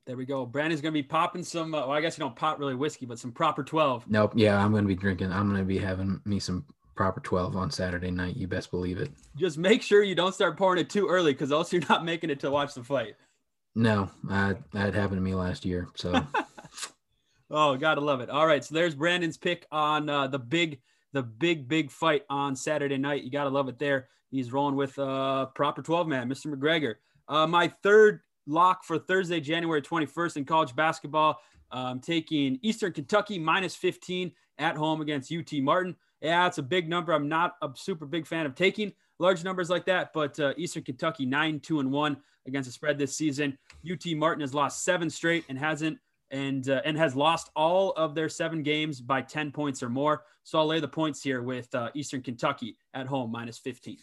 There 0.06 0.18
we 0.18 0.26
go. 0.26 0.46
Brandon's 0.46 0.82
going 0.82 0.94
to 0.94 0.98
be 0.98 1.04
popping 1.04 1.44
some, 1.44 1.74
uh, 1.74 1.80
well, 1.80 1.92
I 1.92 2.02
guess 2.02 2.18
you 2.18 2.24
don't 2.24 2.36
pop 2.36 2.60
really 2.60 2.76
whiskey, 2.76 3.06
but 3.06 3.18
some 3.20 3.32
proper 3.32 3.64
12. 3.64 4.06
Nope. 4.10 4.34
Yeah, 4.36 4.64
I'm 4.64 4.72
going 4.72 4.84
to 4.84 4.88
be 4.88 4.96
drinking. 4.96 5.32
I'm 5.32 5.50
going 5.50 5.60
to 5.60 5.66
be 5.66 5.78
having 5.78 6.22
me 6.26 6.40
some 6.40 6.66
proper 6.96 7.20
12 7.22 7.56
on 7.56 7.72
Saturday 7.72 8.12
night. 8.12 8.36
You 8.36 8.48
best 8.48 8.72
believe 8.72 9.00
it. 9.00 9.12
Just 9.38 9.58
make 9.58 9.82
sure 9.82 10.04
you 10.04 10.16
don't 10.16 10.34
start 10.34 10.58
pouring 10.58 10.80
it 10.80 10.90
too 10.90 11.08
early 11.08 11.34
because 11.34 11.52
else 11.52 11.74
you're 11.74 11.84
not 11.90 12.06
making 12.06 12.30
it 12.30 12.40
to 12.42 12.52
watch 12.52 12.74
the 12.74 12.84
fight. 12.84 13.16
No, 13.76 14.10
I, 14.30 14.56
that 14.74 14.94
happened 14.94 15.18
to 15.18 15.22
me 15.22 15.36
last 15.36 15.64
year. 15.64 15.88
So, 15.96 16.26
oh, 17.52 17.76
gotta 17.78 18.02
love 18.02 18.22
it. 18.22 18.30
All 18.30 18.48
right, 18.48 18.64
so 18.64 18.74
there's 18.74 18.96
Brandon's 18.96 19.38
pick 19.38 19.68
on 19.72 20.10
uh, 20.10 20.28
the 20.28 20.40
big, 20.40 20.80
the 21.14 21.22
big, 21.22 21.68
big 21.68 21.92
fight 21.92 22.24
on 22.28 22.56
Saturday 22.56 22.98
night. 22.98 23.24
You 23.24 23.30
gotta 23.30 23.52
love 23.52 23.70
it 23.70 23.78
there. 23.78 24.08
He's 24.32 24.52
rolling 24.52 24.76
with 24.76 24.98
uh, 25.00 25.48
proper 25.48 25.82
12 25.82 26.08
man, 26.08 26.30
Mr. 26.30 26.54
McGregor. 26.54 26.96
Uh, 27.28 27.48
my 27.48 27.68
third 27.84 28.22
lock 28.46 28.84
for 28.84 28.98
Thursday, 28.98 29.40
January 29.40 29.82
21st 29.82 30.38
in 30.38 30.46
college 30.46 30.76
basketball. 30.76 31.40
Um, 31.70 32.00
taking 32.00 32.60
Eastern 32.62 32.94
Kentucky 32.94 33.38
minus 33.38 33.76
15 33.76 34.32
at 34.58 34.78
home 34.78 35.02
against 35.02 35.32
UT 35.32 35.52
Martin. 35.62 35.96
Yeah, 36.22 36.48
it's 36.48 36.58
a 36.58 36.64
big 36.64 36.88
number. 36.88 37.12
I'm 37.12 37.28
not 37.28 37.56
a 37.62 37.70
super 37.76 38.06
big 38.06 38.26
fan 38.26 38.46
of 38.46 38.56
taking 38.56 38.94
large 39.20 39.44
numbers 39.44 39.70
like 39.70 39.86
that, 39.86 40.14
but 40.14 40.40
uh, 40.40 40.54
Eastern 40.58 40.84
Kentucky 40.84 41.26
nine 41.26 41.60
two 41.60 41.80
and 41.80 41.92
one 41.92 42.18
against 42.48 42.68
the 42.68 42.74
spread 42.74 42.98
this 42.98 43.16
season. 43.16 43.58
UT 43.90 44.06
Martin 44.16 44.42
has 44.42 44.54
lost 44.54 44.84
seven 44.84 45.10
straight 45.10 45.44
and 45.50 45.60
hasn't 45.60 46.00
and 46.32 46.70
uh, 46.70 46.82
and 46.86 46.98
has 46.98 47.16
lost 47.16 47.50
all 47.56 47.92
of 47.92 48.16
their 48.16 48.30
seven 48.30 48.64
games 48.64 49.02
by 49.02 49.22
10 49.22 49.52
points 49.52 49.84
or 49.84 49.90
more. 49.90 50.24
So 50.44 50.60
I'll 50.60 50.68
lay 50.68 50.80
the 50.80 50.88
points 50.88 51.22
here 51.22 51.42
with 51.42 51.74
uh, 51.76 51.90
Eastern 51.94 52.22
Kentucky 52.22 52.78
at 52.94 53.08
home 53.08 53.32
minus 53.32 53.58
15. 53.58 53.98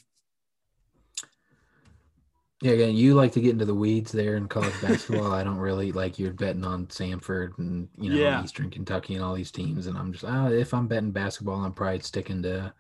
Yeah, 2.64 2.72
again, 2.72 2.96
you 2.96 3.12
like 3.12 3.31
to 3.33 3.42
get 3.42 3.50
into 3.50 3.66
the 3.66 3.74
weeds 3.74 4.11
there 4.11 4.37
in 4.37 4.48
college 4.48 4.72
basketball. 4.81 5.35
I 5.35 5.44
don't 5.44 5.59
really 5.59 5.92
like 5.92 6.18
you're 6.18 6.33
betting 6.33 6.64
on 6.64 6.87
Samford 6.87 7.59
and 7.59 7.90
you 7.98 8.09
know 8.09 8.16
yeah. 8.16 8.42
Eastern 8.42 8.70
Kentucky 8.70 9.14
and 9.14 9.22
all 9.22 9.35
these 9.35 9.50
teams, 9.50 9.87
and 9.87 9.98
I'm 9.98 10.12
just 10.12 10.24
ah, 10.24 10.48
if 10.48 10.72
I'm 10.72 10.88
betting 10.88 11.11
basketball, 11.11 11.62
I'm 11.62 11.74
probably 11.74 12.00
sticking 12.00 12.42
to, 12.44 12.72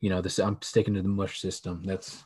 you 0.00 0.10
know, 0.10 0.20
this. 0.20 0.40
I'm 0.40 0.60
sticking 0.60 0.94
to 0.94 1.02
the 1.02 1.08
mush 1.08 1.40
system. 1.40 1.84
That's 1.84 2.24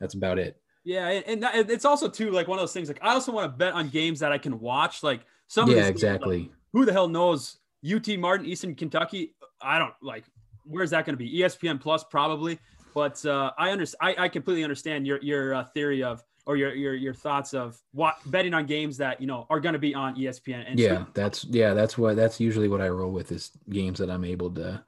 that's 0.00 0.14
about 0.14 0.40
it. 0.40 0.60
Yeah, 0.82 1.06
and, 1.06 1.44
and 1.44 1.70
it's 1.70 1.84
also 1.84 2.08
too 2.08 2.32
like 2.32 2.48
one 2.48 2.58
of 2.58 2.62
those 2.64 2.72
things. 2.72 2.88
Like 2.88 2.98
I 3.00 3.12
also 3.12 3.30
want 3.30 3.52
to 3.52 3.56
bet 3.56 3.74
on 3.74 3.88
games 3.88 4.18
that 4.18 4.32
I 4.32 4.38
can 4.38 4.58
watch. 4.58 5.04
Like 5.04 5.20
some 5.46 5.70
yeah, 5.70 5.86
exactly. 5.86 6.38
Games, 6.38 6.48
like, 6.48 6.58
who 6.72 6.84
the 6.84 6.92
hell 6.92 7.06
knows? 7.06 7.58
UT 7.88 8.08
Martin, 8.18 8.46
Eastern 8.46 8.74
Kentucky. 8.74 9.36
I 9.62 9.78
don't 9.78 9.94
like. 10.02 10.24
Where's 10.64 10.90
that 10.90 11.06
going 11.06 11.16
to 11.16 11.24
be? 11.24 11.32
ESPN 11.38 11.80
Plus 11.80 12.02
probably. 12.02 12.58
But 12.94 13.24
uh, 13.26 13.52
I 13.58 13.70
understand. 13.70 14.16
I, 14.18 14.24
I 14.24 14.28
completely 14.28 14.64
understand 14.64 15.06
your 15.06 15.20
your 15.20 15.54
uh, 15.54 15.64
theory 15.64 16.02
of 16.02 16.24
or 16.46 16.56
your 16.56 16.74
your 16.74 16.94
your 16.94 17.14
thoughts 17.14 17.54
of 17.54 17.78
what 17.92 18.16
betting 18.26 18.54
on 18.54 18.66
games 18.66 18.96
that 18.98 19.20
you 19.20 19.26
know 19.26 19.46
are 19.50 19.60
going 19.60 19.72
to 19.72 19.78
be 19.78 19.94
on 19.94 20.16
ESPN. 20.16 20.64
And 20.66 20.78
yeah, 20.78 21.04
that's 21.14 21.44
yeah, 21.44 21.74
that's 21.74 21.98
what 21.98 22.16
that's 22.16 22.40
usually 22.40 22.68
what 22.68 22.80
I 22.80 22.88
roll 22.88 23.10
with 23.10 23.32
is 23.32 23.50
games 23.68 23.98
that 23.98 24.10
I'm 24.10 24.24
able 24.24 24.50
to, 24.52 24.82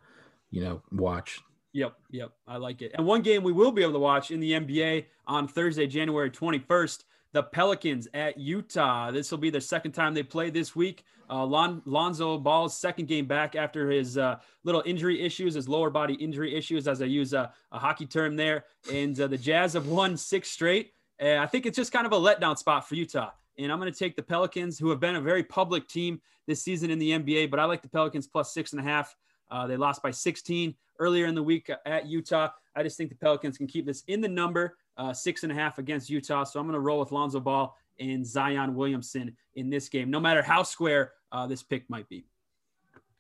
you 0.51 0.63
know, 0.63 0.83
watch. 0.93 1.41
Yep, 1.73 1.95
yep, 2.11 2.33
I 2.49 2.57
like 2.57 2.81
it. 2.81 2.93
And 2.95 3.07
one 3.07 3.21
game 3.21 3.43
we 3.43 3.53
will 3.53 3.73
be 3.73 3.83
able 3.83 3.93
to 3.93 3.99
watch 3.99 4.31
in 4.31 4.41
the 4.41 4.53
NBA 4.53 5.07
on 5.27 5.47
Thursday, 5.47 5.87
January 5.87 6.31
21st 6.31 7.05
the 7.37 7.43
Pelicans 7.43 8.09
at 8.15 8.39
Utah. 8.39 9.11
This 9.11 9.31
will 9.31 9.37
be 9.37 9.51
the 9.51 9.61
second 9.61 9.93
time 9.93 10.15
they 10.15 10.23
play 10.23 10.49
this 10.49 10.75
week. 10.75 11.05
Uh, 11.29 11.45
Lon- 11.45 11.83
Lonzo 11.85 12.39
Ball's 12.39 12.77
second 12.77 13.09
game 13.09 13.27
back 13.27 13.57
after 13.57 13.91
his 13.91 14.17
uh, 14.17 14.37
little 14.65 14.83
injury 14.87 15.23
issues, 15.23 15.55
his 15.55 15.69
lower 15.69 15.91
body 15.91 16.15
injury 16.15 16.55
issues, 16.55 16.87
as 16.87 17.03
I 17.03 17.07
use 17.07 17.33
a, 17.33 17.53
a 17.73 17.79
hockey 17.79 18.07
term 18.07 18.37
there. 18.37 18.65
And 18.93 19.19
uh, 19.21 19.27
the 19.27 19.39
Jazz 19.39 19.73
have 19.73 19.89
won 19.89 20.17
six 20.17 20.51
straight. 20.51 20.93
I 21.21 21.47
think 21.47 21.65
it's 21.65 21.77
just 21.77 21.93
kind 21.93 22.07
of 22.07 22.13
a 22.13 22.17
letdown 22.17 22.59
spot 22.59 22.87
for 22.89 22.95
Utah. 22.95 23.31
And 23.59 23.73
I'm 23.73 23.81
going 23.81 23.93
to 23.93 23.99
take 23.99 24.17
the 24.17 24.23
Pelicans, 24.23 24.79
who 24.79 24.91
have 24.91 25.01
been 25.01 25.17
a 25.17 25.21
very 25.21 25.43
public 25.43 25.89
team 25.89 26.21
this 26.47 26.63
season 26.63 26.91
in 26.91 26.99
the 26.99 27.11
NBA, 27.11 27.51
but 27.51 27.59
I 27.59 27.65
like 27.65 27.83
the 27.83 27.89
Pelicans 27.89 28.27
plus 28.27 28.53
six 28.53 28.73
and 28.73 28.81
a 28.81 28.85
half. 28.85 29.17
Uh, 29.51 29.67
they 29.67 29.77
lost 29.77 30.03
by 30.03 30.11
16 30.11 30.75
earlier 30.99 31.27
in 31.27 31.35
the 31.35 31.43
week 31.43 31.71
at 31.85 32.07
Utah. 32.07 32.49
I 32.75 32.83
just 32.83 32.97
think 32.97 33.11
the 33.11 33.17
Pelicans 33.17 33.57
can 33.57 33.67
keep 33.67 33.87
this 33.87 34.03
in 34.09 34.21
the 34.21 34.29
number 34.29 34.77
uh, 34.97 35.13
six 35.13 35.43
and 35.43 35.53
a 35.53 35.55
half 35.55 35.79
against 35.79 36.11
Utah. 36.11 36.45
So 36.45 36.61
I'm 36.61 36.67
going 36.67 36.75
to 36.75 36.81
roll 36.81 37.01
with 37.01 37.13
Lonzo 37.13 37.41
Ball 37.41 37.75
and 37.99 38.27
Zion 38.27 38.75
Williamson 38.75 39.37
in 39.55 39.71
this 39.71 39.89
game, 39.89 40.11
no 40.11 40.21
matter 40.21 40.43
how 40.43 40.63
square 40.63 41.13
uh, 41.33 41.47
this 41.47 41.63
pick 41.63 41.89
might 41.89 42.09
be. 42.09 42.27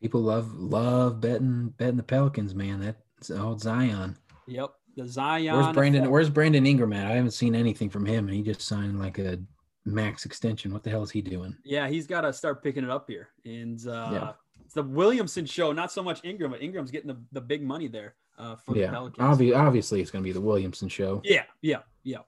People 0.00 0.20
love 0.20 0.54
love 0.54 1.20
betting 1.20 1.70
betting 1.78 1.96
the 1.96 2.02
Pelicans, 2.02 2.54
man. 2.54 2.80
That's 2.80 3.30
old 3.30 3.60
Zion. 3.60 4.16
Yep, 4.46 4.70
the 4.96 5.06
Zion. 5.06 5.56
Where's 5.56 5.74
Brandon? 5.74 6.02
Effect. 6.02 6.12
Where's 6.12 6.30
Brandon 6.30 6.66
Ingram 6.66 6.92
at? 6.92 7.06
I 7.06 7.14
haven't 7.14 7.30
seen 7.32 7.54
anything 7.54 7.90
from 7.90 8.04
him, 8.04 8.26
and 8.26 8.36
he 8.36 8.42
just 8.42 8.62
signed 8.62 8.98
like 8.98 9.18
a 9.18 9.38
max 9.84 10.26
extension. 10.26 10.72
What 10.72 10.82
the 10.82 10.90
hell 10.90 11.02
is 11.02 11.10
he 11.10 11.22
doing? 11.22 11.56
Yeah, 11.64 11.88
he's 11.88 12.06
got 12.06 12.22
to 12.22 12.32
start 12.32 12.62
picking 12.62 12.84
it 12.84 12.90
up 12.90 13.08
here. 13.08 13.28
And 13.44 13.80
uh, 13.86 14.10
yeah. 14.12 14.32
it's 14.64 14.74
the 14.74 14.82
Williamson 14.82 15.46
show, 15.46 15.72
not 15.72 15.90
so 15.90 16.02
much 16.02 16.20
Ingram, 16.24 16.50
but 16.50 16.62
Ingram's 16.62 16.90
getting 16.90 17.08
the, 17.08 17.18
the 17.32 17.40
big 17.40 17.62
money 17.62 17.88
there 17.88 18.16
uh, 18.38 18.56
for 18.56 18.76
yeah. 18.76 18.86
the 18.86 18.92
Pelicans. 18.92 19.38
Obvi- 19.38 19.56
obviously, 19.56 20.02
it's 20.02 20.10
going 20.10 20.22
to 20.22 20.28
be 20.28 20.32
the 20.32 20.40
Williamson 20.40 20.88
show. 20.88 21.22
Yeah, 21.24 21.44
yeah, 21.62 21.80
yeah. 22.02 22.18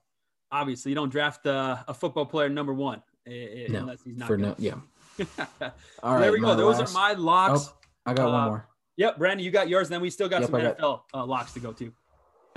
Obviously, 0.51 0.89
you 0.89 0.95
don't 0.95 1.09
draft 1.09 1.45
uh, 1.45 1.77
a 1.87 1.93
football 1.93 2.25
player 2.25 2.49
number 2.49 2.73
one 2.73 3.03
no, 3.29 3.79
unless 3.79 4.03
he's 4.03 4.17
not. 4.17 4.27
For 4.27 4.37
no, 4.37 4.55
yeah. 4.57 4.75
All 6.03 6.13
right, 6.13 6.21
there 6.21 6.31
we 6.31 6.39
go. 6.39 6.55
Those 6.55 6.79
last... 6.79 6.91
are 6.91 6.93
my 6.93 7.13
locks. 7.13 7.69
Oh, 7.69 7.77
I 8.05 8.13
got 8.13 8.31
one 8.31 8.41
uh, 8.41 8.45
more. 8.45 8.69
Yep, 8.97 9.17
Brandon, 9.17 9.45
you 9.45 9.51
got 9.51 9.69
yours. 9.69 9.87
And 9.87 9.93
then 9.93 10.01
we 10.01 10.09
still 10.09 10.27
got 10.27 10.41
yep, 10.41 10.49
some 10.49 10.59
NFL 10.59 11.01
uh, 11.13 11.25
locks 11.25 11.53
to 11.53 11.59
go 11.59 11.71
to. 11.73 11.91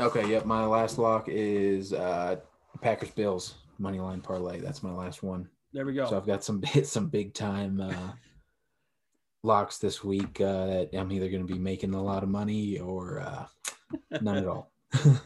Okay. 0.01 0.29
Yep. 0.29 0.45
My 0.45 0.65
last 0.65 0.99
lock 0.99 1.29
is 1.29 1.93
uh, 1.93 2.37
Packers 2.81 3.11
Bills 3.11 3.55
money 3.79 4.01
line 4.01 4.21
parlay. 4.21 4.61
That's 4.61 4.83
my 4.83 4.93
last 4.93 5.23
one. 5.23 5.49
There 5.73 5.87
we 5.87 5.95
go. 5.95 6.09
So 6.09 6.17
I've 6.17 6.27
got 6.27 6.43
some 6.45 6.63
hit 6.67 6.87
some 6.87 7.09
big 7.09 7.35
time 7.35 7.81
uh, 7.81 8.13
locks 9.43 9.79
this 9.79 10.03
week 10.03 10.41
uh, 10.41 10.67
that 10.67 10.91
I'm 10.95 11.13
either 11.13 11.29
going 11.29 11.47
to 11.47 11.53
be 11.53 11.59
making 11.59 11.95
a 11.95 12.03
lot 12.03 12.23
of 12.23 12.29
money 12.29 12.79
or 12.79 13.21
uh, 13.21 13.47
none 14.21 14.37
at 14.37 14.47
all. 14.47 14.73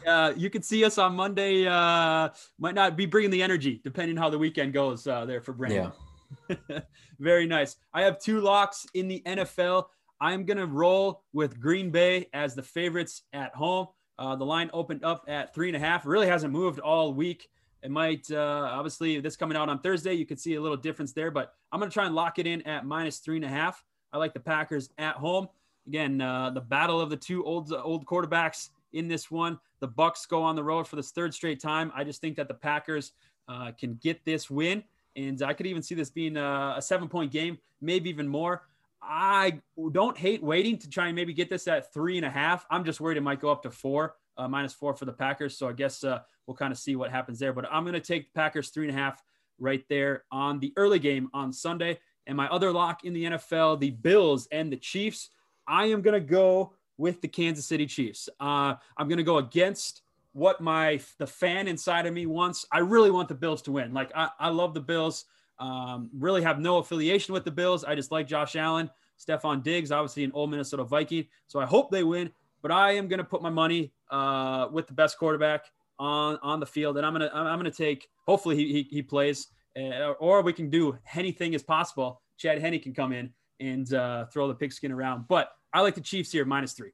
uh, 0.05 0.33
you 0.37 0.49
can 0.49 0.61
see 0.61 0.85
us 0.85 0.97
on 0.97 1.15
Monday. 1.15 1.67
Uh, 1.67 2.29
might 2.59 2.75
not 2.75 2.95
be 2.95 3.05
bringing 3.05 3.31
the 3.31 3.43
energy, 3.43 3.81
depending 3.83 4.15
how 4.15 4.29
the 4.29 4.37
weekend 4.37 4.73
goes 4.73 5.07
uh, 5.07 5.25
there 5.25 5.41
for 5.41 5.53
Brandon. 5.53 5.85
Yeah. 5.85 6.06
Very 7.19 7.47
nice. 7.47 7.77
I 7.93 8.03
have 8.03 8.19
two 8.19 8.41
locks 8.41 8.85
in 8.93 9.07
the 9.07 9.21
NFL. 9.25 9.85
I'm 10.19 10.45
going 10.45 10.57
to 10.57 10.65
roll 10.65 11.23
with 11.33 11.59
Green 11.59 11.91
Bay 11.91 12.27
as 12.33 12.55
the 12.55 12.63
favorites 12.63 13.23
at 13.33 13.53
home. 13.53 13.87
Uh, 14.19 14.35
the 14.35 14.45
line 14.45 14.69
opened 14.73 15.03
up 15.03 15.25
at 15.27 15.53
three 15.53 15.69
and 15.69 15.75
a 15.75 15.79
half. 15.79 16.05
Really 16.05 16.27
hasn't 16.27 16.51
moved 16.51 16.79
all 16.79 17.13
week. 17.13 17.49
It 17.83 17.91
might 17.91 18.29
uh, 18.31 18.69
obviously 18.71 19.19
this 19.19 19.35
coming 19.35 19.55
out 19.55 19.69
on 19.69 19.79
Thursday. 19.79 20.13
You 20.13 20.25
could 20.25 20.39
see 20.39 20.55
a 20.55 20.61
little 20.61 20.77
difference 20.77 21.13
there, 21.13 21.29
but 21.29 21.53
I'm 21.71 21.79
going 21.79 21.89
to 21.89 21.93
try 21.93 22.05
and 22.05 22.15
lock 22.15 22.39
it 22.39 22.47
in 22.47 22.61
at 22.63 22.85
minus 22.85 23.19
three 23.19 23.35
and 23.35 23.45
a 23.45 23.49
half. 23.49 23.83
I 24.11 24.17
like 24.17 24.33
the 24.33 24.39
Packers 24.39 24.89
at 24.97 25.15
home. 25.15 25.47
Again, 25.87 26.19
uh, 26.19 26.49
the 26.49 26.61
battle 26.61 26.99
of 26.99 27.09
the 27.09 27.17
two 27.17 27.45
old 27.45 27.71
old 27.71 28.05
quarterbacks 28.05 28.69
in 28.93 29.07
this 29.07 29.29
one. 29.29 29.59
The 29.79 29.87
Bucs 29.87 30.27
go 30.27 30.41
on 30.41 30.55
the 30.55 30.63
road 30.63 30.87
for 30.87 30.95
this 30.95 31.11
third 31.11 31.33
straight 31.33 31.61
time. 31.61 31.91
I 31.95 32.03
just 32.03 32.19
think 32.19 32.35
that 32.37 32.47
the 32.47 32.53
Packers 32.53 33.13
uh, 33.47 33.71
can 33.79 33.95
get 34.01 34.25
this 34.25 34.49
win, 34.49 34.83
and 35.17 35.41
I 35.41 35.53
could 35.53 35.65
even 35.65 35.81
see 35.81 35.95
this 35.95 36.09
being 36.09 36.37
a, 36.37 36.75
a 36.77 36.81
seven 36.81 37.09
point 37.09 37.31
game, 37.31 37.57
maybe 37.81 38.09
even 38.09 38.27
more. 38.27 38.61
I 39.01 39.61
don't 39.91 40.17
hate 40.17 40.43
waiting 40.43 40.77
to 40.79 40.89
try 40.89 41.07
and 41.07 41.15
maybe 41.15 41.33
get 41.33 41.49
this 41.49 41.67
at 41.67 41.93
three 41.93 42.17
and 42.17 42.25
a 42.25 42.29
half. 42.29 42.65
I'm 42.69 42.85
just 42.85 42.99
worried 43.01 43.17
it 43.17 43.21
might 43.21 43.39
go 43.39 43.49
up 43.49 43.63
to 43.63 43.71
four, 43.71 44.15
uh, 44.37 44.47
minus 44.47 44.73
four 44.73 44.93
for 44.93 45.05
the 45.05 45.13
Packers. 45.13 45.57
So 45.57 45.67
I 45.67 45.73
guess 45.73 46.03
uh, 46.03 46.19
we'll 46.45 46.55
kind 46.55 46.71
of 46.71 46.77
see 46.77 46.95
what 46.95 47.11
happens 47.11 47.39
there. 47.39 47.53
But 47.53 47.65
I'm 47.71 47.83
going 47.83 47.93
to 47.93 47.99
take 47.99 48.25
the 48.25 48.39
Packers 48.39 48.69
three 48.69 48.87
and 48.87 48.95
a 48.95 48.99
half 48.99 49.21
right 49.59 49.83
there 49.89 50.23
on 50.31 50.59
the 50.59 50.73
early 50.77 50.99
game 50.99 51.29
on 51.33 51.51
Sunday. 51.51 51.99
And 52.25 52.35
my 52.35 52.47
other 52.49 52.71
lock 52.71 53.05
in 53.05 53.13
the 53.13 53.23
NFL, 53.23 53.79
the 53.79 53.91
Bills 53.91 54.47
and 54.51 54.71
the 54.71 54.77
Chiefs. 54.77 55.29
I 55.67 55.85
am 55.85 56.01
going 56.01 56.13
to 56.13 56.25
go 56.25 56.73
with 56.97 57.21
the 57.21 57.27
Kansas 57.27 57.65
City 57.65 57.85
Chiefs. 57.85 58.29
Uh, 58.39 58.75
I'm 58.97 59.07
going 59.07 59.17
to 59.17 59.23
go 59.23 59.37
against 59.37 60.01
what 60.37 60.61
my 60.61 60.99
the 61.17 61.25
fan 61.25 61.67
inside 61.67 62.05
of 62.05 62.13
me 62.13 62.27
wants. 62.27 62.63
I 62.71 62.79
really 62.79 63.09
want 63.09 63.27
the 63.27 63.33
Bills 63.33 63.63
to 63.63 63.71
win. 63.71 63.91
Like 63.91 64.11
I, 64.15 64.29
I 64.39 64.49
love 64.49 64.75
the 64.75 64.79
Bills. 64.79 65.25
Um, 65.57 66.11
really 66.13 66.43
have 66.43 66.59
no 66.59 66.77
affiliation 66.77 67.33
with 67.33 67.43
the 67.43 67.49
Bills. 67.49 67.83
I 67.83 67.95
just 67.95 68.11
like 68.11 68.27
Josh 68.27 68.55
Allen, 68.55 68.87
Stefon 69.19 69.63
Diggs, 69.63 69.91
obviously 69.91 70.23
an 70.23 70.31
old 70.35 70.51
Minnesota 70.51 70.83
Viking. 70.83 71.25
So 71.47 71.59
I 71.59 71.65
hope 71.65 71.89
they 71.89 72.03
win. 72.03 72.31
But 72.61 72.71
I 72.71 72.91
am 72.91 73.07
going 73.07 73.17
to 73.17 73.23
put 73.23 73.41
my 73.41 73.49
money 73.49 73.91
uh, 74.11 74.67
with 74.71 74.85
the 74.85 74.93
best 74.93 75.17
quarterback 75.17 75.65
on 75.97 76.37
on 76.43 76.59
the 76.59 76.67
field, 76.67 76.97
and 76.97 77.05
I'm 77.05 77.13
gonna 77.13 77.31
I'm 77.33 77.57
gonna 77.57 77.71
take. 77.71 78.07
Hopefully 78.27 78.55
he 78.55 78.71
he, 78.71 78.83
he 78.83 79.01
plays, 79.01 79.47
uh, 79.75 80.11
or 80.19 80.43
we 80.43 80.53
can 80.53 80.69
do 80.69 80.99
anything 81.15 81.55
as 81.55 81.63
possible. 81.63 82.21
Chad 82.37 82.59
Henne 82.59 82.79
can 82.79 82.93
come 82.93 83.11
in 83.11 83.33
and 83.59 83.91
uh, 83.91 84.25
throw 84.27 84.47
the 84.47 84.53
pigskin 84.53 84.91
around. 84.91 85.25
But 85.27 85.53
I 85.73 85.81
like 85.81 85.95
the 85.95 86.01
Chiefs 86.01 86.31
here 86.31 86.45
minus 86.45 86.73
three. 86.73 86.91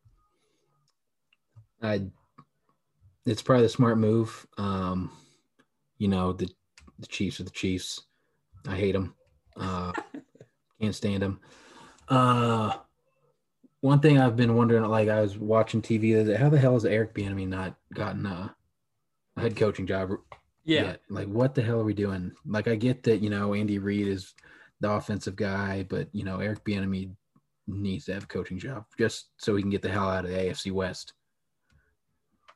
I, 1.81 2.03
it's 3.26 3.41
probably 3.41 3.63
the 3.63 3.69
smart 3.69 3.97
move. 3.97 4.45
Um, 4.57 5.11
you 5.97 6.07
know 6.07 6.34
the 6.34 6.49
the 6.99 7.07
Chiefs 7.07 7.39
are 7.39 7.43
the 7.43 7.49
Chiefs. 7.49 8.01
I 8.67 8.76
hate 8.76 8.93
them. 8.93 9.15
Uh, 9.57 9.91
can't 10.82 10.95
stand 10.95 11.24
them. 11.24 11.39
Uh, 12.07 12.74
one 13.82 13.99
thing 13.99 14.17
I've 14.17 14.36
been 14.36 14.55
wondering, 14.55 14.84
like 14.86 15.09
I 15.09 15.21
was 15.21 15.38
watching 15.38 15.82
TV, 15.82 16.13
is 16.15 16.38
how 16.38 16.49
the 16.49 16.57
hell 16.57 16.76
is 16.76 16.86
Eric 16.86 17.13
Bieniemy 17.13 17.47
not 17.47 17.76
gotten 17.93 18.26
a, 18.26 18.55
a 19.36 19.41
head 19.41 19.55
coaching 19.55 19.88
job? 19.88 20.11
Yeah. 20.63 20.84
Yet? 20.84 21.01
Like, 21.09 21.28
what 21.28 21.55
the 21.55 21.61
hell 21.61 21.82
are 21.82 21.86
we 21.86 21.93
doing? 21.93 22.32
Like, 22.45 22.67
I 22.67 22.76
get 22.76 23.03
that 23.03 23.21
you 23.21 23.30
know 23.30 23.53
Andy 23.53 23.80
Reid 23.80 24.07
is 24.07 24.34
the 24.80 24.91
offensive 24.91 25.36
guy, 25.36 25.86
but 25.89 26.07
you 26.13 26.24
know 26.24 26.39
Eric 26.39 26.63
Bieniemy 26.63 27.11
needs 27.67 28.05
to 28.05 28.13
have 28.13 28.24
a 28.24 28.28
coaching 28.28 28.59
job 28.59 28.86
just 28.97 29.30
so 29.38 29.55
he 29.55 29.61
can 29.61 29.71
get 29.71 29.82
the 29.82 29.89
hell 29.89 30.09
out 30.09 30.26
of 30.26 30.32
the 30.32 30.38
AFC 30.38 30.71
West. 30.71 31.13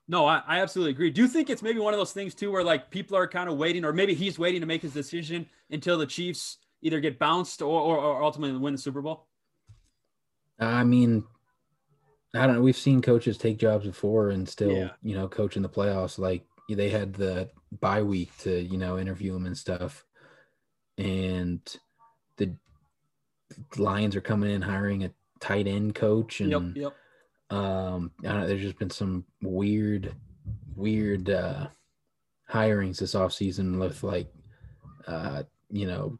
No, 0.08 0.26
I, 0.26 0.42
I, 0.48 0.62
absolutely 0.62 0.92
agree. 0.92 1.10
Do 1.10 1.22
you 1.22 1.28
think 1.28 1.50
it's 1.50 1.62
maybe 1.62 1.80
one 1.80 1.94
of 1.94 2.00
those 2.00 2.14
things 2.14 2.34
too, 2.34 2.52
where 2.52 2.64
like 2.64 2.90
people 2.90 3.18
are 3.18 3.28
kind 3.28 3.50
of 3.50 3.58
waiting, 3.58 3.84
or 3.84 3.92
maybe 3.92 4.14
he's 4.14 4.40
waiting 4.40 4.62
to 4.62 4.68
make 4.68 4.82
his 4.82 4.94
decision 4.94 5.46
until 5.70 5.98
the 5.98 6.06
Chiefs 6.06 6.58
either 6.82 7.00
get 7.00 7.20
bounced 7.20 7.62
or, 7.62 7.82
or, 7.82 7.98
or 7.98 8.24
ultimately 8.24 8.58
win 8.58 8.74
the 8.74 8.80
Super 8.80 9.02
Bowl? 9.02 9.28
I 10.60 10.84
mean, 10.84 11.26
I 12.34 12.46
don't 12.46 12.56
know. 12.56 12.62
We've 12.62 12.78
seen 12.78 13.02
coaches 13.02 13.38
take 13.38 13.58
jobs 13.58 13.86
before 13.86 14.30
and 14.30 14.48
still, 14.48 14.72
yeah. 14.72 14.90
you 15.04 15.16
know, 15.16 15.28
coach 15.28 15.58
in 15.58 15.64
the 15.64 15.70
playoffs. 15.70 16.18
Like 16.18 16.46
they 16.70 16.90
had 16.90 17.14
the 17.14 17.50
bye 17.80 18.02
week 18.02 18.36
to, 18.40 18.60
you 18.62 18.78
know, 18.78 18.98
interview 18.98 19.36
him 19.36 19.46
and 19.46 19.58
stuff. 19.58 20.06
And 20.98 21.62
the 22.38 22.56
Lions 23.78 24.16
are 24.16 24.22
coming 24.22 24.52
in 24.52 24.62
hiring 24.62 25.04
a 25.04 25.12
tight 25.40 25.68
end 25.68 25.96
coach 25.96 26.42
and 26.42 26.50
yep, 26.50 26.62
yep. 26.76 26.96
Um 27.50 28.12
know, 28.22 28.46
there's 28.46 28.62
just 28.62 28.80
been 28.80 28.90
some 28.90 29.24
weird 29.42 30.14
weird 30.76 31.30
uh 31.30 31.68
hirings 32.52 33.00
this 33.00 33.16
offseason 33.16 33.80
with 33.80 34.04
like 34.04 34.32
uh 35.08 35.44
you 35.70 35.88
know 35.88 36.18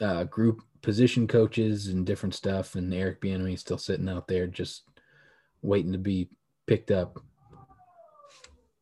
uh 0.00 0.24
group 0.24 0.62
position 0.82 1.26
coaches 1.26 1.88
and 1.88 2.06
different 2.06 2.34
stuff 2.34 2.74
and 2.74 2.92
Eric 2.94 3.20
Bieniemy 3.20 3.58
still 3.58 3.78
sitting 3.78 4.08
out 4.08 4.28
there 4.28 4.46
just 4.46 4.84
waiting 5.62 5.92
to 5.92 5.98
be 5.98 6.28
picked 6.66 6.90
up. 6.90 7.20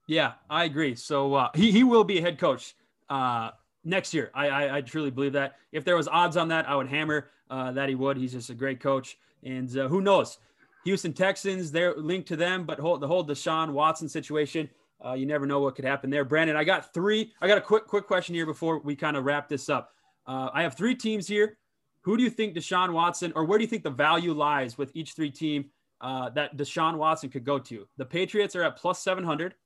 Yeah, 0.07 0.32
I 0.48 0.64
agree. 0.64 0.94
So 0.94 1.34
uh, 1.34 1.48
he 1.54 1.72
he 1.72 1.84
will 1.84 2.04
be 2.04 2.18
a 2.18 2.20
head 2.20 2.38
coach 2.38 2.76
uh, 3.09 3.50
next 3.84 4.14
year. 4.14 4.30
I, 4.34 4.48
I, 4.48 4.76
I 4.76 4.80
truly 4.82 5.11
believe 5.11 5.32
that. 5.32 5.57
If 5.72 5.84
there 5.84 5.96
was 5.96 6.07
odds 6.09 6.36
on 6.36 6.48
that, 6.48 6.68
I 6.68 6.76
would 6.76 6.88
hammer 6.88 7.30
uh, 7.50 7.72
that 7.72 7.88
he 7.88 7.94
would. 7.94 8.16
He's 8.16 8.32
just 8.32 8.50
a 8.50 8.54
great 8.54 8.80
coach, 8.80 9.18
and 9.42 9.74
uh, 9.76 9.88
who 9.88 10.00
knows? 10.00 10.38
Houston 10.87 11.12
Texans, 11.12 11.72
they're 11.72 11.97
linked 11.97 12.28
to 12.28 12.37
them, 12.37 12.64
but 12.64 12.78
hold, 12.78 13.01
the 13.01 13.09
whole 13.09 13.26
Deshaun 13.26 13.72
Watson 13.72 14.09
situation, 14.09 14.70
uh, 15.05 15.14
you 15.14 15.26
never 15.26 15.45
know 15.45 15.59
what 15.59 15.74
could 15.74 15.84
happen 15.84 16.11
there. 16.11 16.24
Brandon, 16.24 16.57
I 16.57 16.62
got 16.62 16.95
three. 16.95 17.32
I 17.41 17.49
got 17.49 17.59
a 17.59 17.61
quick 17.61 17.89
quick 17.89 18.07
question 18.07 18.37
here 18.37 18.47
before 18.47 18.78
we 18.78 18.95
kind 18.95 19.16
of 19.16 19.24
wrap 19.24 19.49
this 19.49 19.68
up. 19.68 19.93
Uh, 20.28 20.49
I 20.55 20.62
have 20.62 20.76
three 20.76 20.95
teams 20.95 21.26
here. 21.26 21.59
Who 22.03 22.16
do 22.16 22.22
you 22.22 22.30
think 22.30 22.55
Deshaun 22.55 22.93
Watson, 22.93 23.32
or 23.34 23.45
where 23.45 23.59
do 23.59 23.64
you 23.64 23.68
think 23.68 23.82
the 23.82 23.91
value 23.91 24.32
lies 24.32 24.78
with 24.78 24.93
each 24.95 25.14
three 25.14 25.30
team 25.30 25.70
uh, 26.01 26.30
that 26.30 26.57
Deshaun 26.57 26.97
Watson 26.99 27.30
could 27.30 27.45
go 27.45 27.59
to? 27.59 27.89
The 27.97 28.05
Patriots 28.07 28.55
are 28.55 28.62
at 28.62 28.76
plus 28.76 29.01
700, 29.01 29.57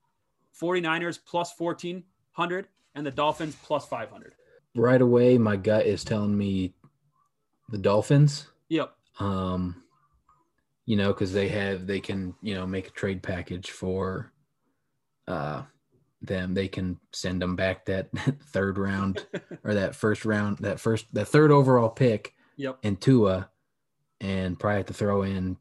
49ers 0.59 1.19
plus 1.23 1.53
1400, 1.57 2.69
and 2.95 3.07
the 3.07 3.11
Dolphins 3.11 3.57
plus 3.63 3.87
500. 3.87 4.33
Right 4.75 5.03
away, 5.03 5.37
my 5.37 5.57
gut 5.57 5.85
is 5.85 6.03
telling 6.03 6.37
me 6.37 6.73
the 7.69 7.79
Dolphins. 7.79 8.47
Yep. 8.71 8.95
Um, 9.19 9.83
you 10.91 10.97
know, 10.97 11.13
because 11.13 11.33
they 11.33 11.47
have 11.47 11.87
they 11.87 12.01
can 12.01 12.35
you 12.43 12.53
know 12.53 12.67
make 12.67 12.89
a 12.89 12.91
trade 12.91 13.23
package 13.23 13.71
for 13.71 14.33
uh 15.29 15.63
them. 16.21 16.53
They 16.53 16.67
can 16.67 16.99
send 17.13 17.41
them 17.41 17.55
back 17.55 17.85
that 17.85 18.09
third 18.53 18.77
round 18.77 19.25
or 19.65 19.75
that 19.75 19.95
first 19.95 20.25
round, 20.25 20.59
that 20.59 20.81
first 20.81 21.07
that 21.15 21.29
third 21.29 21.53
overall 21.53 21.91
pick. 21.91 22.35
Yep. 22.57 22.79
And 22.83 23.01
Tua, 23.01 23.49
and 24.21 24.59
probably 24.59 24.79
have 24.79 24.87
to 24.87 24.95
throw 24.95 25.23
in 25.23 25.57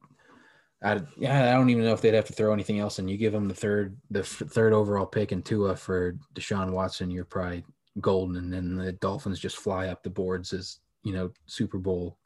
I, 0.82 1.02
yeah, 1.16 1.50
I 1.50 1.54
don't 1.54 1.70
even 1.70 1.84
know 1.84 1.94
if 1.94 2.02
they'd 2.02 2.16
have 2.16 2.26
to 2.26 2.34
throw 2.34 2.52
anything 2.52 2.80
else. 2.80 2.98
And 2.98 3.08
you 3.08 3.18
give 3.18 3.34
them 3.34 3.48
the 3.48 3.54
third, 3.54 3.98
the 4.10 4.22
f- 4.22 4.44
third 4.48 4.74
overall 4.74 5.06
pick 5.06 5.32
and 5.32 5.46
Tua 5.46 5.76
for 5.76 6.16
Deshaun 6.34 6.72
Watson, 6.72 7.12
you're 7.12 7.26
probably 7.26 7.66
golden. 8.00 8.38
And 8.38 8.52
then 8.52 8.76
the 8.76 8.94
Dolphins 8.94 9.40
just 9.40 9.58
fly 9.58 9.90
up 9.90 10.02
the 10.02 10.10
boards 10.10 10.54
as 10.54 10.80
you 11.04 11.14
know 11.14 11.32
Super 11.46 11.78
Bowl 11.78 12.18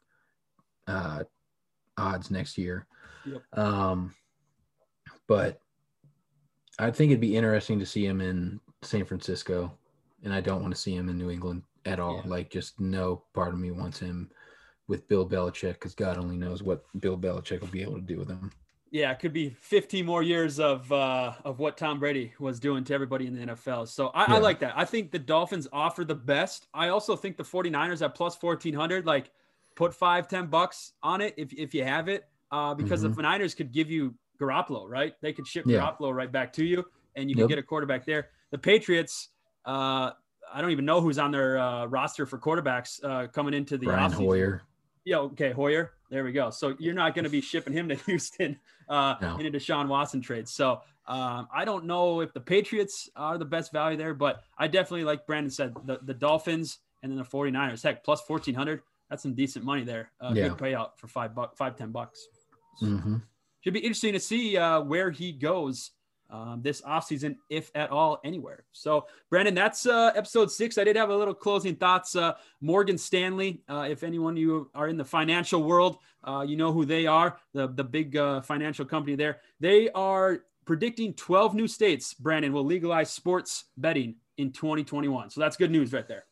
uh, 0.86 1.24
odds 1.96 2.30
next 2.30 2.58
year. 2.58 2.86
Yep. 3.26 3.42
Um, 3.58 4.14
but 5.26 5.60
I 6.78 6.90
think 6.90 7.10
it'd 7.10 7.20
be 7.20 7.36
interesting 7.36 7.78
to 7.78 7.86
see 7.86 8.04
him 8.04 8.20
in 8.20 8.60
San 8.82 9.04
Francisco, 9.04 9.72
and 10.22 10.32
I 10.34 10.40
don't 10.40 10.62
want 10.62 10.74
to 10.74 10.80
see 10.80 10.94
him 10.94 11.08
in 11.08 11.18
New 11.18 11.30
England 11.30 11.62
at 11.84 12.00
all. 12.00 12.22
Yeah. 12.24 12.30
Like, 12.30 12.50
just 12.50 12.80
no 12.80 13.22
part 13.34 13.52
of 13.52 13.60
me 13.60 13.70
wants 13.70 13.98
him 13.98 14.30
with 14.88 15.08
Bill 15.08 15.28
Belichick 15.28 15.74
because 15.74 15.94
God 15.94 16.18
only 16.18 16.36
knows 16.36 16.62
what 16.62 16.84
Bill 17.00 17.16
Belichick 17.16 17.60
will 17.60 17.68
be 17.68 17.82
able 17.82 17.96
to 17.96 18.00
do 18.00 18.18
with 18.18 18.28
him. 18.28 18.50
Yeah, 18.90 19.10
it 19.10 19.18
could 19.18 19.32
be 19.32 19.50
15 19.50 20.06
more 20.06 20.22
years 20.22 20.60
of 20.60 20.90
uh, 20.92 21.32
of 21.44 21.58
what 21.58 21.76
Tom 21.76 21.98
Brady 21.98 22.32
was 22.38 22.60
doing 22.60 22.84
to 22.84 22.94
everybody 22.94 23.26
in 23.26 23.34
the 23.34 23.46
NFL. 23.52 23.88
So 23.88 24.08
I, 24.08 24.30
yeah. 24.30 24.36
I, 24.36 24.38
like 24.38 24.60
that. 24.60 24.74
I 24.76 24.84
think 24.84 25.10
the 25.10 25.18
Dolphins 25.18 25.66
offer 25.72 26.04
the 26.04 26.14
best. 26.14 26.68
I 26.72 26.88
also 26.88 27.16
think 27.16 27.36
the 27.36 27.42
49ers 27.42 28.02
at 28.02 28.14
plus 28.14 28.40
1400, 28.40 29.04
like 29.04 29.32
put 29.74 29.94
five, 29.94 30.28
ten 30.28 30.46
bucks 30.46 30.92
on 31.02 31.20
it 31.20 31.34
if, 31.36 31.52
if 31.52 31.74
you 31.74 31.84
have 31.84 32.08
it, 32.08 32.28
uh, 32.50 32.74
because 32.74 33.02
mm-hmm. 33.02 33.14
the 33.14 33.22
Niners 33.22 33.54
could 33.54 33.72
give 33.72 33.90
you 33.90 34.14
Garoppolo, 34.40 34.88
right? 34.88 35.14
They 35.20 35.32
could 35.32 35.46
ship 35.46 35.64
yeah. 35.66 35.78
Garoppolo 35.78 36.14
right 36.14 36.30
back 36.30 36.52
to 36.54 36.64
you 36.64 36.84
and 37.16 37.30
you 37.30 37.36
yep. 37.36 37.44
can 37.44 37.48
get 37.48 37.58
a 37.58 37.62
quarterback 37.62 38.04
there. 38.04 38.28
The 38.50 38.58
Patriots, 38.58 39.28
uh, 39.64 40.10
I 40.52 40.60
don't 40.60 40.70
even 40.70 40.84
know 40.84 41.00
who's 41.00 41.18
on 41.18 41.30
their 41.30 41.58
uh, 41.58 41.86
roster 41.86 42.26
for 42.26 42.38
quarterbacks 42.38 43.02
uh, 43.04 43.28
coming 43.28 43.54
into 43.54 43.78
the 43.78 43.86
Brian 43.86 44.10
offseason. 44.10 44.16
Hoyer. 44.16 44.62
Yeah, 45.04 45.18
okay, 45.18 45.52
Hoyer. 45.52 45.92
There 46.10 46.24
we 46.24 46.32
go. 46.32 46.50
So 46.50 46.76
you're 46.78 46.94
not 46.94 47.14
going 47.14 47.24
to 47.24 47.30
be 47.30 47.40
shipping 47.40 47.72
him 47.72 47.88
to 47.88 47.94
Houston 48.06 48.58
uh, 48.88 49.16
no. 49.20 49.36
in 49.36 49.46
a 49.46 49.50
Deshaun 49.50 49.88
Watson 49.88 50.20
trade. 50.20 50.48
So 50.48 50.80
um, 51.06 51.48
I 51.54 51.64
don't 51.64 51.84
know 51.84 52.20
if 52.20 52.32
the 52.32 52.40
Patriots 52.40 53.10
are 53.16 53.36
the 53.36 53.44
best 53.44 53.72
value 53.72 53.96
there, 53.96 54.14
but 54.14 54.42
I 54.56 54.68
definitely, 54.68 55.04
like 55.04 55.26
Brandon 55.26 55.50
said, 55.50 55.74
the, 55.84 55.98
the 56.02 56.14
Dolphins 56.14 56.78
and 57.02 57.12
then 57.12 57.18
the 57.18 57.24
49ers. 57.24 57.82
Heck, 57.82 58.04
plus 58.04 58.22
1400. 58.26 58.80
That's 59.10 59.22
some 59.22 59.34
decent 59.34 59.64
money 59.64 59.84
there. 59.84 60.10
Uh, 60.20 60.32
yeah. 60.34 60.48
Good 60.48 60.58
payout 60.58 60.96
for 60.96 61.08
five 61.08 61.34
bucks, 61.34 61.56
five 61.56 61.76
ten 61.76 61.88
10 61.88 61.92
bucks. 61.92 62.26
Mm-hmm. 62.82 63.16
Should 63.60 63.74
be 63.74 63.80
interesting 63.80 64.12
to 64.12 64.20
see 64.20 64.56
uh, 64.56 64.80
where 64.80 65.10
he 65.10 65.32
goes 65.32 65.92
um, 66.30 66.60
this 66.62 66.80
offseason, 66.82 67.36
if 67.48 67.70
at 67.74 67.90
all, 67.90 68.20
anywhere. 68.24 68.64
So, 68.72 69.06
Brandon, 69.30 69.54
that's 69.54 69.86
uh, 69.86 70.12
episode 70.16 70.50
six. 70.50 70.78
I 70.78 70.84
did 70.84 70.96
have 70.96 71.10
a 71.10 71.16
little 71.16 71.34
closing 71.34 71.76
thoughts. 71.76 72.16
Uh, 72.16 72.34
Morgan 72.60 72.98
Stanley, 72.98 73.62
uh, 73.68 73.86
if 73.88 74.02
anyone 74.02 74.36
you 74.36 74.70
are 74.74 74.88
in 74.88 74.96
the 74.96 75.04
financial 75.04 75.62
world, 75.62 75.98
uh, 76.24 76.44
you 76.46 76.56
know 76.56 76.72
who 76.72 76.84
they 76.84 77.06
are, 77.06 77.38
the, 77.52 77.68
the 77.68 77.84
big 77.84 78.16
uh, 78.16 78.40
financial 78.40 78.84
company 78.84 79.16
there. 79.16 79.40
They 79.60 79.90
are 79.90 80.40
predicting 80.64 81.14
12 81.14 81.54
new 81.54 81.68
states, 81.68 82.14
Brandon, 82.14 82.52
will 82.52 82.64
legalize 82.64 83.10
sports 83.10 83.64
betting 83.76 84.16
in 84.38 84.50
2021. 84.50 85.30
So 85.30 85.40
that's 85.40 85.56
good 85.56 85.70
news 85.70 85.92
right 85.92 86.08
there. 86.08 86.24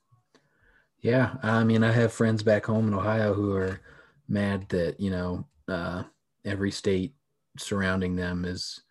Yeah. 1.03 1.35
I 1.43 1.65
mean, 1.65 1.83
I 1.83 1.91
have 1.93 2.13
friends 2.13 2.43
back 2.43 2.65
home 2.67 2.89
in 2.89 2.95
Ohio 2.95 3.35
who 3.35 3.55
are 3.57 3.81
mad 4.29 4.69
that, 4.69 5.01
you 5.01 5.11
know, 5.11 5.47
uh, 5.69 6.05
every 6.45 6.71
state 6.71 7.15
surrounding 7.59 8.17
them 8.17 8.45
is 8.45 8.83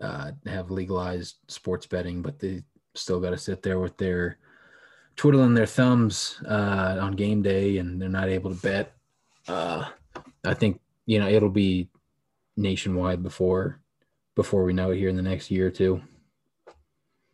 uh, 0.00 0.32
have 0.46 0.70
legalized 0.70 1.36
sports 1.48 1.86
betting, 1.86 2.20
but 2.20 2.38
they 2.38 2.62
still 2.94 3.20
got 3.20 3.30
to 3.30 3.38
sit 3.38 3.62
there 3.62 3.78
with 3.78 3.96
their 3.96 4.38
twiddling 5.14 5.54
their 5.54 5.66
thumbs 5.66 6.42
uh, 6.48 6.98
on 7.00 7.12
game 7.12 7.42
day 7.42 7.78
and 7.78 8.02
they're 8.02 8.08
not 8.08 8.28
able 8.28 8.50
to 8.50 8.60
bet. 8.60 8.92
Uh, 9.46 9.88
I 10.44 10.54
think, 10.54 10.80
you 11.06 11.20
know, 11.20 11.28
it'll 11.28 11.48
be 11.48 11.88
nationwide 12.56 13.22
before 13.22 13.80
before 14.34 14.64
we 14.64 14.72
know 14.72 14.90
it 14.90 14.96
here 14.96 15.08
in 15.08 15.16
the 15.16 15.22
next 15.22 15.50
year 15.50 15.68
or 15.68 15.70
two. 15.70 16.00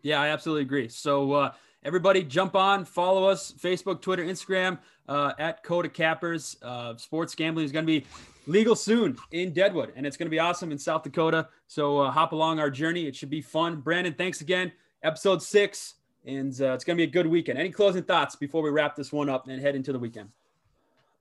Yeah, 0.03 0.21
I 0.21 0.29
absolutely 0.29 0.63
agree. 0.63 0.89
So 0.89 1.33
uh, 1.33 1.53
everybody 1.89 2.23
jump 2.23 2.55
on, 2.55 2.85
follow 2.85 3.25
us, 3.25 3.51
Facebook, 3.51 4.03
Twitter, 4.03 4.23
Instagram, 4.23 4.79
uh, 5.09 5.33
at 5.39 5.63
Coda 5.63 5.89
Cappers. 5.89 6.59
Uh, 6.61 6.95
sports 6.99 7.35
gambling 7.35 7.65
is 7.65 7.73
going 7.73 7.87
to 7.87 8.01
be 8.01 8.07
legal 8.47 8.77
soon 8.77 9.17
in 9.33 9.55
Deadwood, 9.55 9.95
and 9.97 10.07
it's 10.07 10.19
going 10.19 10.27
to 10.27 10.31
be 10.31 10.39
awesome 10.39 10.71
in 10.71 10.77
South 10.77 11.03
Dakota. 11.03 11.49
So 11.67 12.01
uh, 12.01 12.11
hop 12.11 12.33
along 12.33 12.61
our 12.61 12.69
journey. 12.69 13.07
It 13.07 13.17
should 13.17 13.31
be 13.31 13.41
fun. 13.41 13.81
Brandon, 13.81 14.13
thanks 14.13 14.43
again. 14.43 14.71
Episode 15.03 15.43
six, 15.43 15.95
and 16.27 16.53
uh, 16.61 16.75
it's 16.75 16.85
going 16.85 16.95
to 16.99 17.01
be 17.01 17.09
a 17.09 17.11
good 17.11 17.27
weekend. 17.27 17.59
Any 17.59 17.71
closing 17.71 18.03
thoughts 18.03 18.37
before 18.37 18.61
we 18.63 18.69
wrap 18.69 18.95
this 18.95 19.11
one 19.11 19.31
up 19.31 19.49
and 19.49 19.59
head 19.59 19.75
into 19.75 19.91
the 19.91 19.99
weekend? 19.99 20.29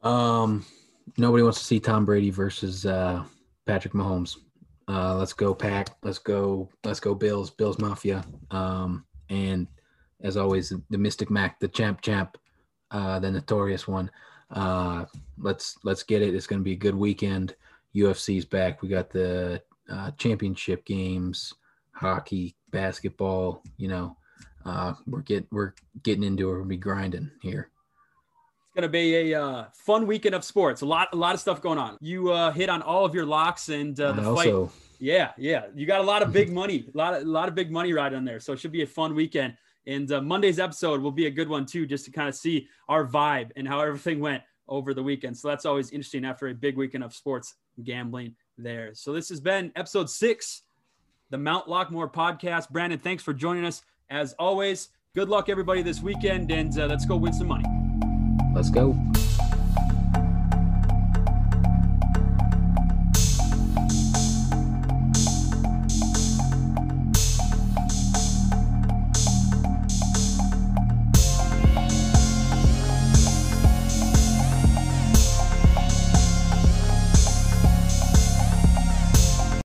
Um, 0.02 0.66
nobody 1.18 1.44
wants 1.44 1.60
to 1.60 1.66
see 1.66 1.80
Tom 1.80 2.04
Brady 2.04 2.30
versus 2.30 2.86
uh, 2.86 3.24
Patrick 3.66 3.94
Mahomes. 3.94 4.36
Uh, 4.90 5.16
let's 5.16 5.32
go 5.32 5.54
pack. 5.54 5.96
Let's 6.04 6.20
go. 6.20 6.68
Let's 6.84 7.00
go 7.00 7.16
Bills. 7.16 7.52
Bills 7.52 7.80
Mafia. 7.80 8.26
Um, 8.52 9.06
and 9.30 9.68
as 10.22 10.38
always, 10.38 10.74
the 10.90 10.98
Mystic 10.98 11.30
Mac, 11.30 11.60
the 11.60 11.68
champ, 11.68 12.02
champ, 12.02 12.38
uh, 12.92 13.20
the 13.20 13.32
notorious 13.32 13.88
one. 13.88 14.10
Uh, 14.52 15.06
let's 15.38 15.78
let's 15.84 16.04
get 16.04 16.22
it. 16.22 16.34
It's 16.34 16.48
going 16.48 16.60
to 16.60 16.64
be 16.64 16.74
a 16.74 16.78
good 16.78 16.96
weekend. 16.96 17.56
UFC's 17.96 18.46
back. 18.46 18.82
We 18.82 18.90
got 18.90 19.10
the 19.10 19.62
uh, 19.90 20.12
championship 20.12 20.86
games, 20.86 21.54
hockey, 21.92 22.56
basketball. 22.72 23.64
You 23.78 23.90
know, 23.90 24.18
uh, 24.66 24.94
we're 25.06 25.22
get 25.22 25.46
we're 25.52 25.74
getting 26.04 26.24
into 26.24 26.50
it. 26.52 26.56
We'll 26.56 26.66
be 26.66 26.78
grinding 26.78 27.32
here 27.42 27.70
It's 28.66 28.76
going 28.76 28.84
to 28.84 28.90
be 28.90 29.32
a 29.32 29.42
uh, 29.42 29.66
fun 29.74 30.08
weekend 30.08 30.36
of 30.36 30.44
sports. 30.44 30.82
A 30.82 30.86
lot, 30.86 31.10
a 31.14 31.16
lot 31.16 31.36
of 31.36 31.42
stuff 31.42 31.62
going 31.62 31.80
on. 31.80 31.98
You 32.00 32.32
uh, 32.32 32.52
hit 32.52 32.70
on 32.70 32.82
all 32.82 33.06
of 33.06 33.14
your 33.14 33.26
locks 33.26 33.70
and 33.70 34.00
uh, 34.00 34.14
the 34.14 34.24
fight. 34.36 34.54
Yeah, 35.00 35.32
yeah. 35.38 35.66
You 35.76 35.86
got 35.86 36.00
a 36.00 36.04
lot 36.04 36.22
of 36.22 36.34
big 36.34 36.52
money, 36.62 36.86
a 36.94 36.98
lot, 36.98 37.14
of, 37.14 37.24
a 37.24 37.30
lot 37.30 37.48
of 37.48 37.56
big 37.56 37.72
money 37.72 37.94
right 37.94 38.14
on 38.14 38.26
there. 38.26 38.40
So 38.40 38.54
it 38.54 38.60
should 38.60 38.72
be 38.72 38.82
a 38.82 38.88
fun 38.88 39.14
weekend. 39.14 39.56
And 39.88 40.12
uh, 40.12 40.22
Monday's 40.22 40.60
episode 40.60 41.02
will 41.02 41.12
be 41.12 41.26
a 41.26 41.32
good 41.32 41.48
one 41.48 41.66
too, 41.66 41.88
just 41.88 42.06
to 42.06 42.12
kind 42.12 42.30
of 42.30 42.36
see 42.36 42.68
our 42.90 43.08
vibe 43.08 43.52
and 43.56 43.68
how 43.68 43.80
everything 43.80 44.20
went 44.20 44.44
over 44.68 44.94
the 44.94 45.02
weekend. 45.02 45.38
So 45.38 45.48
that's 45.48 45.66
always 45.66 45.92
interesting 45.92 46.26
after 46.26 46.50
a 46.50 46.54
big 46.54 46.76
weekend 46.76 47.04
of 47.04 47.14
sports 47.14 47.56
gambling 47.84 48.36
there. 48.58 48.94
So 48.94 49.14
this 49.14 49.30
has 49.30 49.40
been 49.40 49.72
episode 49.76 50.10
six, 50.10 50.64
the 51.30 51.38
Mount 51.38 51.68
Lockmore 51.68 52.12
podcast. 52.12 52.70
Brandon, 52.70 53.00
thanks 53.00 53.24
for 53.24 53.34
joining 53.34 53.66
us. 53.66 53.82
As 54.10 54.34
always, 54.34 54.90
good 55.16 55.30
luck 55.30 55.48
everybody 55.48 55.82
this 55.82 56.02
weekend, 56.02 56.52
and 56.52 56.78
uh, 56.78 56.88
let's 56.88 57.06
go 57.06 57.16
win 57.16 57.34
some 57.34 57.48
money. 57.48 57.66
Let's 58.54 58.70
go. 58.70 58.98